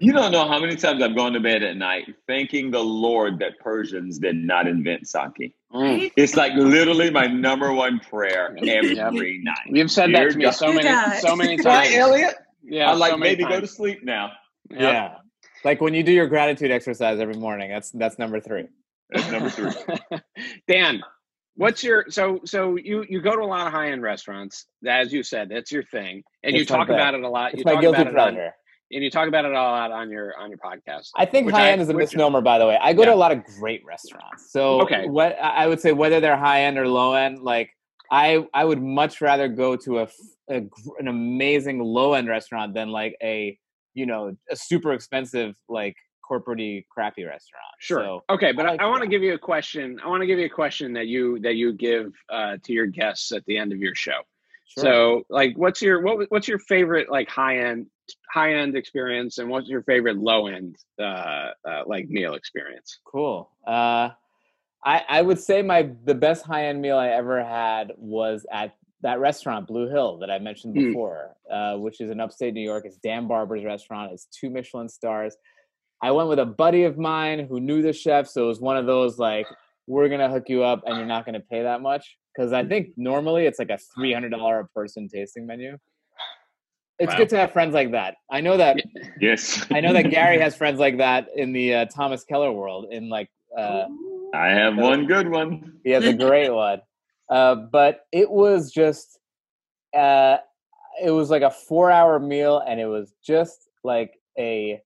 [0.00, 3.38] You don't know how many times I've gone to bed at night thanking the Lord
[3.40, 5.54] that Persians did not invent sake.
[5.72, 6.12] Mm.
[6.16, 9.12] It's like literally my number one prayer every Yep.
[9.42, 9.56] night.
[9.66, 10.50] You've said Dear that to me God.
[10.52, 11.20] so many, guys.
[11.20, 11.66] so many times.
[11.66, 12.34] Right, Elliot?
[12.62, 14.32] Yeah, I like so many maybe go to sleep now.
[14.70, 14.80] Yep.
[14.80, 15.14] Yeah,
[15.64, 17.70] like when you do your gratitude exercise every morning.
[17.70, 18.68] That's that's number three.
[19.10, 19.72] That's number three.
[20.68, 21.02] Dan,
[21.56, 25.12] what's your so so you you go to a lot of high end restaurants, as
[25.12, 27.52] you said, that's your thing, and you It's my talk about it a lot.
[27.52, 28.54] It's you my talk guilty about it on, pleasure.
[28.90, 31.08] And you talk about it a lot on your on your podcast.
[31.16, 32.78] I think high I- end is a misnomer, by the way.
[32.80, 34.50] I go to a lot of great restaurants.
[34.50, 35.06] So Okay.
[35.06, 37.70] what I would say, whether they're high end or low end, like
[38.10, 40.08] I I would much rather go to a,
[40.50, 40.62] a
[40.98, 43.58] an amazing low end restaurant than like a
[43.94, 45.94] you know a super expensive like
[46.26, 47.64] corporate crappy restaurant.
[47.78, 48.00] Sure.
[48.02, 49.98] So, okay, but I I, like I want to give you a question.
[50.04, 52.86] I want to give you a question that you that you give uh, to your
[52.86, 54.20] guests at the end of your show.
[54.74, 54.84] sure.
[54.84, 57.86] So, like, what's your what what's your favorite like high end
[58.32, 61.02] high end experience, and what's your favorite low end uh,
[61.68, 62.98] uh, like meal experience?
[63.04, 63.50] Cool.
[63.66, 64.10] Uh,
[64.84, 68.74] I I would say my the best high end meal I ever had was at
[69.02, 70.88] that restaurant Blue Hill that I mentioned Mm.
[70.88, 72.84] before, uh, which is in upstate New York.
[72.84, 74.12] It's Dan Barber's restaurant.
[74.12, 75.36] It's two Michelin stars.
[76.02, 78.76] I went with a buddy of mine who knew the chef, so it was one
[78.76, 79.46] of those like
[79.86, 82.90] we're gonna hook you up and you're not gonna pay that much because I think
[82.96, 85.78] normally it's like a three hundred dollar a person tasting menu.
[86.98, 87.18] It's Wow.
[87.18, 88.16] good to have friends like that.
[88.30, 88.78] I know that
[89.20, 89.66] Yes.
[89.70, 92.86] I know that Gary has friends like that in the uh, Thomas Keller world.
[92.90, 93.86] In like, uh,
[94.34, 95.80] I have one good one.
[95.84, 96.80] he has a great one.
[97.30, 99.18] Uh, but it was just,
[99.96, 100.38] uh,
[101.02, 104.82] it was like a four-hour meal, and it was just like a,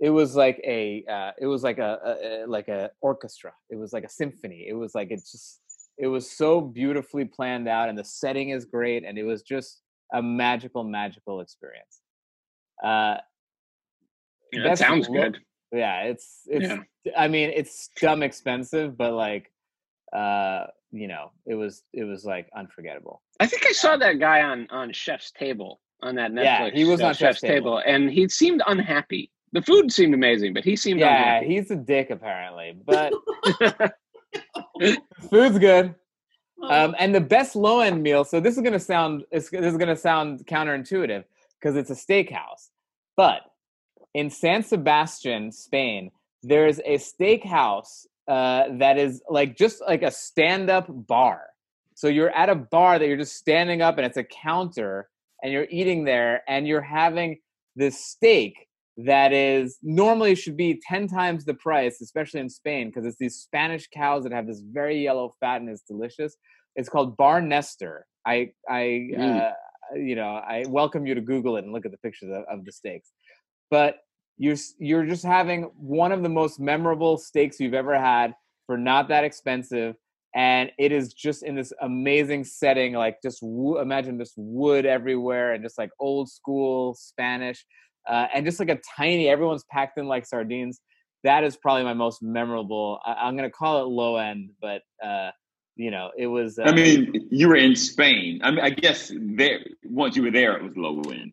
[0.00, 3.52] it was like a, uh, it was like a, a, a like a orchestra.
[3.70, 4.66] It was like a symphony.
[4.68, 5.60] It was like it's just,
[5.98, 9.82] it was so beautifully planned out, and the setting is great, and it was just
[10.12, 12.00] a magical, magical experience.
[12.82, 13.16] Uh,
[14.52, 15.38] Yeah, that sounds good.
[15.72, 16.78] yeah it's it's Yeah.
[17.16, 19.50] i mean it's dumb expensive but like
[20.12, 24.40] uh you know it was it was like unforgettable I think I saw that guy
[24.42, 26.44] on on Chef's Table on that Netflix.
[26.44, 27.82] Yeah, he was on Chef's Table.
[27.84, 29.30] and he seemed unhappy.
[29.52, 31.46] The food seemed amazing, but he seemed yeah unhappy.
[31.54, 33.12] he's a dick apparently but
[35.30, 35.94] food's good
[36.62, 39.96] um and the best low end meal so this is gonna sound this is gonna
[39.96, 41.24] sound counterintuitive
[41.60, 42.68] because it's a steakhouse
[43.16, 43.42] but
[44.14, 46.10] in san sebastian spain
[46.42, 51.42] there's a steakhouse uh, that is like just like a stand-up bar.
[51.94, 55.08] So you're at a bar that you're just standing up and it's a counter
[55.42, 57.38] and you're eating there and you're having
[57.74, 58.68] this steak
[58.98, 63.36] that is normally should be 10 times the price especially in spain because it's these
[63.36, 66.36] spanish cows that have this very yellow fat and it's delicious.
[66.76, 69.50] It's called bar nestor i i Mm.
[69.50, 69.52] uh,
[69.94, 72.64] you know i welcome you to google it and look at the pictures of, of
[72.64, 73.12] the steaks.
[73.70, 73.98] But
[74.38, 78.34] you're you're just having one of the most memorable steaks you've ever had
[78.66, 79.94] for not that expensive
[80.34, 85.52] and it is just in this amazing setting like just wo- imagine just wood everywhere
[85.54, 87.64] and just like old school spanish
[88.08, 90.80] uh, and just like a tiny everyone's packed in like sardines
[91.24, 95.30] that is probably my most memorable I, i'm gonna call it low end but uh
[95.76, 98.40] you know it was uh, I mean, you were in Spain.
[98.42, 101.32] I mean, I guess there once you were there, it was low end,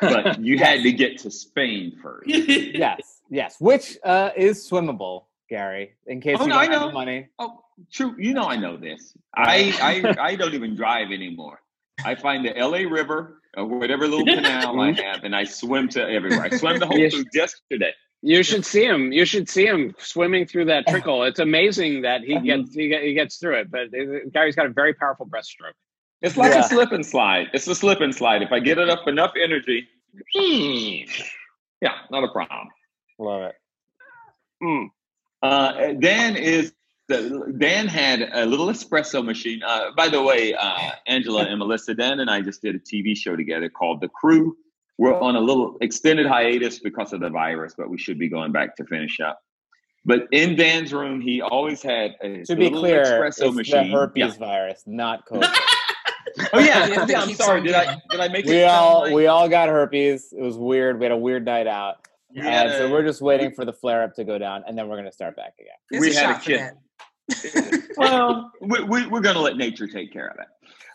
[0.00, 2.28] but you had to get to Spain first.
[2.28, 6.92] yes yes which uh is swimmable gary in case Oh, you no, don't I have
[6.92, 7.60] money Oh,
[7.92, 8.14] true.
[8.18, 9.16] You know, I know this.
[9.34, 11.60] I I, I don't even drive anymore.
[12.04, 12.84] I find the L.A.
[12.84, 16.42] River or whatever little canal I have, and I swim to everywhere.
[16.44, 17.14] I swam the whole Yes.
[17.14, 17.92] Foods yesterday.
[18.22, 19.12] You should see him.
[19.12, 21.22] You should see him swimming through that trickle.
[21.24, 23.70] It's amazing that he gets he, gets through it.
[23.70, 25.74] But it- Gary's got a very powerful breaststroke.
[26.22, 26.60] It's like Yeah.
[26.60, 27.48] a slip and slide.
[27.52, 28.42] It's a slip and slide.
[28.42, 29.86] If I get it up enough energy,
[31.80, 32.68] yeah, not a problem.
[33.18, 33.54] love it
[34.62, 34.88] Mm.
[35.42, 36.72] Uh, Dan is
[37.08, 39.62] the, Dan had a little espresso machine.
[39.62, 43.16] Uh, by the way, uh, Angela and Melissa, Dan and I just did a TV
[43.16, 44.56] show together called The Crew.
[44.98, 48.50] We're on a little extended hiatus because of the virus, but we should be going
[48.52, 49.40] back to finish up.
[50.04, 53.90] But in Dan's room, he always had a to be clear espresso it's machine.
[53.90, 54.38] the herpes Yeah.
[54.38, 55.52] virus not covid
[56.52, 57.20] Oh yeah, Yeah, yeah.
[57.22, 57.62] I'm sorry.
[57.62, 58.50] Did I did I make it?
[58.50, 61.44] we sound all like we all got herpes it was weird we had a weird
[61.44, 64.62] night out we and so we're just waiting for the flare up to go down
[64.68, 66.50] and then we're going to start back again There's We a had a shot for
[66.50, 66.70] kid.
[67.96, 70.46] well, we, we, we're going to let nature take care of it.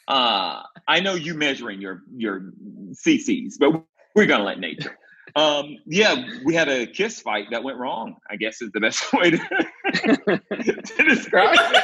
[0.07, 2.51] Uh, I know you measuring your your
[2.91, 3.71] CCs, but
[4.15, 4.97] we're going to let nature.
[5.35, 8.17] Um, yeah, we had a kiss fight that went wrong.
[8.29, 11.83] I guess is the best way to, to describe it.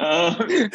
[0.00, 0.70] Um,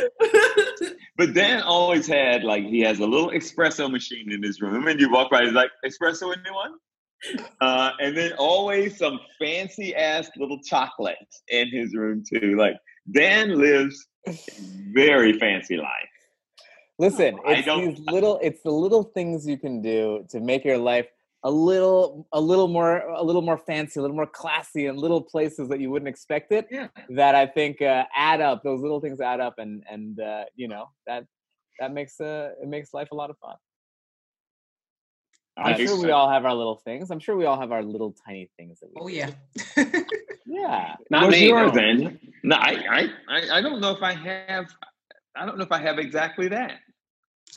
[1.18, 5.00] but Dan always had like he has a little espresso machine in his room, and
[5.00, 6.76] you walk by, he's like, "Espresso, anyone?"
[7.62, 12.56] Uh, and then always some fancy ass little chocolates in his room too.
[12.58, 12.76] Like
[13.12, 14.08] Dan lives
[14.94, 16.14] very fancy life.
[17.00, 21.08] listen it's these little it's the little things you can do to make your life
[21.44, 25.22] a little a little more a little more fancy a little more classy in little
[25.22, 26.88] places that you wouldn't expect it Yeah.
[27.12, 30.68] that i think uh, add up those little things add up and and uh, you
[30.68, 31.24] know that
[31.80, 33.56] that makes uh it makes life a lot of fun
[35.64, 38.16] i'm sure we all have our little things i'm sure we all have our little
[38.26, 39.14] tiny things that we Oh do.
[39.14, 39.30] yeah.
[40.46, 41.48] yeah Not What's me.
[41.48, 41.82] yours, no.
[41.82, 42.14] Angela?
[42.44, 44.66] No, I, I, I, I don't know if I have.
[45.36, 46.74] I don't know if I have exactly that.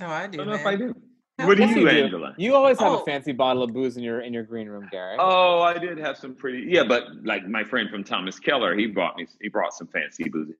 [0.01, 0.39] oh, I I do.
[0.39, 0.67] don't know if.
[0.67, 0.95] I do.
[1.39, 1.89] What do Yes, you, do.
[1.89, 2.35] Angela?
[2.37, 3.01] you always have Oh.
[3.01, 5.99] a fancy bottle of booze in your in your green room gary Oh, I did
[5.99, 6.67] have some pretty.
[6.69, 9.27] Yeah, but like my friend from Thomas Keller, he brought me.
[9.41, 10.55] He brought some fancy booze.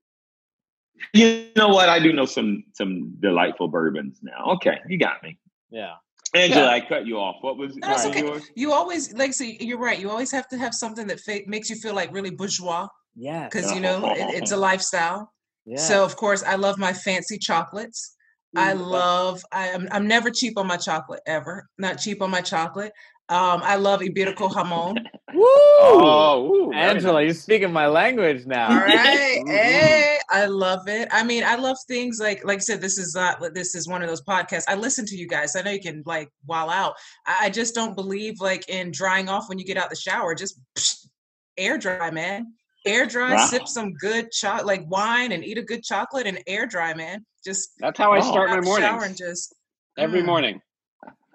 [1.13, 1.89] You know what?
[1.89, 4.53] I do know some some delightful bourbons now.
[4.55, 5.37] Okay, you got me.
[5.69, 5.93] yeah
[6.33, 6.71] Angela, Yeah.
[6.71, 7.37] I cut you off.
[7.41, 8.19] What was No, it's okay.
[8.21, 8.43] yours?
[8.55, 9.57] You always like see.
[9.59, 9.99] You're right.
[9.99, 13.45] You always have to have something that fa- makes you feel like really bourgeois Yeah.
[13.45, 15.31] because you know it, it's a lifestyle.
[15.65, 15.77] yeah.
[15.77, 18.15] So of course, I love my fancy chocolates.
[18.55, 19.41] I Mm, love.
[19.51, 21.67] I, am I'm never cheap on my chocolate ever.
[21.77, 22.91] Not cheap on my chocolate.
[23.29, 25.03] Um, I love Iberico jamon.
[25.43, 25.49] Woo!
[25.85, 27.25] Oh, ooh, Angela, nice.
[27.25, 28.69] you're speaking my language now.
[28.69, 29.47] All right, Mhm.
[29.47, 31.09] hey, I love it.
[31.11, 33.53] I mean, I love things like, like I said, this is not.
[33.53, 34.63] This is one of those podcasts.
[34.67, 35.55] I listen to you guys.
[35.55, 36.93] I know you can like while out.
[37.25, 40.33] I, I just don't believe like in drying off when you get out the shower.
[40.35, 41.07] Just psh,
[41.57, 42.53] air dry, man.
[42.85, 43.33] Air dry.
[43.33, 43.45] Wow.
[43.47, 47.25] Sip some good chocolate, like wine, and eat a good chocolate and air dry, man.
[47.43, 48.21] Just That's how I Oh.
[48.31, 48.89] start my morning.
[48.89, 49.55] shower and just
[49.97, 50.25] Every Mm.
[50.25, 50.61] morning.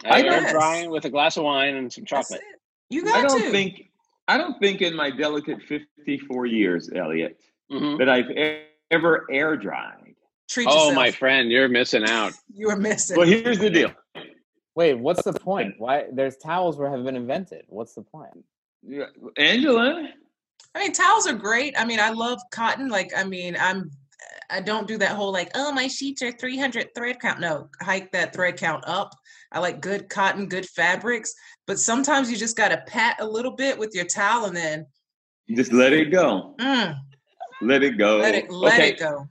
[0.04, 0.52] I I air guess.
[0.52, 2.40] drying with a glass of wine and some that's chocolate.
[2.40, 2.60] it.
[2.90, 3.50] You I don't to.
[3.50, 3.87] think
[4.28, 7.40] I don't think in my delicate 54 years, Elliot,
[7.72, 7.98] Mhm.
[7.98, 10.14] that I've e- ever air dried.
[10.50, 10.94] treat Oh, yourself.
[10.94, 12.32] my friend, you're missing out.
[12.54, 13.18] you're missing.
[13.18, 13.92] Well, here's the deal.
[14.74, 15.74] Wait, what's the point?
[15.78, 17.64] Why there's towels where have been invented?
[17.68, 18.32] What's the point?
[18.82, 19.06] Yeah,
[19.36, 20.08] Angela,
[20.74, 21.74] I mean, towels are great.
[21.78, 22.88] I mean, I love cotton.
[22.88, 23.90] Like, I mean, I'm,
[24.48, 27.40] I don't do that whole like, oh, my sheets are 300 thread count.
[27.40, 29.14] No, hike that thread count up.
[29.52, 31.34] I like good cotton, good fabrics.
[31.68, 34.86] But sometimes you just got to pat a little bit with your towel and then
[35.54, 36.54] just let it go.
[36.58, 36.96] mm,
[37.60, 38.16] Let it go.
[38.16, 39.28] let it let okay, it go.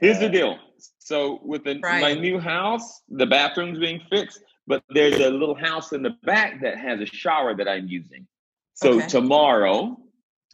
[0.00, 0.58] here's the deal.
[1.00, 5.92] So with the, my new house, the bathroom's being fixed, but there's a little house
[5.92, 8.28] in the back that has a shower that I'm using.
[8.74, 9.08] So Okay.
[9.08, 9.98] tomorrow,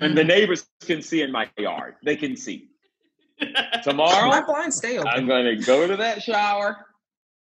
[0.01, 0.29] and the Mhm.
[0.29, 1.97] neighbors can see in my yard.
[2.03, 2.71] They can see.
[3.83, 5.13] Tomorrow, My blinds stay open.
[5.13, 6.87] I'm going to go to that shower.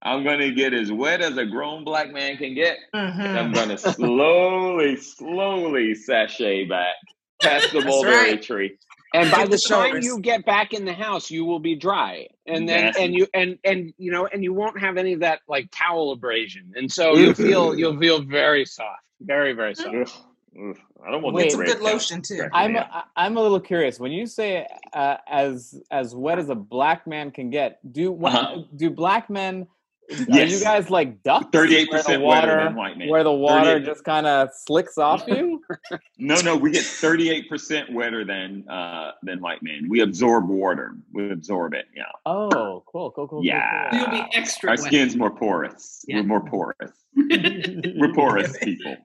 [0.02, 2.78] I'm going to get as wet as a grown black man can get.
[2.94, 3.56] And I'm Mhm.
[3.56, 6.96] going to slowly, slowly sashay back
[7.42, 8.42] past the That's mulberry right.
[8.42, 8.78] tree.
[9.14, 12.28] And by the the time you get back in the house, you will be dry,
[12.46, 12.98] and then Yes.
[13.00, 16.12] and you and and you know and you won't have any of that like towel
[16.12, 19.96] abrasion, and so you'll feel you'll feel very soft, very very soft.
[19.96, 20.10] Ugh,
[20.72, 21.44] ugh, I don't want Wait.
[21.44, 22.50] the Get some red good lotion too.
[22.54, 22.88] I'm Yeah.
[22.92, 23.98] I- I'm a little curious.
[23.98, 28.64] When you say uh, as as wet as a black man can get, do Uh-huh.
[28.76, 29.68] do black men?
[30.32, 31.48] Are you guys like ducks?
[31.52, 33.10] 38% wetter water than white men.
[33.10, 35.62] where the water just kind of slicks off you?
[36.18, 39.86] No, no, we get 38% wetter than uh, than white men.
[39.88, 40.96] We absorb water.
[41.14, 41.86] We absorb it.
[41.96, 42.04] Yeah.
[42.26, 43.28] oh, cool, cool, cool.
[43.28, 43.90] cool, Yeah.
[43.92, 44.00] cool.
[44.00, 44.86] You'll be extra Our wet.
[44.86, 46.04] skin's more porous.
[46.08, 46.18] Yeah.
[46.18, 46.92] We're more porous.
[47.16, 48.96] We're porous people.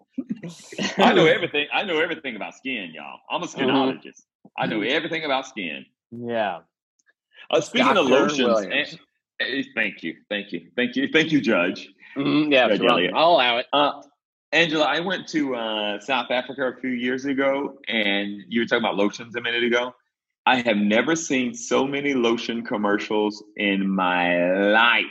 [0.99, 1.67] I know everything.
[1.73, 3.19] I know everything about skin, y'all.
[3.31, 4.23] I'm a skinologist.
[4.57, 5.85] I know everything about skin.
[6.11, 6.61] Yeah.
[7.51, 8.97] Uh, speaking of lotions, Williams.
[9.49, 11.89] Eh, thank you, thank you, thank you, thank you, Judge.
[12.17, 13.67] Mhm, yeah, Judge well, I'll allow it.
[13.73, 14.03] Uh,
[14.53, 18.85] Angela, I went to uh, South Africa a few years ago, and you were talking
[18.85, 19.95] about lotions a minute ago.
[20.45, 25.07] I have never seen so many lotion commercials in my life.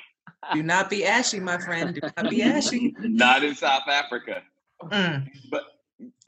[0.54, 1.96] Do not be ashy, my friend.
[1.96, 2.94] Do not be ashy.
[3.00, 4.42] Not in South Africa.
[4.84, 5.28] Mm.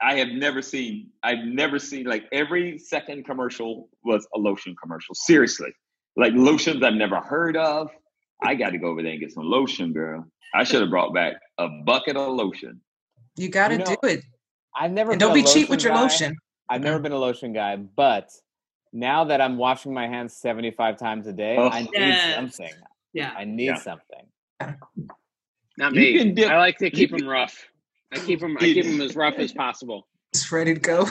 [0.00, 1.10] I have never seen.
[1.22, 5.14] I've never seen like every second commercial was a lotion commercial.
[5.14, 5.72] Seriously,
[6.16, 7.90] like lotions I've never heard of.
[8.42, 10.26] I got to go over there and get some lotion, girl.
[10.54, 12.80] I should have brought back a bucket of lotion.
[13.36, 14.24] You got to You know, do it.
[14.76, 16.02] I've never And don't a be cheap with your guy.
[16.02, 16.36] lotion.
[16.68, 18.28] I've never been a lotion guy, but
[18.92, 21.68] now that I'm washing my hands 75 times a day, Oh.
[21.68, 22.34] I need Yes.
[22.36, 22.70] something.
[23.12, 23.32] Yeah.
[23.36, 23.74] I need Yeah.
[23.76, 24.26] something.
[25.76, 26.18] Not You me.
[26.18, 27.66] can dip- I like to keep them rough.
[28.12, 28.56] I keep them.
[28.56, 30.06] I keep them as rough as possible.
[30.32, 31.06] It's ready to go.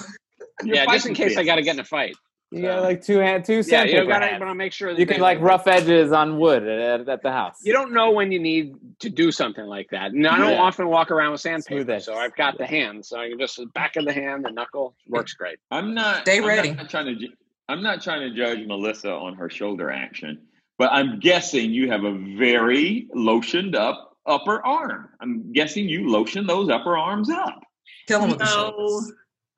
[0.63, 2.15] Yeah, just in case I got to get in a fight.
[2.53, 4.39] You So- got like two hand, two Yeah, sandpaper you got to hands.
[4.39, 7.31] want to make sure that You can like rough edges on wood at, at the
[7.31, 7.59] house.
[7.63, 10.11] You don't know when you need to do something like that.
[10.11, 10.61] And I don't Yeah.
[10.61, 13.95] often walk around with sandpaper, so I've got the hand, so I can just back
[13.95, 15.57] of the hand, the knuckle works great.
[15.71, 16.21] I'm not.
[16.21, 16.71] Stay I'm ready.
[16.73, 17.27] Not trying to.
[17.69, 20.39] I'm not trying to judge Melissa on her shoulder action,
[20.77, 25.09] but I'm guessing you have a very lotioned up upper arm.
[25.21, 27.63] I'm guessing you lotion those upper arms up.
[28.07, 29.11] Kill him with the No, shoulders.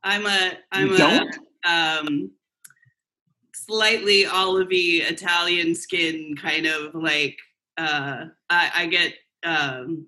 [0.03, 1.35] I'm a I'm You a don't?
[1.65, 2.31] um
[3.67, 7.37] slightly olivey Italian skin kind of like
[7.77, 9.13] uh I, I get
[9.43, 10.07] um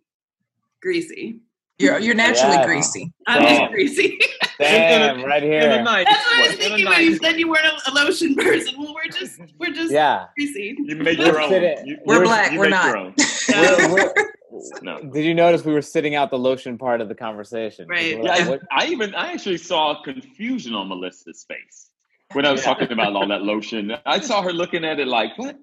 [0.82, 1.40] greasy.
[1.80, 2.66] You're you're naturally Yeah.
[2.66, 3.14] greasy.
[3.28, 3.48] I'm Oh.
[3.60, 4.20] just greasy.
[4.60, 5.84] Damn, right here.
[5.84, 8.74] That's what I was in thinking when you said you weren't a, a lotion person.
[8.80, 10.26] Well, we're just we're just Yeah.
[10.36, 10.76] greasy.
[10.80, 11.52] You make We're your own.
[11.86, 12.96] You- We're you black, make we're your not.
[12.98, 13.14] own.
[13.50, 14.14] We're- we're-
[14.82, 15.00] No.
[15.14, 17.88] Did you notice we were sitting out the lotion part of the conversation?
[17.88, 18.18] Right.
[18.18, 21.92] we're Yeah, I, I even I actually saw confusion on Melissa's face
[22.34, 23.94] when I was talking about all that lotion.
[24.06, 25.58] I saw her looking at it like, "What?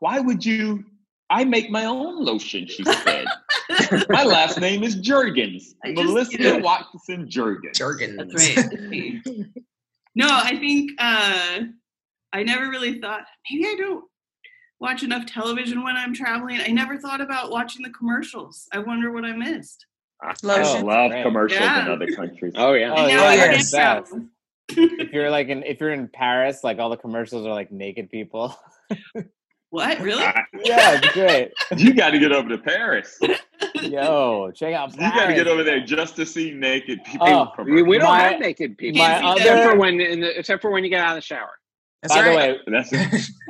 [0.00, 0.84] Why would you?"
[1.30, 2.66] I make my own lotion.
[2.66, 3.26] She said.
[4.08, 5.74] my last name is Jurgens.
[5.84, 6.58] I just- Melissa.
[6.62, 7.74] Watson Jurgens.
[7.74, 8.16] Jergens.
[8.16, 9.20] That's right.
[10.14, 11.60] no, I think uh
[12.32, 14.04] I never really thought maybe I don't
[14.80, 16.60] watch enough television when I'm traveling.
[16.60, 18.66] I never thought about watching the commercials.
[18.72, 19.84] I wonder what I missed.
[20.22, 20.86] I Lotion.
[20.86, 21.22] love Great.
[21.24, 22.54] commercials in other countries.
[22.56, 22.94] Oh yeah.
[22.96, 24.08] Oh, yeah, yeah,
[24.68, 24.98] can't it's best.
[24.98, 25.06] travel.
[25.06, 28.10] if you're like in if you're in Paris, like all the commercials are like naked
[28.10, 28.56] people.
[29.70, 30.00] What?
[30.00, 30.22] Really?
[30.22, 30.42] Yeah,
[31.02, 31.52] it's great.
[31.76, 33.18] you got to get over to Paris.
[33.82, 35.14] Yo, check out Paris.
[35.14, 37.28] You got to get over there just to see naked people.
[37.28, 39.02] Oh, We, we don't My- have naked people.
[39.02, 41.20] my Can't except for when in the, except for when you get out of the
[41.26, 41.50] shower.
[42.02, 42.58] That's By the way,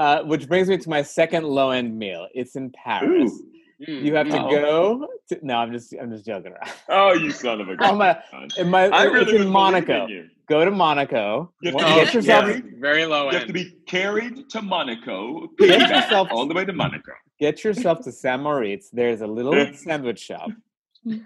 [0.00, 2.26] uh, which brings me to my second low end meal.
[2.34, 3.30] It's in Paris.
[3.30, 3.44] Ooh.
[3.86, 4.02] Mm.
[4.04, 4.50] You have to Oh.
[4.50, 5.08] go.
[5.28, 6.70] To, no, I'm just I'm just joking around.
[6.88, 8.48] Oh, you son of a I'm a- gun.
[8.58, 9.86] In my, I it's really in Monaco.
[10.06, 10.30] believing you.
[10.48, 11.52] Go to Monaco.
[11.62, 12.80] You have to Get be yourself carried.
[12.80, 16.72] Very low You have to be carried to Monaco, Get yourself- all the way to
[16.72, 17.12] Monaco.
[17.38, 18.88] get yourself to Saint Moritz.
[18.90, 20.50] There's a little sandwich shop,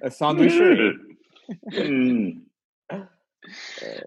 [0.03, 0.93] a sandwichery.
[1.73, 2.41] Mm.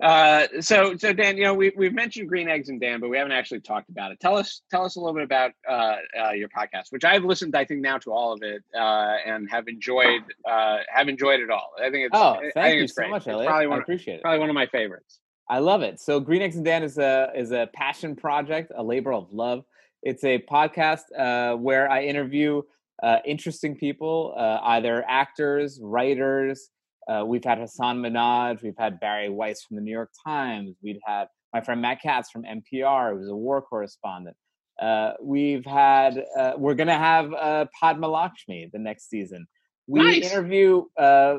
[0.02, 3.18] Uh, so, so Dan, you know, we we've mentioned green eggs and Dan, but we
[3.18, 4.20] haven't actually talked about it.
[4.20, 5.96] Tell us, tell us a little bit about uh,
[6.28, 9.50] uh, your podcast, which I've listened, I think, now to all of it, uh, and
[9.50, 11.72] have enjoyed, uh, have enjoyed it all.
[11.80, 13.12] I think it's, Oh, I think thank you it's so great.
[13.12, 13.48] much, Elliot.
[13.48, 14.22] probably I one, of, appreciate it.
[14.22, 15.20] probably one of my favorites.
[15.50, 16.00] I love it.
[16.00, 19.64] So Green Eggs and Dan is a is a passion project, a labor of love.
[20.02, 22.62] It's a podcast uh, where I interview
[23.04, 26.70] uh, interesting people, uh, either actors, writers.
[27.08, 31.00] Uh, we've had Hasan Minhaj, we've had Bari Weiss from the New York Times, we've
[31.06, 34.36] had my friend Matt Katz from NPR, who's a war correspondent.
[34.82, 39.48] Uh, we've had, uh, we're going to have uh, Padma Lakshmi the next season.
[39.88, 40.32] We Nice.
[40.32, 41.38] interview uh,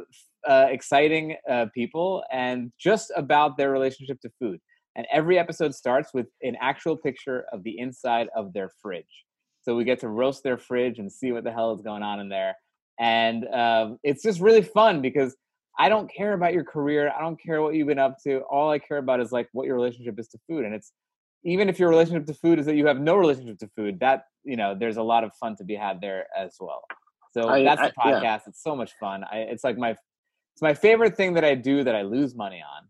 [0.48, 4.59] uh, exciting uh, people and just about their relationship to food.
[4.94, 9.05] And every episode starts with an actual picture of the inside of their fridge.
[9.60, 12.20] So we get to roast their fridge and see what the hell is going on
[12.20, 12.55] in there.
[12.98, 13.44] And
[14.02, 15.36] it's just really fun because
[15.78, 17.12] I don't care about your career.
[17.16, 18.40] I don't care what you've been up to.
[18.51, 20.65] All I care about is like what your relationship is to food.
[20.65, 20.93] And it's
[21.44, 24.24] even if your relationship to food is that you have no relationship to food, that
[24.44, 26.82] you know, there's a lot of fun to be had there as well.
[27.32, 28.20] So I- that's the I- yeah.
[28.20, 28.48] podcast.
[28.48, 29.24] It's so much fun.
[29.31, 32.62] I, it's like my it's my favorite thing that I do that I lose money
[32.62, 32.89] on.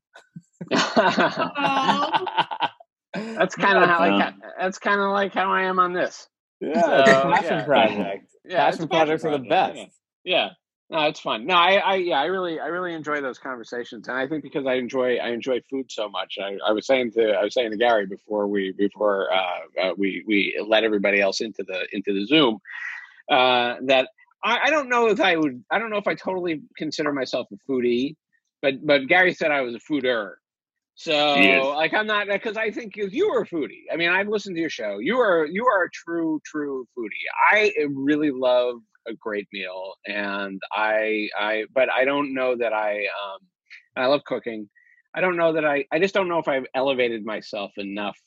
[3.15, 6.29] that's kind of how like that's kind of like how I am on this.
[6.61, 7.65] yeah, So, passion yeah.
[7.65, 8.31] project.
[8.45, 9.77] Yeah, passion projects are the best.
[9.77, 9.87] Yeah.
[10.25, 10.49] Yeah.
[10.89, 11.47] No, it's fun.
[11.47, 14.67] No, I, I, yeah, I really, I really enjoy those conversations, and I think because
[14.67, 16.37] I enjoy, I enjoy food so much.
[16.41, 19.93] I, I was saying to, I was saying to Gary before we, before uh, uh,
[19.97, 22.59] we, we let everybody else into the, into the Zoom,
[23.29, 24.09] uh, that
[24.45, 27.49] I, I don't know if I would, I don't know if I totally consider myself
[27.53, 28.15] a foodie,
[28.63, 30.35] but, but Gary said I was a fooder.
[30.99, 33.83] So like I'm not because I think if you are a foodie.
[33.93, 34.97] I mean, I've listened to your show.
[34.99, 37.11] You are you are a true true foodie.
[37.53, 38.77] I really love
[39.09, 43.41] a great meal, and I I but I don't know that I um
[43.97, 44.69] I love cooking.
[45.15, 48.19] I don't know that I I just don't know if I've elevated myself enough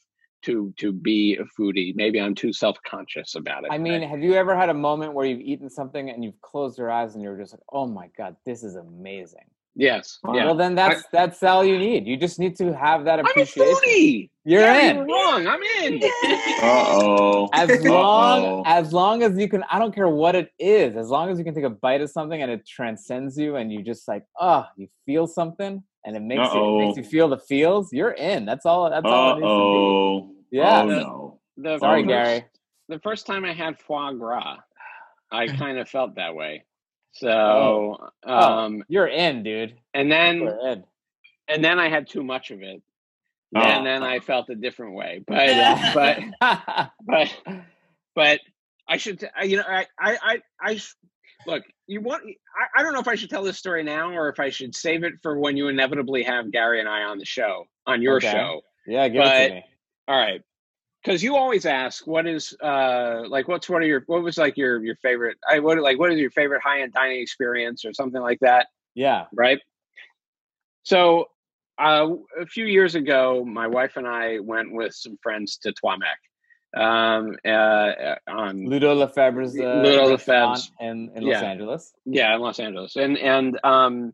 [0.44, 1.94] to to be a foodie.
[1.96, 3.72] Maybe I'm too self conscious about it.
[3.72, 6.78] I mean, have you ever had a moment where you've eaten something and you've closed
[6.78, 9.50] your eyes and you're just like, "Oh my god, this is amazing."
[9.88, 10.46] Yes, yeah.
[10.46, 12.06] Well, then that's that's all you need.
[12.06, 13.74] You just need to have that I'm a appreciation.
[13.76, 14.30] foodie.
[14.46, 14.96] You're Yeah, in.
[14.98, 15.42] You're wrong.
[15.48, 16.02] I'm in.
[16.04, 17.50] Uh oh.
[17.54, 18.64] As long Uh-oh.
[18.66, 20.96] as long as you can, I don't care what it is.
[20.96, 23.72] As long as you can take a bite of something and it transcends you, and
[23.72, 27.28] you just like, oh, you feel something, and it makes you it makes you feel
[27.30, 27.92] the feels.
[27.94, 28.46] You're in.
[28.46, 28.90] That's all.
[28.90, 29.30] That's all.
[29.30, 30.32] Uh It needs to oh.
[30.52, 30.82] Yeah.
[30.82, 31.40] Oh no.
[31.58, 32.46] The Sorry, first- Gary.
[32.88, 34.58] the first time I had foie gras,
[35.32, 36.64] I kind of felt that way.
[37.12, 38.32] So, Oh.
[38.32, 39.78] um, You're in, dude.
[39.94, 40.48] and then
[41.48, 42.82] and then I had too much of it,
[43.56, 43.60] Oh.
[43.60, 45.24] and then I felt a different way.
[45.28, 45.92] But Yeah.
[45.94, 47.62] but but
[48.16, 48.40] but
[48.88, 50.96] I should, you know, I I I, I sh-
[51.46, 51.64] look.
[51.88, 52.24] You want?
[52.26, 54.76] I, I don't know if I should tell this story now or if I should
[54.76, 58.18] save it for when you inevitably have Gary and I on the show on your
[58.18, 58.32] Okay.
[58.32, 58.62] show.
[58.86, 59.64] yeah, give it to me.
[60.08, 60.42] All right.
[61.04, 64.58] Because you always ask, what is uh like what's one of your what was like
[64.58, 67.94] your your favorite I what like what is your favorite high end dining experience or
[67.94, 69.26] something like that, Yeah.
[69.34, 69.60] right?
[70.84, 71.30] So
[71.78, 72.08] uh,
[72.40, 76.82] a few years ago, my wife and I went with some friends to Trois Mec,
[76.84, 80.72] um, uh, on Ludo Lefebvre's uh, Ludo Lefebvre's.
[80.82, 81.44] in, in Los Yeah.
[81.44, 81.94] Angeles.
[82.06, 84.14] yeah in los angeles and and um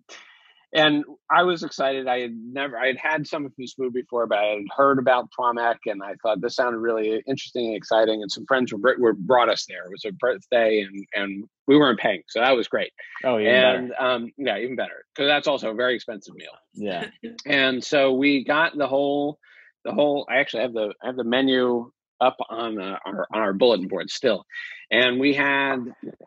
[0.76, 2.08] and i was excited.
[2.08, 5.00] I had never i had had some of his food before but i had heard
[5.00, 8.22] about Trois Mec and i thought this sounded really interesting and exciting.
[8.22, 9.86] And some friends were, were brought us there.
[9.86, 12.92] It was a birthday and and we weren't paying so that was great.
[13.24, 13.72] Oh, yeah.
[13.72, 16.52] and um yeah even better because that's also a very expensive meal.
[16.74, 17.08] Yeah.
[17.46, 19.40] and so we got the whole
[19.86, 21.90] the whole i actually have the i have the menu
[22.22, 24.46] up on uh, our on our bulletin board still
[24.92, 25.78] and we had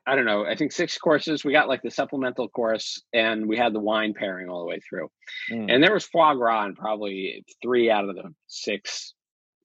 [0.07, 1.45] i don't know i think six courses.
[1.45, 4.81] We got like the supplemental course and we had the wine pairing all the way
[4.81, 5.11] through.
[5.51, 5.73] Mm.
[5.73, 9.15] and there was foie gras in probably three out of the six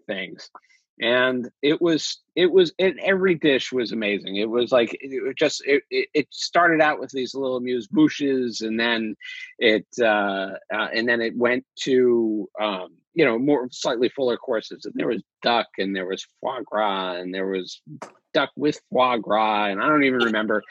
[0.06, 0.49] things.
[1.02, 4.36] And it was it was it, every dish was amazing.
[4.36, 8.61] It was like it, just it, it, it started out with these little amuse bouches
[8.61, 9.15] and then
[9.57, 14.85] it uh, uh, and then it went to um, you know more slightly fuller courses
[14.85, 17.81] and there was duck and there was foie gras and there was
[18.34, 20.64] duck with foie gras and i don't even remember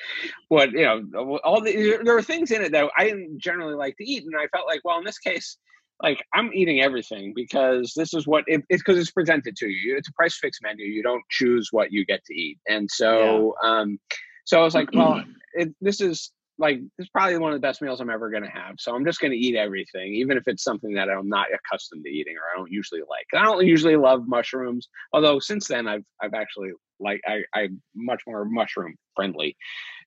[0.49, 3.97] what you know all the there were things in it that i didn't generally like
[3.97, 5.57] to eat and i felt like well in this case
[6.03, 9.97] like I'm eating everything because this is what it, it's because it's presented to you.
[9.97, 10.85] It's a price fix menu.
[10.85, 13.81] You don't choose what you get to eat, and so yeah.
[13.81, 13.99] um,
[14.45, 15.23] so I was like, well,
[15.55, 18.51] it, this is like is probably one of the best meals I'm ever going to
[18.51, 18.75] have.
[18.79, 22.05] So I'm just going to eat everything, even if it's something that I'm not accustomed
[22.05, 23.27] to eating or I don't usually like.
[23.35, 28.23] I don't usually love mushrooms, although since then I've I've actually like I I'm much
[28.27, 29.57] more mushroom friendly,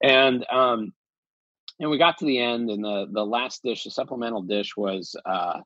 [0.03, 0.93] and um,
[1.79, 5.15] and we got to the end, and the the last dish, the supplemental dish, was
[5.25, 5.59] uh,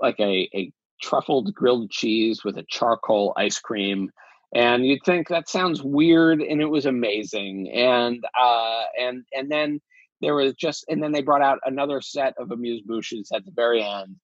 [0.00, 0.72] like a, a
[1.02, 4.10] truffled grilled cheese with a charcoal ice cream
[4.54, 9.80] and you'd think that sounds weird and it was amazing and uh and and then
[10.20, 13.52] there was just and then they brought out another set of amuse bouches at the
[13.52, 14.16] very end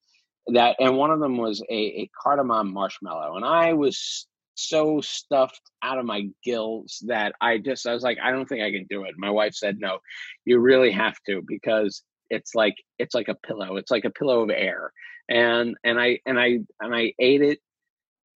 [0.48, 3.36] that and one of them was a, a cardamom marshmallow.
[3.36, 4.26] And i was
[4.56, 8.62] so stuffed out of my gills that i just i was like i don't think
[8.62, 9.14] i can do it.
[9.16, 9.98] My wife said no
[10.44, 13.76] you really have to because it's like it's like a pillow.
[13.76, 14.92] It's like a pillow of air.
[15.28, 17.60] And and i and i and i ate it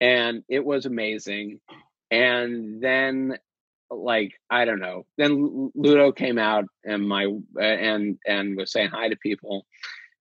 [0.01, 1.59] and it was amazing.
[2.11, 3.37] And then
[3.91, 7.27] like i don't know then ludo came out and my
[7.59, 9.65] and and was saying hi to people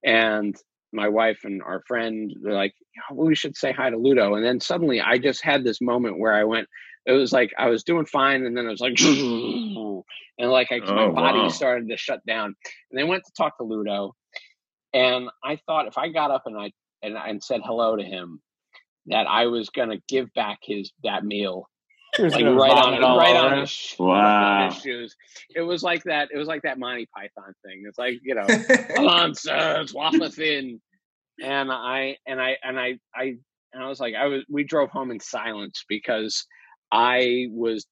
[0.04, 0.56] and
[0.92, 2.74] my wife and our friend were like
[3.10, 6.18] oh, we should say hi to ludo and then suddenly i just had this moment
[6.18, 6.66] where i went
[7.06, 8.98] it was like i was doing fine and then it was like
[10.38, 11.48] and like I, oh, my body wow.
[11.48, 12.54] started to shut down
[12.90, 14.14] and they went to talk to ludo
[14.94, 16.72] and I thought if I got up and I
[17.02, 18.40] and, and said hello to him,
[19.06, 21.68] that I was gonna give back his that meal.
[22.18, 24.64] Like right on, right on his, wow.
[24.64, 25.16] on his shoes.
[25.54, 26.28] It was like that.
[26.32, 27.84] It was like that Monty Python thing.
[27.86, 28.46] It's like you know,
[28.94, 29.34] come on,
[29.94, 30.80] waffle thin.
[31.42, 33.36] And I and I and I I
[33.72, 34.44] and I was like, I was.
[34.48, 36.46] We drove home in silence because
[36.90, 37.86] I was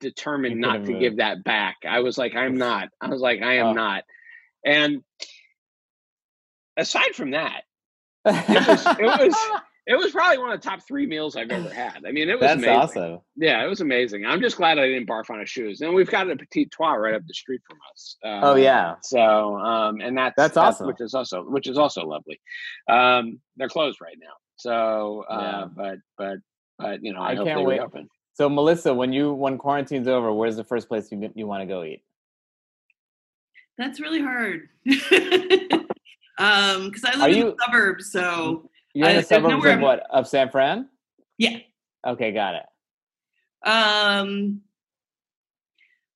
[0.00, 1.76] determined not to give that back.
[1.88, 2.88] I was like, I'm not.
[3.00, 3.72] I was like, I am oh.
[3.72, 4.04] not.
[4.64, 5.02] And
[6.76, 7.62] aside from that,
[8.24, 9.36] it was it was
[9.88, 12.04] it was probably one of the top three meals I've ever had.
[12.06, 12.76] I mean, it was That's amazing.
[12.76, 13.18] awesome.
[13.36, 14.26] Yeah, it was amazing.
[14.26, 15.80] I'm just glad I didn't barf on his shoes.
[15.80, 18.16] And we've got a Petit Trois right up the street from us.
[18.22, 18.96] Um, oh yeah.
[19.02, 20.88] So um, and that's that's awesome.
[20.88, 22.38] which is also which is also lovely.
[22.86, 24.34] Um, they're closed right now.
[24.56, 25.64] So uh, yeah.
[25.74, 26.38] but but
[26.78, 27.80] but you know I, I can't wait.
[27.80, 28.10] Open.
[28.34, 31.66] So Melissa, when you when quarantine's over, where's the first place you you want to
[31.66, 32.02] go eat?
[33.78, 34.68] That's really hard.
[36.38, 39.80] Um, because I live Are in you, the suburbs, so you're in the suburbs of
[39.80, 40.06] what?
[40.10, 40.88] Of San Fran?
[41.36, 41.58] Yeah.
[42.06, 43.68] Okay, got it.
[43.68, 44.62] Um.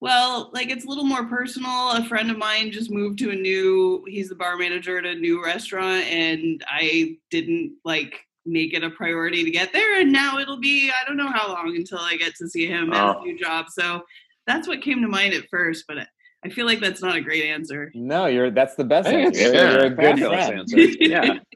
[0.01, 1.93] Well, like it's a little more personal.
[1.93, 4.05] A friend of mine just moved to a new.
[4.09, 8.91] He's the bar manager at a new restaurant, and I didn't like make it a
[8.91, 10.01] priority to get there.
[10.01, 12.91] And now it'll be I don't know how long until I get to see him
[12.93, 12.97] oh.
[12.97, 13.23] at a oh.
[13.23, 13.67] new job.
[13.71, 14.03] So
[14.47, 15.99] that's what came to mind at first, but
[16.45, 17.93] I feel like that's not a great answer.
[17.95, 19.41] No, you're that's the best answer.
[19.41, 20.23] You're, yeah, you're a good.
[20.23, 20.77] Answer.
[21.01, 21.35] Yeah.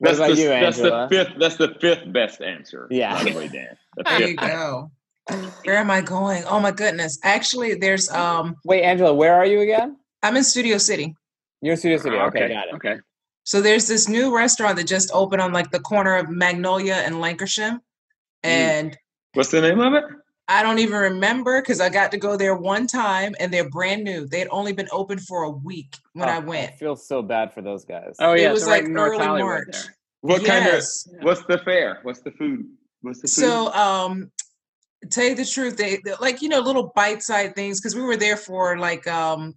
[0.00, 1.32] That's the, you, that's the fifth.
[1.38, 2.86] That's the fifth best answer.
[2.90, 3.22] Yeah.
[3.22, 3.76] By the way, Dan.
[3.96, 4.90] The there you go.
[5.64, 6.42] Where am I going?
[6.44, 7.18] Oh my goodness!
[7.22, 8.56] Actually, there's um.
[8.64, 9.96] Wait, Angela, where are you again?
[10.22, 11.14] I'm in Studio City.
[11.60, 12.16] You're in Studio City.
[12.16, 12.74] Oh, okay, okay, got it.
[12.74, 12.96] Okay.
[13.44, 17.16] So there's this new restaurant that just opened on like the corner of Magnolia and
[17.16, 17.80] Lankershim, mm.
[18.42, 18.96] and
[19.34, 20.04] what's the name of it?
[20.50, 24.02] I don't even remember because I got to go there one time and they're brand
[24.02, 24.26] new.
[24.26, 26.72] They had only been open for a week when oh, I went.
[26.72, 28.16] I feel so bad for those guys.
[28.18, 29.76] Oh yeah, it was like early March.
[30.22, 31.04] What yes.
[31.04, 31.24] kind of?
[31.24, 32.00] What's the fare?
[32.02, 32.66] What's the food?
[33.02, 33.30] What's the food?
[33.30, 34.32] So, um,
[35.08, 38.02] tell you the truth, they, they like you know little bite side things because we
[38.02, 39.54] were there for like um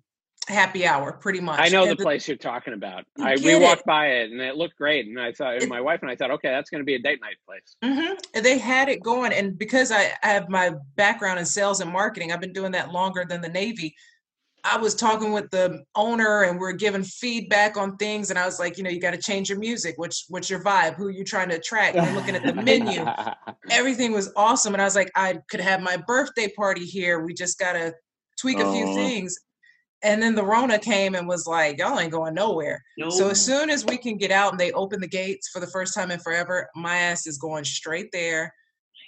[0.47, 1.59] happy hour pretty much.
[1.59, 3.05] I know and the, place you're talking about.
[3.19, 3.85] I we walked it.
[3.85, 6.31] by it and it looked great, and I thought and my wife and I thought,
[6.31, 7.75] okay, that's going to be a date night place.
[7.83, 8.41] Mm-hmm.
[8.41, 12.31] They had it going, and because I, I have my background in sales and marketing,
[12.31, 13.95] I've been doing that longer than the Navy.
[14.65, 18.29] I was talking with the owner and we are giving feedback on things.
[18.29, 19.95] And I was like, you know, you got to change your music.
[19.97, 20.95] Which, what's your vibe?
[20.95, 21.97] Who are you trying to attract?
[21.97, 23.05] And looking at the menu.
[23.69, 24.73] Everything was awesome.
[24.73, 27.25] And I was like, I could have my birthday party here.
[27.25, 27.93] We just got to
[28.39, 29.37] tweak a few things.
[30.03, 32.83] And then the Rona came and was like, y'all ain't going nowhere.
[32.97, 33.09] No.
[33.09, 35.67] So as soon as we can get out and they open the gates for the
[35.67, 38.53] first time in forever, my ass is going straight there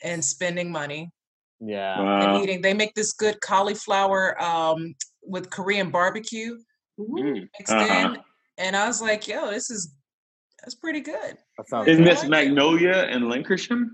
[0.04, 1.12] and spending money.
[1.60, 2.02] Yeah.
[2.02, 2.36] Wow.
[2.36, 2.62] And eating.
[2.62, 6.58] They make this good cauliflower um, with Korean barbecue
[7.00, 7.48] mm.
[7.60, 8.14] mixed uh-huh.
[8.14, 8.18] in.
[8.58, 9.94] And I was like, yo, this is
[10.62, 11.38] that's pretty good.
[11.58, 13.86] That sounds Isn't this Magnolia and Lankershim?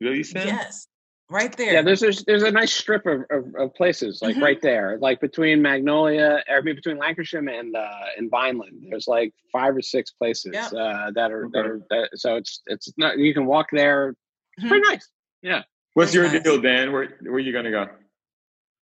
[0.00, 0.46] What you said?
[0.46, 0.88] Yes.
[1.28, 1.72] Right there.
[1.72, 4.42] Yeah, there's there's, there's a nice strip of, of, of places like Mhm.
[4.42, 8.86] right there, like between Magnolia, or maybe between Lankershim and uh, and Vineland.
[8.90, 10.66] There's like five or six places Yeah.
[10.68, 14.14] uh, that are that are that, so it's it's not you can walk there.
[14.56, 14.68] It's Mhm.
[14.68, 15.08] pretty nice.
[15.42, 15.62] Yeah.
[15.94, 16.42] What's Very your nice.
[16.44, 16.92] deal, Dan?
[16.92, 17.88] Where where you gonna go?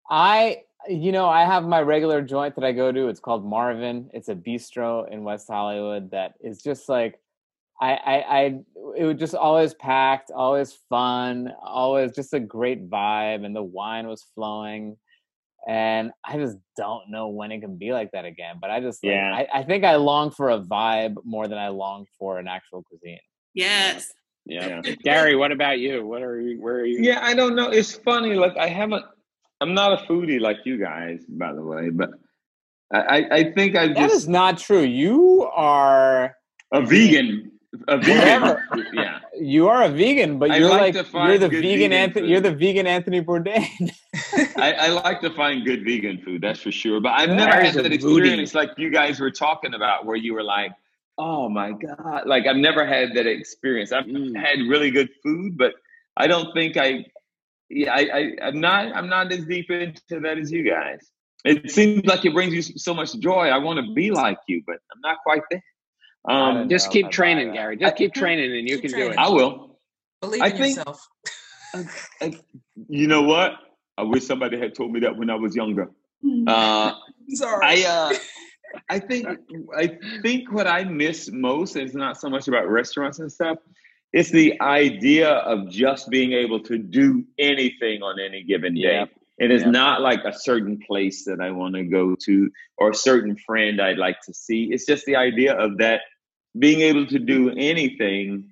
[0.10, 3.08] I, you know, I have my regular joint that I go to.
[3.08, 4.10] It's called Marvin.
[4.14, 7.20] It's a bistro in West Hollywood that is just like,
[7.82, 8.60] I, I, I,
[8.96, 14.08] it was just always packed, always fun, always just a great vibe, and the wine
[14.08, 14.98] was flowing.
[15.68, 18.58] And I just don't know when it can be like that again.
[18.62, 19.34] But I just, like, Yeah.
[19.34, 22.84] I, I think I long for a vibe more than I long for an actual
[22.84, 23.20] cuisine.
[23.54, 24.12] Yes.
[24.46, 24.82] Yeah.
[24.84, 24.96] Yeah.
[25.04, 26.06] Gary, what about you?
[26.06, 26.62] What are you?
[26.62, 27.00] Where are you?
[27.02, 27.70] Yeah, I don't know.
[27.70, 28.34] It's funny.
[28.36, 29.06] Like I haven't.
[29.60, 31.90] I'm not a foodie like you guys, by the way.
[31.92, 32.10] But
[32.92, 34.82] I I, I think I That just is not true.
[34.82, 36.36] You are.
[36.74, 37.51] a vegan.
[37.88, 38.58] A vegan.
[38.94, 39.20] Yeah.
[39.40, 42.28] You are a vegan, but you're like like, you're the vegan vegan Anthony.
[42.28, 43.92] You're the vegan Anthony Bourdain.
[44.58, 47.00] I, I like to find good vegan food, that's for sure.
[47.00, 47.36] But I've Yeah.
[47.36, 50.72] never had that experience like you guys were talking about, where you were like,
[51.18, 53.92] "Oh my god!" Like I've never had that experience.
[53.94, 54.36] I've Mm.
[54.36, 55.74] had really good food, but
[56.18, 57.06] I don't think I.
[57.70, 58.94] Yeah, I, I, I'm not.
[58.94, 61.00] I'm not as deep into that as you guys.
[61.46, 63.48] It seems like it brings you so much joy.
[63.48, 65.64] I want to be like you, but I'm not quite there.
[66.28, 67.54] I Um, Just keep I buy training, that.
[67.56, 67.78] Gary.
[67.78, 69.18] Just keep training, and you Keep can do it.
[69.18, 69.80] I will.
[70.22, 71.08] Believe I in think- yourself.
[72.22, 72.34] I,
[72.90, 73.54] you know what?
[73.98, 75.90] I wish somebody had told me that when I was younger.
[76.48, 76.94] Uh,
[77.30, 77.86] Sorry.
[77.86, 78.14] I uh,
[78.90, 79.28] I think
[79.76, 83.58] I think what I miss most is not so much about restaurants and stuff.
[84.14, 88.82] It's the idea of just being able to do anything on any given day.
[88.82, 89.06] Yeah.
[89.42, 89.72] It is Yeah.
[89.72, 93.82] not like a certain place that I want to go to or a certain friend
[93.82, 94.70] I'd like to see.
[94.72, 96.02] It's just the idea of that
[96.58, 98.52] being able to do anything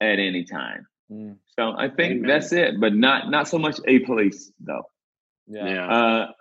[0.00, 0.86] at any time.
[1.10, 2.28] Mm, So I think Amen.
[2.30, 4.84] that's it, but not not so much a place though.
[5.48, 5.66] yeah.
[5.74, 5.86] Yeah.
[5.96, 6.32] Uh,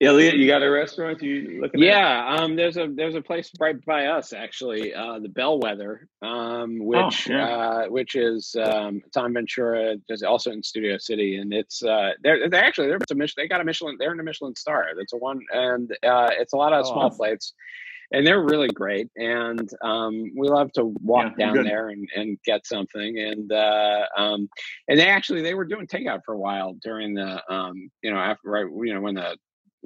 [0.00, 1.86] Elliot, you got a restaurant you looking at?
[1.86, 6.78] Yeah, um, there's a there's a place right by us actually, uh, the Bellwether, um,
[6.84, 7.46] which yeah.
[7.48, 12.12] uh, which is um, it's on Ventura, just also in Studio City, and it's uh,
[12.22, 14.86] they're they actually they're a Michelin, they got a Michelin, they're in a Michelin star.
[14.96, 17.18] That's a one, and uh, it's a lot of Oh, small awesome.
[17.18, 17.54] plates,
[18.12, 19.08] and they're really great.
[19.16, 21.66] And um, we love to walk Yeah, down good.
[21.66, 23.18] there and, and get something.
[23.18, 24.48] And uh, um,
[24.88, 28.18] and they actually they were doing takeout for a while during the um, you know
[28.18, 29.36] after right you know when the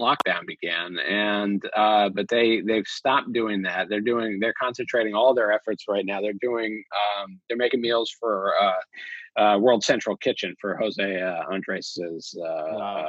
[0.00, 3.88] lockdown began and uh but they they've stopped doing that.
[3.88, 6.20] They're doing they're concentrating all their efforts right now.
[6.20, 11.42] They're doing um they're making meals for uh uh world central kitchen for jose uh,
[11.52, 12.46] andres's uh,
[12.78, 13.08] Wow.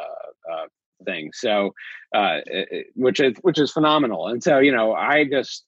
[0.49, 0.65] uh, uh
[1.05, 1.31] thing.
[1.34, 1.73] So
[2.15, 4.27] uh it- which is which is phenomenal.
[4.27, 5.65] And so you know i just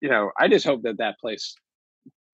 [0.00, 1.54] you know i just hope that that place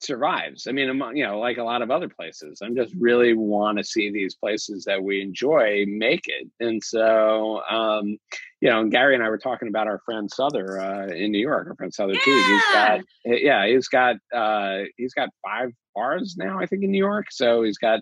[0.02, 0.66] survives.
[0.66, 3.78] I mean among- you know like a lot of other places i'm just really want
[3.78, 6.48] to see these places that we enjoy make it.
[6.60, 8.16] And so um
[8.60, 11.40] you know and gary and i were talking about our friend souther uh in new
[11.40, 12.42] york our friend souther too.
[12.50, 16.98] He's got yeah he's got uh he's got five bars now i think in new
[16.98, 17.26] york.
[17.30, 18.00] So he's got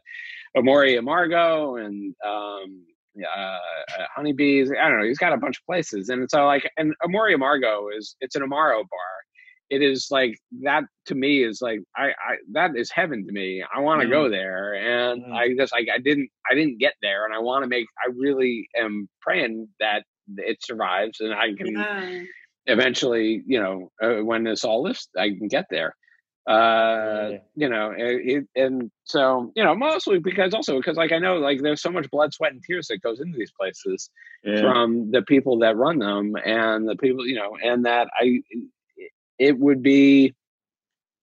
[0.57, 2.85] amor y amargo and um
[3.20, 3.59] uh, uh,
[4.15, 4.70] honeybees.
[4.70, 6.09] I don't know he's got a bunch of places.
[6.09, 9.15] And so like and amor y amargo is it's an amaro bar
[9.70, 13.62] it is like that to me is like I, I that is heaven to me.
[13.74, 15.32] I want to go there, and Mm.
[15.35, 17.86] I just like I didn't I didn't get there, and I want to make.
[18.05, 20.05] I really am praying that
[20.36, 22.19] it survives, and I can Yeah.
[22.66, 25.95] eventually, you know, uh, when this all lifts, I can get there.
[26.47, 27.39] Uh, Yeah.
[27.57, 31.36] you know, it, it, and so you know, mostly because also because like I know
[31.39, 34.11] like there's so much blood, sweat, and tears that goes into these places
[34.43, 34.61] Yeah.
[34.61, 38.40] from the people that run them and the people you know and that i
[39.39, 40.35] it would be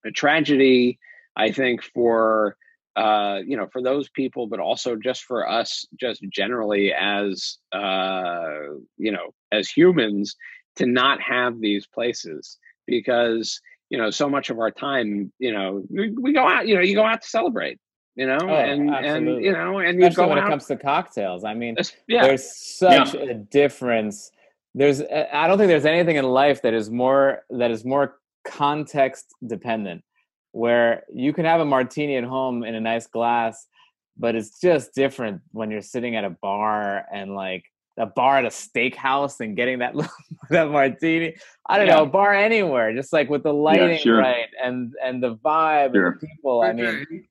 [0.05, 0.99] a tragedy
[1.35, 2.55] i think for
[2.95, 8.59] uh you know for those people but also just for us just generally as uh
[8.97, 10.35] you know as humans
[10.75, 12.57] to not have these places.
[12.87, 13.59] Because
[13.89, 16.81] you know so much of our time you know we, we go out you know
[16.81, 17.79] you go out to celebrate
[18.15, 20.65] you know Oh, and and you know and you Especially go when out it comes
[20.65, 21.43] to cocktails.
[21.43, 21.75] I mean,
[22.07, 22.27] yeah.
[22.27, 24.31] there's such a difference
[24.75, 28.17] there's uh, i don't think there's anything in life that is more that is more
[28.45, 30.03] context dependent
[30.51, 33.65] where you can have a martini at home in a nice glass
[34.17, 37.63] but it's just different when you're sitting at a bar and like
[37.97, 39.95] a bar at a steakhouse and getting that
[40.49, 41.33] that martini
[41.67, 44.17] i don't know a bar anywhere just like with the lighting sure.
[44.17, 46.07] right and and the vibe Sure.
[46.07, 47.25] and the people i mean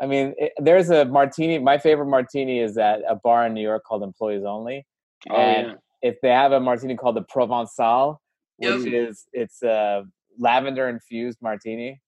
[0.00, 1.58] I mean, it, there's a martini.
[1.58, 4.86] My favorite martini is at a bar in New York called Employees Only.
[5.28, 5.74] oh, and yeah.
[6.02, 8.18] If they have a martini called the Provençal,
[8.56, 8.92] which Yep.
[8.92, 10.04] is it's a
[10.38, 12.00] lavender infused martini.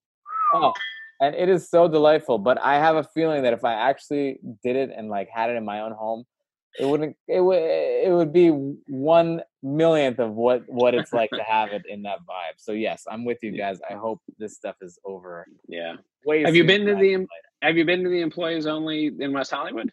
[0.53, 0.73] Oh,
[1.21, 2.37] and it is so delightful.
[2.37, 5.55] But I have a feeling that if I actually did it and like had it
[5.55, 6.25] in my own home,
[6.79, 7.15] it wouldn't.
[7.27, 7.61] It would.
[7.61, 8.49] It would be
[8.87, 12.55] one millionth of what what it's like to have it in that vibe.
[12.57, 13.79] So yes, I'm with you guys.
[13.89, 15.45] I hope this stuff is over.
[15.67, 15.95] Yeah.
[16.25, 17.27] Way Have you been to the em-
[17.61, 19.91] Have you been to the employees only in West Hollywood?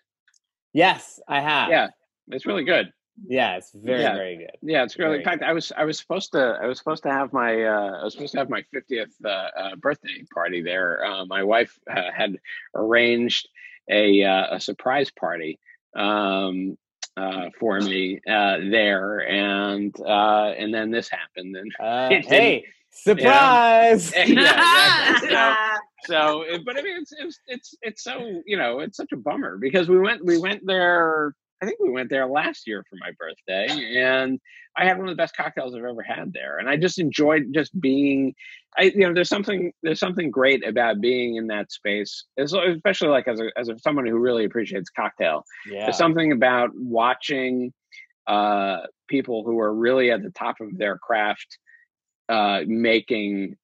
[0.72, 1.70] Yes, I have.
[1.70, 1.88] Yeah,
[2.28, 2.92] it's really good.
[3.26, 4.14] Yeah, it's very, Yeah.
[4.14, 4.50] very good.
[4.62, 5.10] Yeah, it's really.
[5.16, 7.64] Very In fact, I was I was supposed to I was supposed to have my
[7.64, 11.04] uh, I was supposed to have my fiftieth uh, uh, birthday party there.
[11.04, 12.38] Uh, my wife uh, had
[12.74, 13.48] arranged
[13.90, 15.58] a uh, a surprise party
[15.96, 16.76] um,
[17.16, 22.28] uh, for me uh, there, and uh, and then this happened, and Uh, It didn't-
[22.28, 24.12] hey, surprise!
[24.14, 24.22] yeah,
[25.10, 25.28] exactly.
[25.30, 25.54] so,
[26.04, 29.16] so it- but I mean, it's it's it's it's so you know it's such a
[29.16, 31.34] bummer because we went we went there.
[31.60, 33.66] I think we went there last year for my birthday,
[34.00, 34.38] and
[34.76, 37.52] I had one of the best cocktails I've ever had there, and I just enjoyed
[37.52, 38.34] just being.
[38.78, 43.26] I you know there's something there's something great about being in that space, especially like
[43.26, 45.44] as a as a, someone who really appreciates cocktail.
[45.68, 45.86] yeah.
[45.86, 47.72] There's something about watching
[48.28, 51.58] uh, people who are really at the top of their craft
[52.28, 53.56] uh, making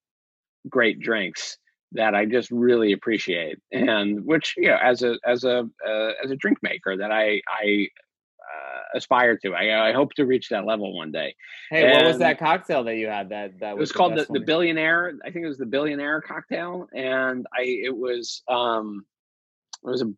[0.68, 1.58] great drinks
[1.94, 6.30] that I just really appreciate, and which you know, as a as a uh, as
[6.30, 7.88] a drink maker, that I I
[8.40, 9.54] uh, aspire to.
[9.54, 11.34] I, I hope to reach that level one day.
[11.70, 13.30] Hey, what was that cocktail that you had?
[13.30, 15.14] That that It was was called the, the billionaire.
[15.24, 19.04] I think it was the billionaire cocktail, and I it was um
[19.84, 20.12] it was a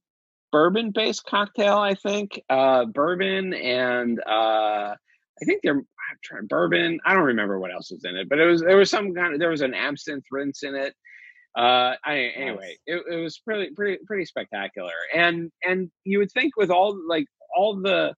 [0.52, 1.76] bourbon based cocktail.
[1.78, 7.00] I think uh bourbon and uh I think they're I'm trying bourbon.
[7.04, 9.34] I don't remember what else was in it, but it was there was some kind
[9.34, 10.94] of there was an absinthe rinse in it.
[11.56, 16.56] Uh, I anyway, it, it was pretty pretty pretty spectacular, and and you would think
[16.56, 17.26] with all like
[17.56, 18.14] all the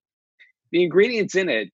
[0.73, 1.69] the ingredients in it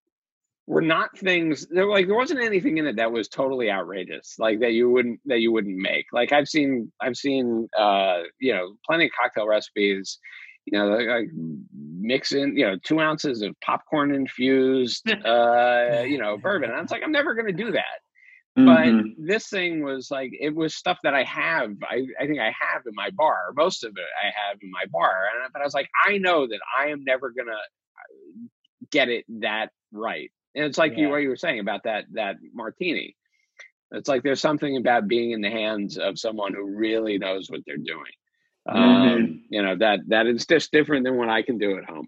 [0.66, 4.60] were not things there like there wasn't anything in it that was totally outrageous like
[4.60, 6.06] that you wouldn't that you wouldn't make.
[6.12, 10.18] Like i've seen i've seen uh you know plenty of cocktail recipes
[10.64, 11.28] you know like, like
[11.74, 16.92] mix in you know two ounces of popcorn infused uh you know bourbon and it's
[16.92, 18.00] like i'm never going to do that
[18.56, 19.14] but Mhm.
[19.18, 22.82] this thing was like it was stuff that i have I, I think i have
[22.86, 25.64] in my bar most of it i have in my bar and I- but i
[25.64, 28.46] was like i know that i am never gonna uh,
[28.90, 32.36] get it that right and it's like you what you were saying about that that
[32.52, 33.16] martini
[33.90, 37.60] it's like there's something about being in the hands of someone who really knows what
[37.66, 38.12] they're doing
[38.68, 42.06] um you know that that is just different than what i can do at home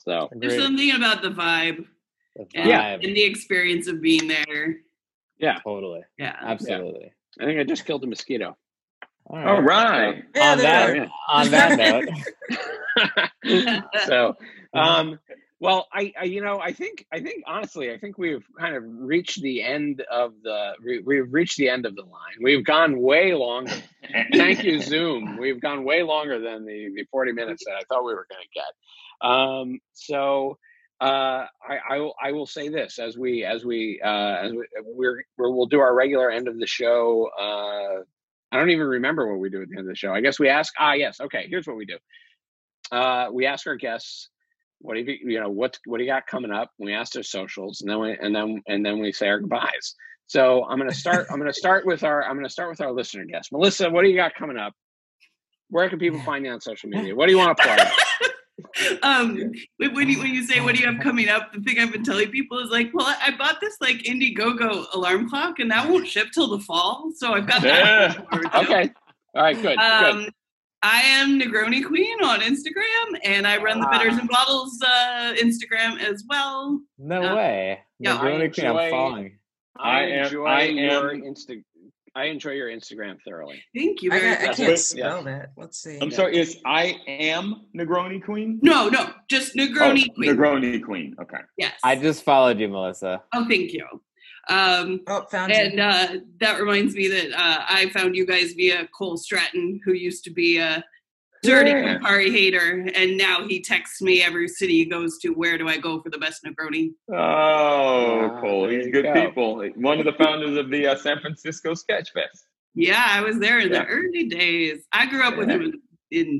[0.00, 1.86] so There's something about the vibe
[2.36, 2.96] The and, Yeah.
[2.96, 3.06] vibe.
[3.06, 4.80] and the experience of being there.
[5.64, 6.02] Totally.
[6.18, 6.34] Yeah.
[6.40, 7.12] Absolutely.
[7.40, 8.56] i think i just killed a mosquito
[9.28, 10.22] All All right.
[10.34, 11.08] Yeah, on that are.
[11.28, 11.78] on that
[13.44, 14.34] note, so
[14.74, 15.18] um
[15.60, 18.82] well I, I you know i think i think honestly i think we've kind of
[18.86, 23.00] reached the end of the we- we've reached the end of the line we've gone
[23.00, 23.72] way longer
[24.32, 28.04] thank you zoom we've gone way longer than the the 40 minutes that i thought
[28.04, 30.58] we were going to get um so
[31.00, 34.66] uh I, I will i will say this as we as we uh as we,
[34.84, 38.02] we're, we're we'll do our regular end of the show uh
[38.52, 40.38] i don't even remember what we do at the end of the show i guess
[40.38, 41.98] we ask ah yes okay here's what we do
[42.92, 44.30] uh, we ask our guests,
[44.80, 47.22] "What have you, you know, what what do you got coming up?" We ask their
[47.22, 49.94] socials, and then we and then and then we say our goodbyes.
[50.26, 51.26] So I'm gonna start.
[51.30, 52.24] I'm gonna start with our.
[52.24, 53.90] I'm gonna start with our listener guest, Melissa.
[53.90, 54.74] What do you got coming up?
[55.70, 57.14] Where can people find you on social media?
[57.14, 57.88] What do you want to plug?
[59.02, 59.36] Um
[59.78, 61.92] when when you, when you say what do you have coming up the thing i've
[61.92, 65.70] been telling people is like well i I bought this like indiegogo alarm clock and
[65.70, 68.58] that won't ship till the fall so i've got that forward to.
[68.60, 68.90] Okay.
[69.34, 69.56] All right.
[69.56, 69.76] Good.
[69.76, 69.78] good.
[69.78, 70.28] um
[70.82, 73.98] i am negroni queen on instagram and i run the Ah.
[73.98, 77.80] bitters and bottles uh instagram as well no Uh, way.
[77.98, 78.16] yeah.
[78.18, 79.38] Negroni Queen, I I'm enjoy- following.
[79.78, 81.62] I, I am- enjoy I your am- Insta.
[82.16, 83.62] I enjoy your Instagram thoroughly.
[83.76, 85.50] thank you I, very got, I can't Wait, spell that.
[85.56, 85.98] Let's see.
[86.00, 86.36] I'm sorry.
[86.38, 88.58] It's I am Negroni Queen.
[88.62, 91.14] no no just negroni oh, queen Negroni Queen.
[91.20, 91.38] Okay.
[91.58, 93.22] yes I just followed you, Melissa.
[93.34, 93.86] oh thank you
[94.48, 95.58] um Oh, found you.
[95.58, 96.08] And uh,
[96.40, 100.30] that reminds me that uh, I found you guys via Cole Stratton, who used to
[100.30, 100.82] be a
[101.46, 101.98] dirty Yeah.
[101.98, 105.30] Campari hater, and now he texts me every city he goes to.
[105.30, 106.92] Where do I go for the best Negroni?
[107.10, 108.62] Oh, Ah, cool.
[108.68, 109.14] there He's good go.
[109.14, 109.68] people.
[109.76, 112.44] One of the founders of the uh, San Francisco Sketch Fest.
[112.74, 113.84] Yeah, I was there in Yeah.
[113.84, 114.84] the early days.
[114.92, 115.80] I grew up with him in,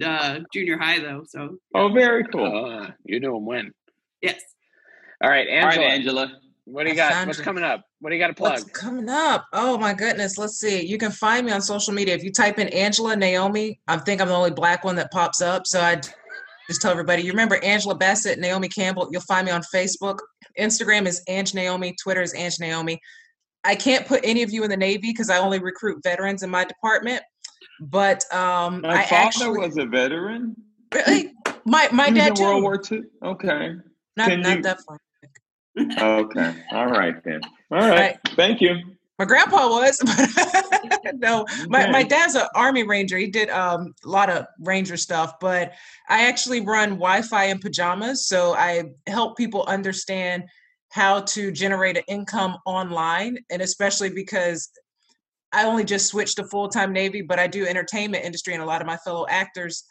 [0.01, 1.25] in uh, junior high, though.
[1.27, 2.67] So Oh, very cool.
[2.67, 3.73] Uh, you knew him when.
[4.23, 4.41] yes,
[5.23, 6.31] All right, All right, Angela.
[6.67, 6.75] Angela.
[6.75, 7.13] What do you I got?
[7.13, 7.83] found What's coming up?
[8.01, 8.53] What do you got to plug?
[8.53, 9.47] What's coming up?
[9.53, 10.37] Oh my goodness.
[10.39, 10.85] Let's see.
[10.87, 12.15] You can find me on social media.
[12.15, 15.41] If you type in Angela Naomi, I think I'm the only black one that pops
[15.41, 15.67] up.
[15.67, 15.97] So I
[16.69, 19.09] just tell everybody, you remember Angela Bassett, Naomi Campbell.
[19.13, 20.19] You'll find me on Facebook.
[20.59, 21.95] Instagram is Ange Naomi.
[22.03, 23.01] Twitter is Ange Naomi.
[23.65, 26.51] I can't put any of you in the Navy because I only recruit veterans in
[26.51, 27.23] my department.
[27.81, 30.55] but um, My I father actually was a veteran.
[30.95, 31.33] really
[31.65, 32.43] my my He was dad in too.
[32.45, 33.03] World War II.
[33.25, 33.75] Okay.
[34.17, 34.99] not Can not you- that far.
[35.79, 36.55] Okay.
[36.73, 37.41] All right then.
[37.71, 38.19] All right.
[38.35, 38.77] Thank you.
[39.19, 40.03] My grandpa was,
[41.15, 43.17] no, my, my dad's an army ranger.
[43.17, 45.73] He did um, a lot of ranger stuff, but
[46.11, 50.45] I actually run Wi-Fi in pajamas, so I help people understand
[50.91, 54.69] how to generate an income online, and especially because
[55.51, 58.83] I only just switched to full-time Navy, but I do entertainment industry, and a lot
[58.83, 59.85] of my fellow actors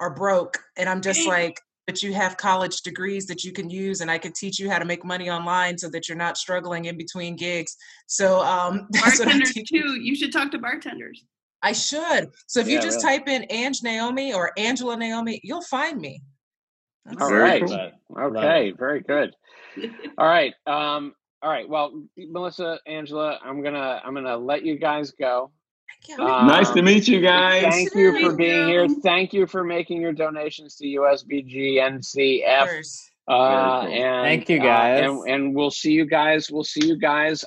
[0.00, 4.00] are broke, and I'm just like, but you have college degrees that you can use,
[4.00, 6.86] and I can teach you how to make money online so that you're not struggling
[6.86, 7.76] in between gigs.
[8.06, 9.68] So um, that's Bartenders teach.
[9.68, 10.00] too.
[10.00, 11.24] You should talk to bartenders.
[11.62, 12.30] I should.
[12.46, 13.18] So if you just really.
[13.18, 16.20] type in Ange Naomi or Angela Naomi, you'll find me.
[17.06, 17.64] That's All Very right.
[17.64, 17.90] cool.
[18.18, 18.72] Okay.
[18.78, 19.34] Very good.
[20.18, 20.54] All right.
[20.66, 21.68] Um, all right.
[21.68, 25.50] Well, Melissa, Angela, I'm gonna I'm gonna let you guys go.
[25.88, 26.24] Thank you.
[26.24, 27.62] Um, nice to meet you guys.
[27.62, 28.88] Thank you for being here.
[29.02, 32.84] Thank you for making your donations to USBG NCF.
[33.26, 35.02] Uh, and Thank you, uh, guys.
[35.02, 36.50] and, and we'll see you guys.
[36.50, 37.44] We'll see you guys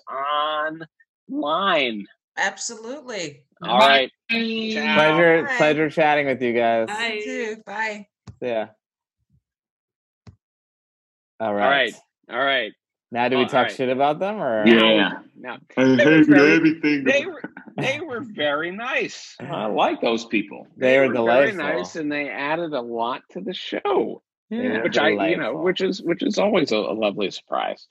[1.29, 2.07] online.
[2.35, 3.43] Absolutely.
[3.61, 4.11] All right.
[4.29, 5.57] Pleasure, Bye.
[5.57, 6.87] pleasure chatting with you guys.
[6.87, 7.21] Bye.
[7.23, 7.61] You too.
[7.65, 8.07] Bye.
[8.41, 8.67] Yeah.
[11.39, 11.69] All All right.
[11.69, 11.93] right.
[12.31, 12.73] All right.
[13.11, 13.71] Now, do we All talk right.
[13.75, 14.67] shit about them or?
[14.67, 15.19] Yeah.
[15.39, 17.03] Now I They were hate very- everything.
[17.05, 17.41] they were
[17.77, 19.35] they were very nice.
[19.39, 20.67] I like those people.
[20.75, 21.13] They were very
[21.51, 21.57] delightful.
[21.63, 24.21] nice, and they added a lot to the show.
[24.49, 27.85] Yeah, which I, you know, which is which is always a, a lovely surprise.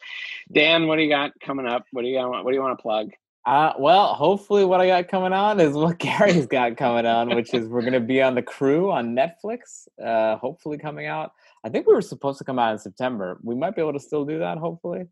[0.52, 1.84] Dan, what do you got coming up?
[1.92, 2.44] What do you want?
[2.44, 3.12] What do you want to plug?
[3.44, 7.54] Uh, well, hopefully, what I got coming on is what Gary's got coming on, which
[7.54, 9.86] is we're going to be on the crew on Netflix.
[10.02, 11.32] Uh, hopefully, coming out.
[11.66, 13.40] I think we were supposed to come out in September.
[13.42, 14.56] We might be able to still do that.
[14.58, 15.06] Hopefully.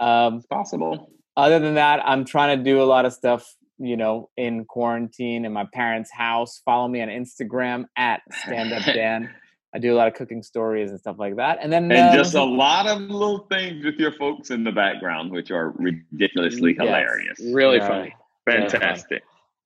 [0.00, 1.10] Um, It's possible.
[1.36, 5.44] other than that, I'm trying to do a lot of stuff, you know, in quarantine
[5.44, 6.62] in my parents' house.
[6.64, 9.28] Follow me on Instagram at Stand Up Dan.
[9.74, 11.58] I do a lot of cooking stories and stuff like that.
[11.60, 14.72] And then And uh, just a lot of little things with your folks in the
[14.72, 16.86] background, which are ridiculously Yes.
[16.86, 17.38] hilarious.
[17.52, 17.86] Really Yeah.
[17.88, 18.14] funny.
[18.48, 18.54] Yeah.
[18.70, 19.22] Fantastic.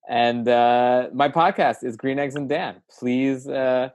[0.09, 2.83] and uh, my podcast is Green Eggs and Dan.
[2.99, 3.91] Please uh,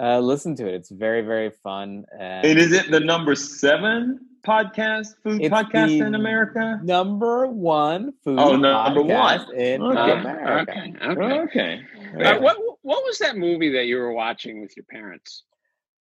[0.00, 0.74] uh, listen to it.
[0.74, 2.04] It's very very fun.
[2.18, 6.80] And And is it the number seven podcast, food It's podcast the in America?
[6.82, 8.38] number one food.
[8.38, 9.56] Oh, number podcast one.
[9.56, 10.12] in Okay.
[10.12, 10.72] America.
[10.72, 11.04] Okay.
[11.04, 11.80] Okay.
[12.14, 12.24] Okay.
[12.24, 15.44] Uh, what what was that movie that you were watching with your parents?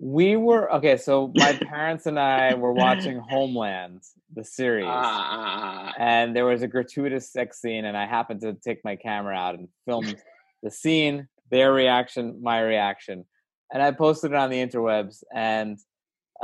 [0.02, 0.96] We were okay.
[0.96, 4.02] So my parents and I were watching Homeland,
[4.34, 4.86] the series.
[4.88, 9.36] Ah, and there was a gratuitous sex scene and i happened to take my camera
[9.36, 10.16] out and filmed
[10.64, 13.26] the scene their reaction my reaction
[13.74, 15.78] and i posted it on the interwebs and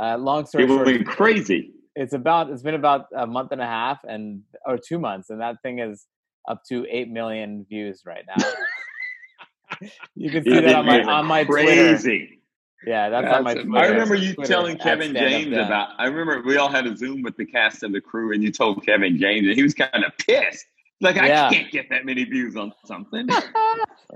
[0.00, 1.72] uh, long story People short went crazy.
[1.94, 5.40] it's about it's been about a month and a half and or two months and
[5.40, 6.06] that thing is
[6.48, 8.44] up to 8 million views right now
[10.14, 12.40] you can see It- that on my on my twitter crazy.
[12.86, 15.90] yeah that's, That's on my twitter I remember you Twitter, telling Kevin James about.
[15.98, 18.52] I remember we all had a Zoom with the cast and the crew, and you
[18.52, 20.64] told Kevin James, and he was kind of pissed.
[21.00, 21.46] Like Yeah.
[21.48, 23.26] I can't get that many views on something.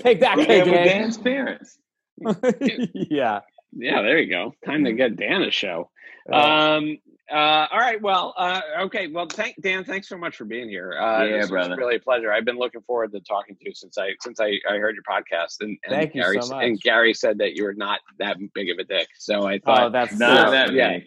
[0.01, 0.85] take that Go ahead with KJ.
[0.85, 1.78] Dan's parents.
[3.10, 3.40] yeah
[3.72, 4.52] yeah, there you go.
[4.66, 5.90] Time to get Dan a show.
[6.30, 6.98] Uh, Um.
[7.30, 7.68] Uh.
[7.70, 8.02] All right.
[8.02, 8.34] Well.
[8.36, 8.60] Uh.
[8.80, 9.06] Okay.
[9.06, 9.26] Well.
[9.26, 9.84] Thank Dan.
[9.84, 10.98] Thanks so much for being here.
[11.01, 11.76] Uh, Yeah, brother.
[11.76, 12.32] really a pleasure.
[12.32, 15.05] I've been looking forward to talking to you since I since I, I heard your
[15.05, 15.59] podcast.
[15.60, 16.80] And, and Thank you Gary so s- And.
[16.80, 19.06] Gary said that you were not that big of a dick.
[19.16, 20.98] So I thought, oh that's Not that yeah.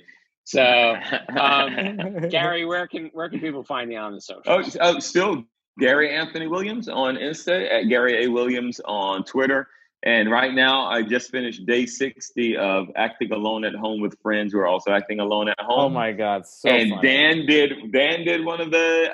[0.45, 0.95] so
[1.37, 4.43] um, Gary, where can where can people find you on the social?
[4.45, 5.43] Oh, oh, still
[5.79, 9.67] Gary Anthony Williams on Insta at Gary A Williams on Twitter.
[10.05, 14.51] And right now, I just finished day 60 of acting alone at home with friends
[14.51, 15.79] who are also acting alone at home.
[15.79, 17.07] Oh my god, so and funny.
[17.07, 19.11] Dan did Dan did one of the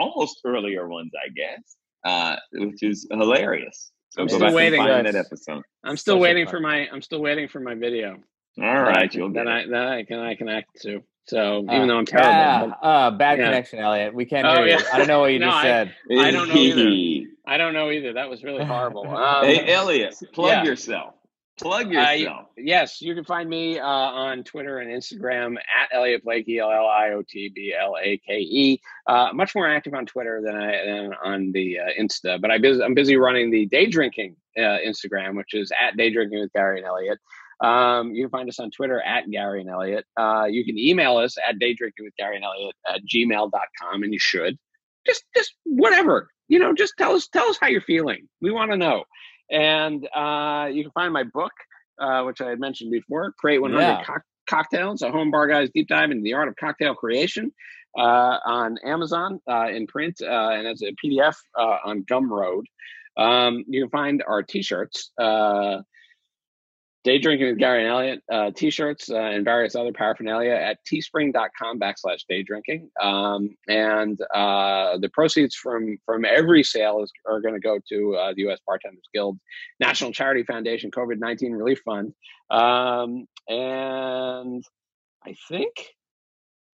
[0.00, 1.76] almost earlier ones, I guess,
[2.06, 3.92] uh, which is hilarious.
[4.10, 4.80] So I'm still waiting.
[4.80, 5.62] find that episode.
[5.84, 8.16] I'm still Such waiting for my I'm still waiting for my video.
[8.58, 11.02] All right, you'll get that I that I can I can act to.
[11.26, 13.44] So even Uh, though I'm terrible, Yeah, but uh, bad Yeah.
[13.46, 14.12] connection, Elliot.
[14.14, 14.84] We can't Oh, hear you.
[14.92, 15.94] I don't know what you No, just I- said.
[16.18, 17.28] I don't know either.
[17.46, 18.12] I don't know either.
[18.14, 19.06] That was really horrible.
[19.08, 20.64] Um, hey, Elliot, plug yeah.
[20.64, 21.14] yourself.
[21.60, 22.46] Plug yourself.
[22.56, 26.70] you- yes, you can find me uh, on Twitter and Instagram at Elliot Blakey, L
[26.72, 28.80] L I O T B L A K E.
[29.06, 32.58] Uh, much more active on Twitter than I am on the uh, Insta, but I
[32.58, 36.52] bus- I'm busy running the day drinking uh, Instagram, which is at day drinking with
[36.52, 37.18] Gary and Elliot.
[37.62, 40.04] Um, you can find us on Twitter at Gary and Elliot.
[40.16, 44.18] Uh, you can email us at daydrinking with Gary and Elliot at gmail.com, and you
[44.20, 44.58] should
[45.06, 48.70] just just whatever you know just tell us tell us how you're feeling we want
[48.70, 49.02] to know
[49.50, 51.50] and uh, you can find my book
[52.00, 54.04] uh, which i had mentioned before create 100 Yeah.
[54.04, 57.50] Cock- cocktails a home bar guy's deep dive into the art of cocktail creation
[57.98, 62.62] uh, on amazon uh, in print uh, and as a pdf uh, on gumroad
[63.16, 65.10] Um, you can find our t-shirts.
[65.18, 65.82] Uh,
[67.04, 71.80] Day Drinking with Gary and Elliot uh, t-shirts uh, and various other paraphernalia at teespring.com
[71.80, 72.90] backslash day drinking.
[73.00, 78.14] Um, and uh, the proceeds from from every sale is, are going to go to
[78.14, 78.60] uh, the U.S.
[78.66, 79.38] Bartenders Guild
[79.80, 82.12] National Charity Foundation COVID-19 Relief Fund.
[82.50, 84.64] Um, and
[85.26, 85.72] I think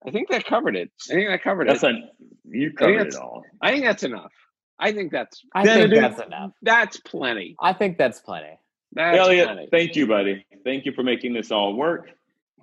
[0.07, 0.91] I think that covered it.
[1.11, 1.91] I think that covered That's it.
[1.91, 1.99] a,
[2.45, 3.45] you covered it all.
[3.61, 4.33] I think that's enough.
[4.79, 6.53] I think that's I think that's enough.
[6.63, 7.57] that's plenty.
[7.61, 8.59] I think that's plenty.
[8.93, 9.69] That's Elliot, plenty.
[9.71, 10.45] thank you, buddy.
[10.65, 12.11] Thank you for making this all work.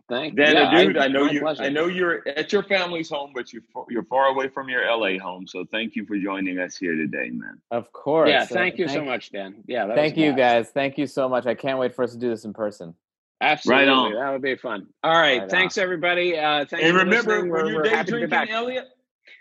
[0.08, 1.40] Thank Dana, yeah, dude, I, know you.
[1.42, 1.64] pleasure.
[1.64, 4.86] I know you're at your family's home, but you're far, you're far away from your
[4.86, 5.48] LA home.
[5.48, 7.60] So thank you for joining us here today, man.
[7.72, 8.30] Of course.
[8.30, 9.64] Yeah, Uh, thank you so much, Dan.
[9.66, 10.66] Yeah, Thank you blast.
[10.68, 10.72] guys.
[10.74, 11.48] Thank you so much.
[11.48, 12.94] I can't wait for us to do this in person.
[13.42, 14.14] Absolutely, Right on.
[14.14, 14.88] that would be fun.
[15.04, 16.38] All right, Right thanks everybody.
[16.38, 17.52] Uh, thank and you for remember, listening.
[17.52, 18.50] when We're, you're we're day happy to be drinking, back.
[18.52, 18.86] Elliot,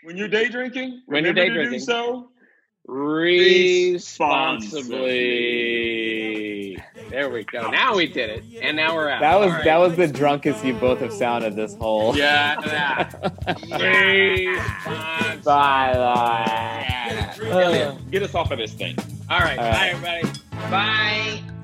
[0.03, 1.79] when you're day drinking, When you're day to do drinking.
[1.81, 2.31] so.
[2.87, 3.95] responsibly.
[7.15, 7.69] There we go.
[7.69, 9.21] Now we did it, and now we're out.
[9.21, 9.63] That was right.
[9.63, 12.13] that was the drunkest you both have sounded this whole.
[12.13, 12.59] Yeah.
[13.67, 15.37] yeah.
[15.41, 16.43] Bye bye.
[17.41, 17.97] Yeah.
[18.11, 18.97] Get us off of this thing.
[19.29, 19.57] All right.
[19.57, 20.01] All right.
[20.01, 20.39] Bye, everybody.
[20.69, 21.54] Bye.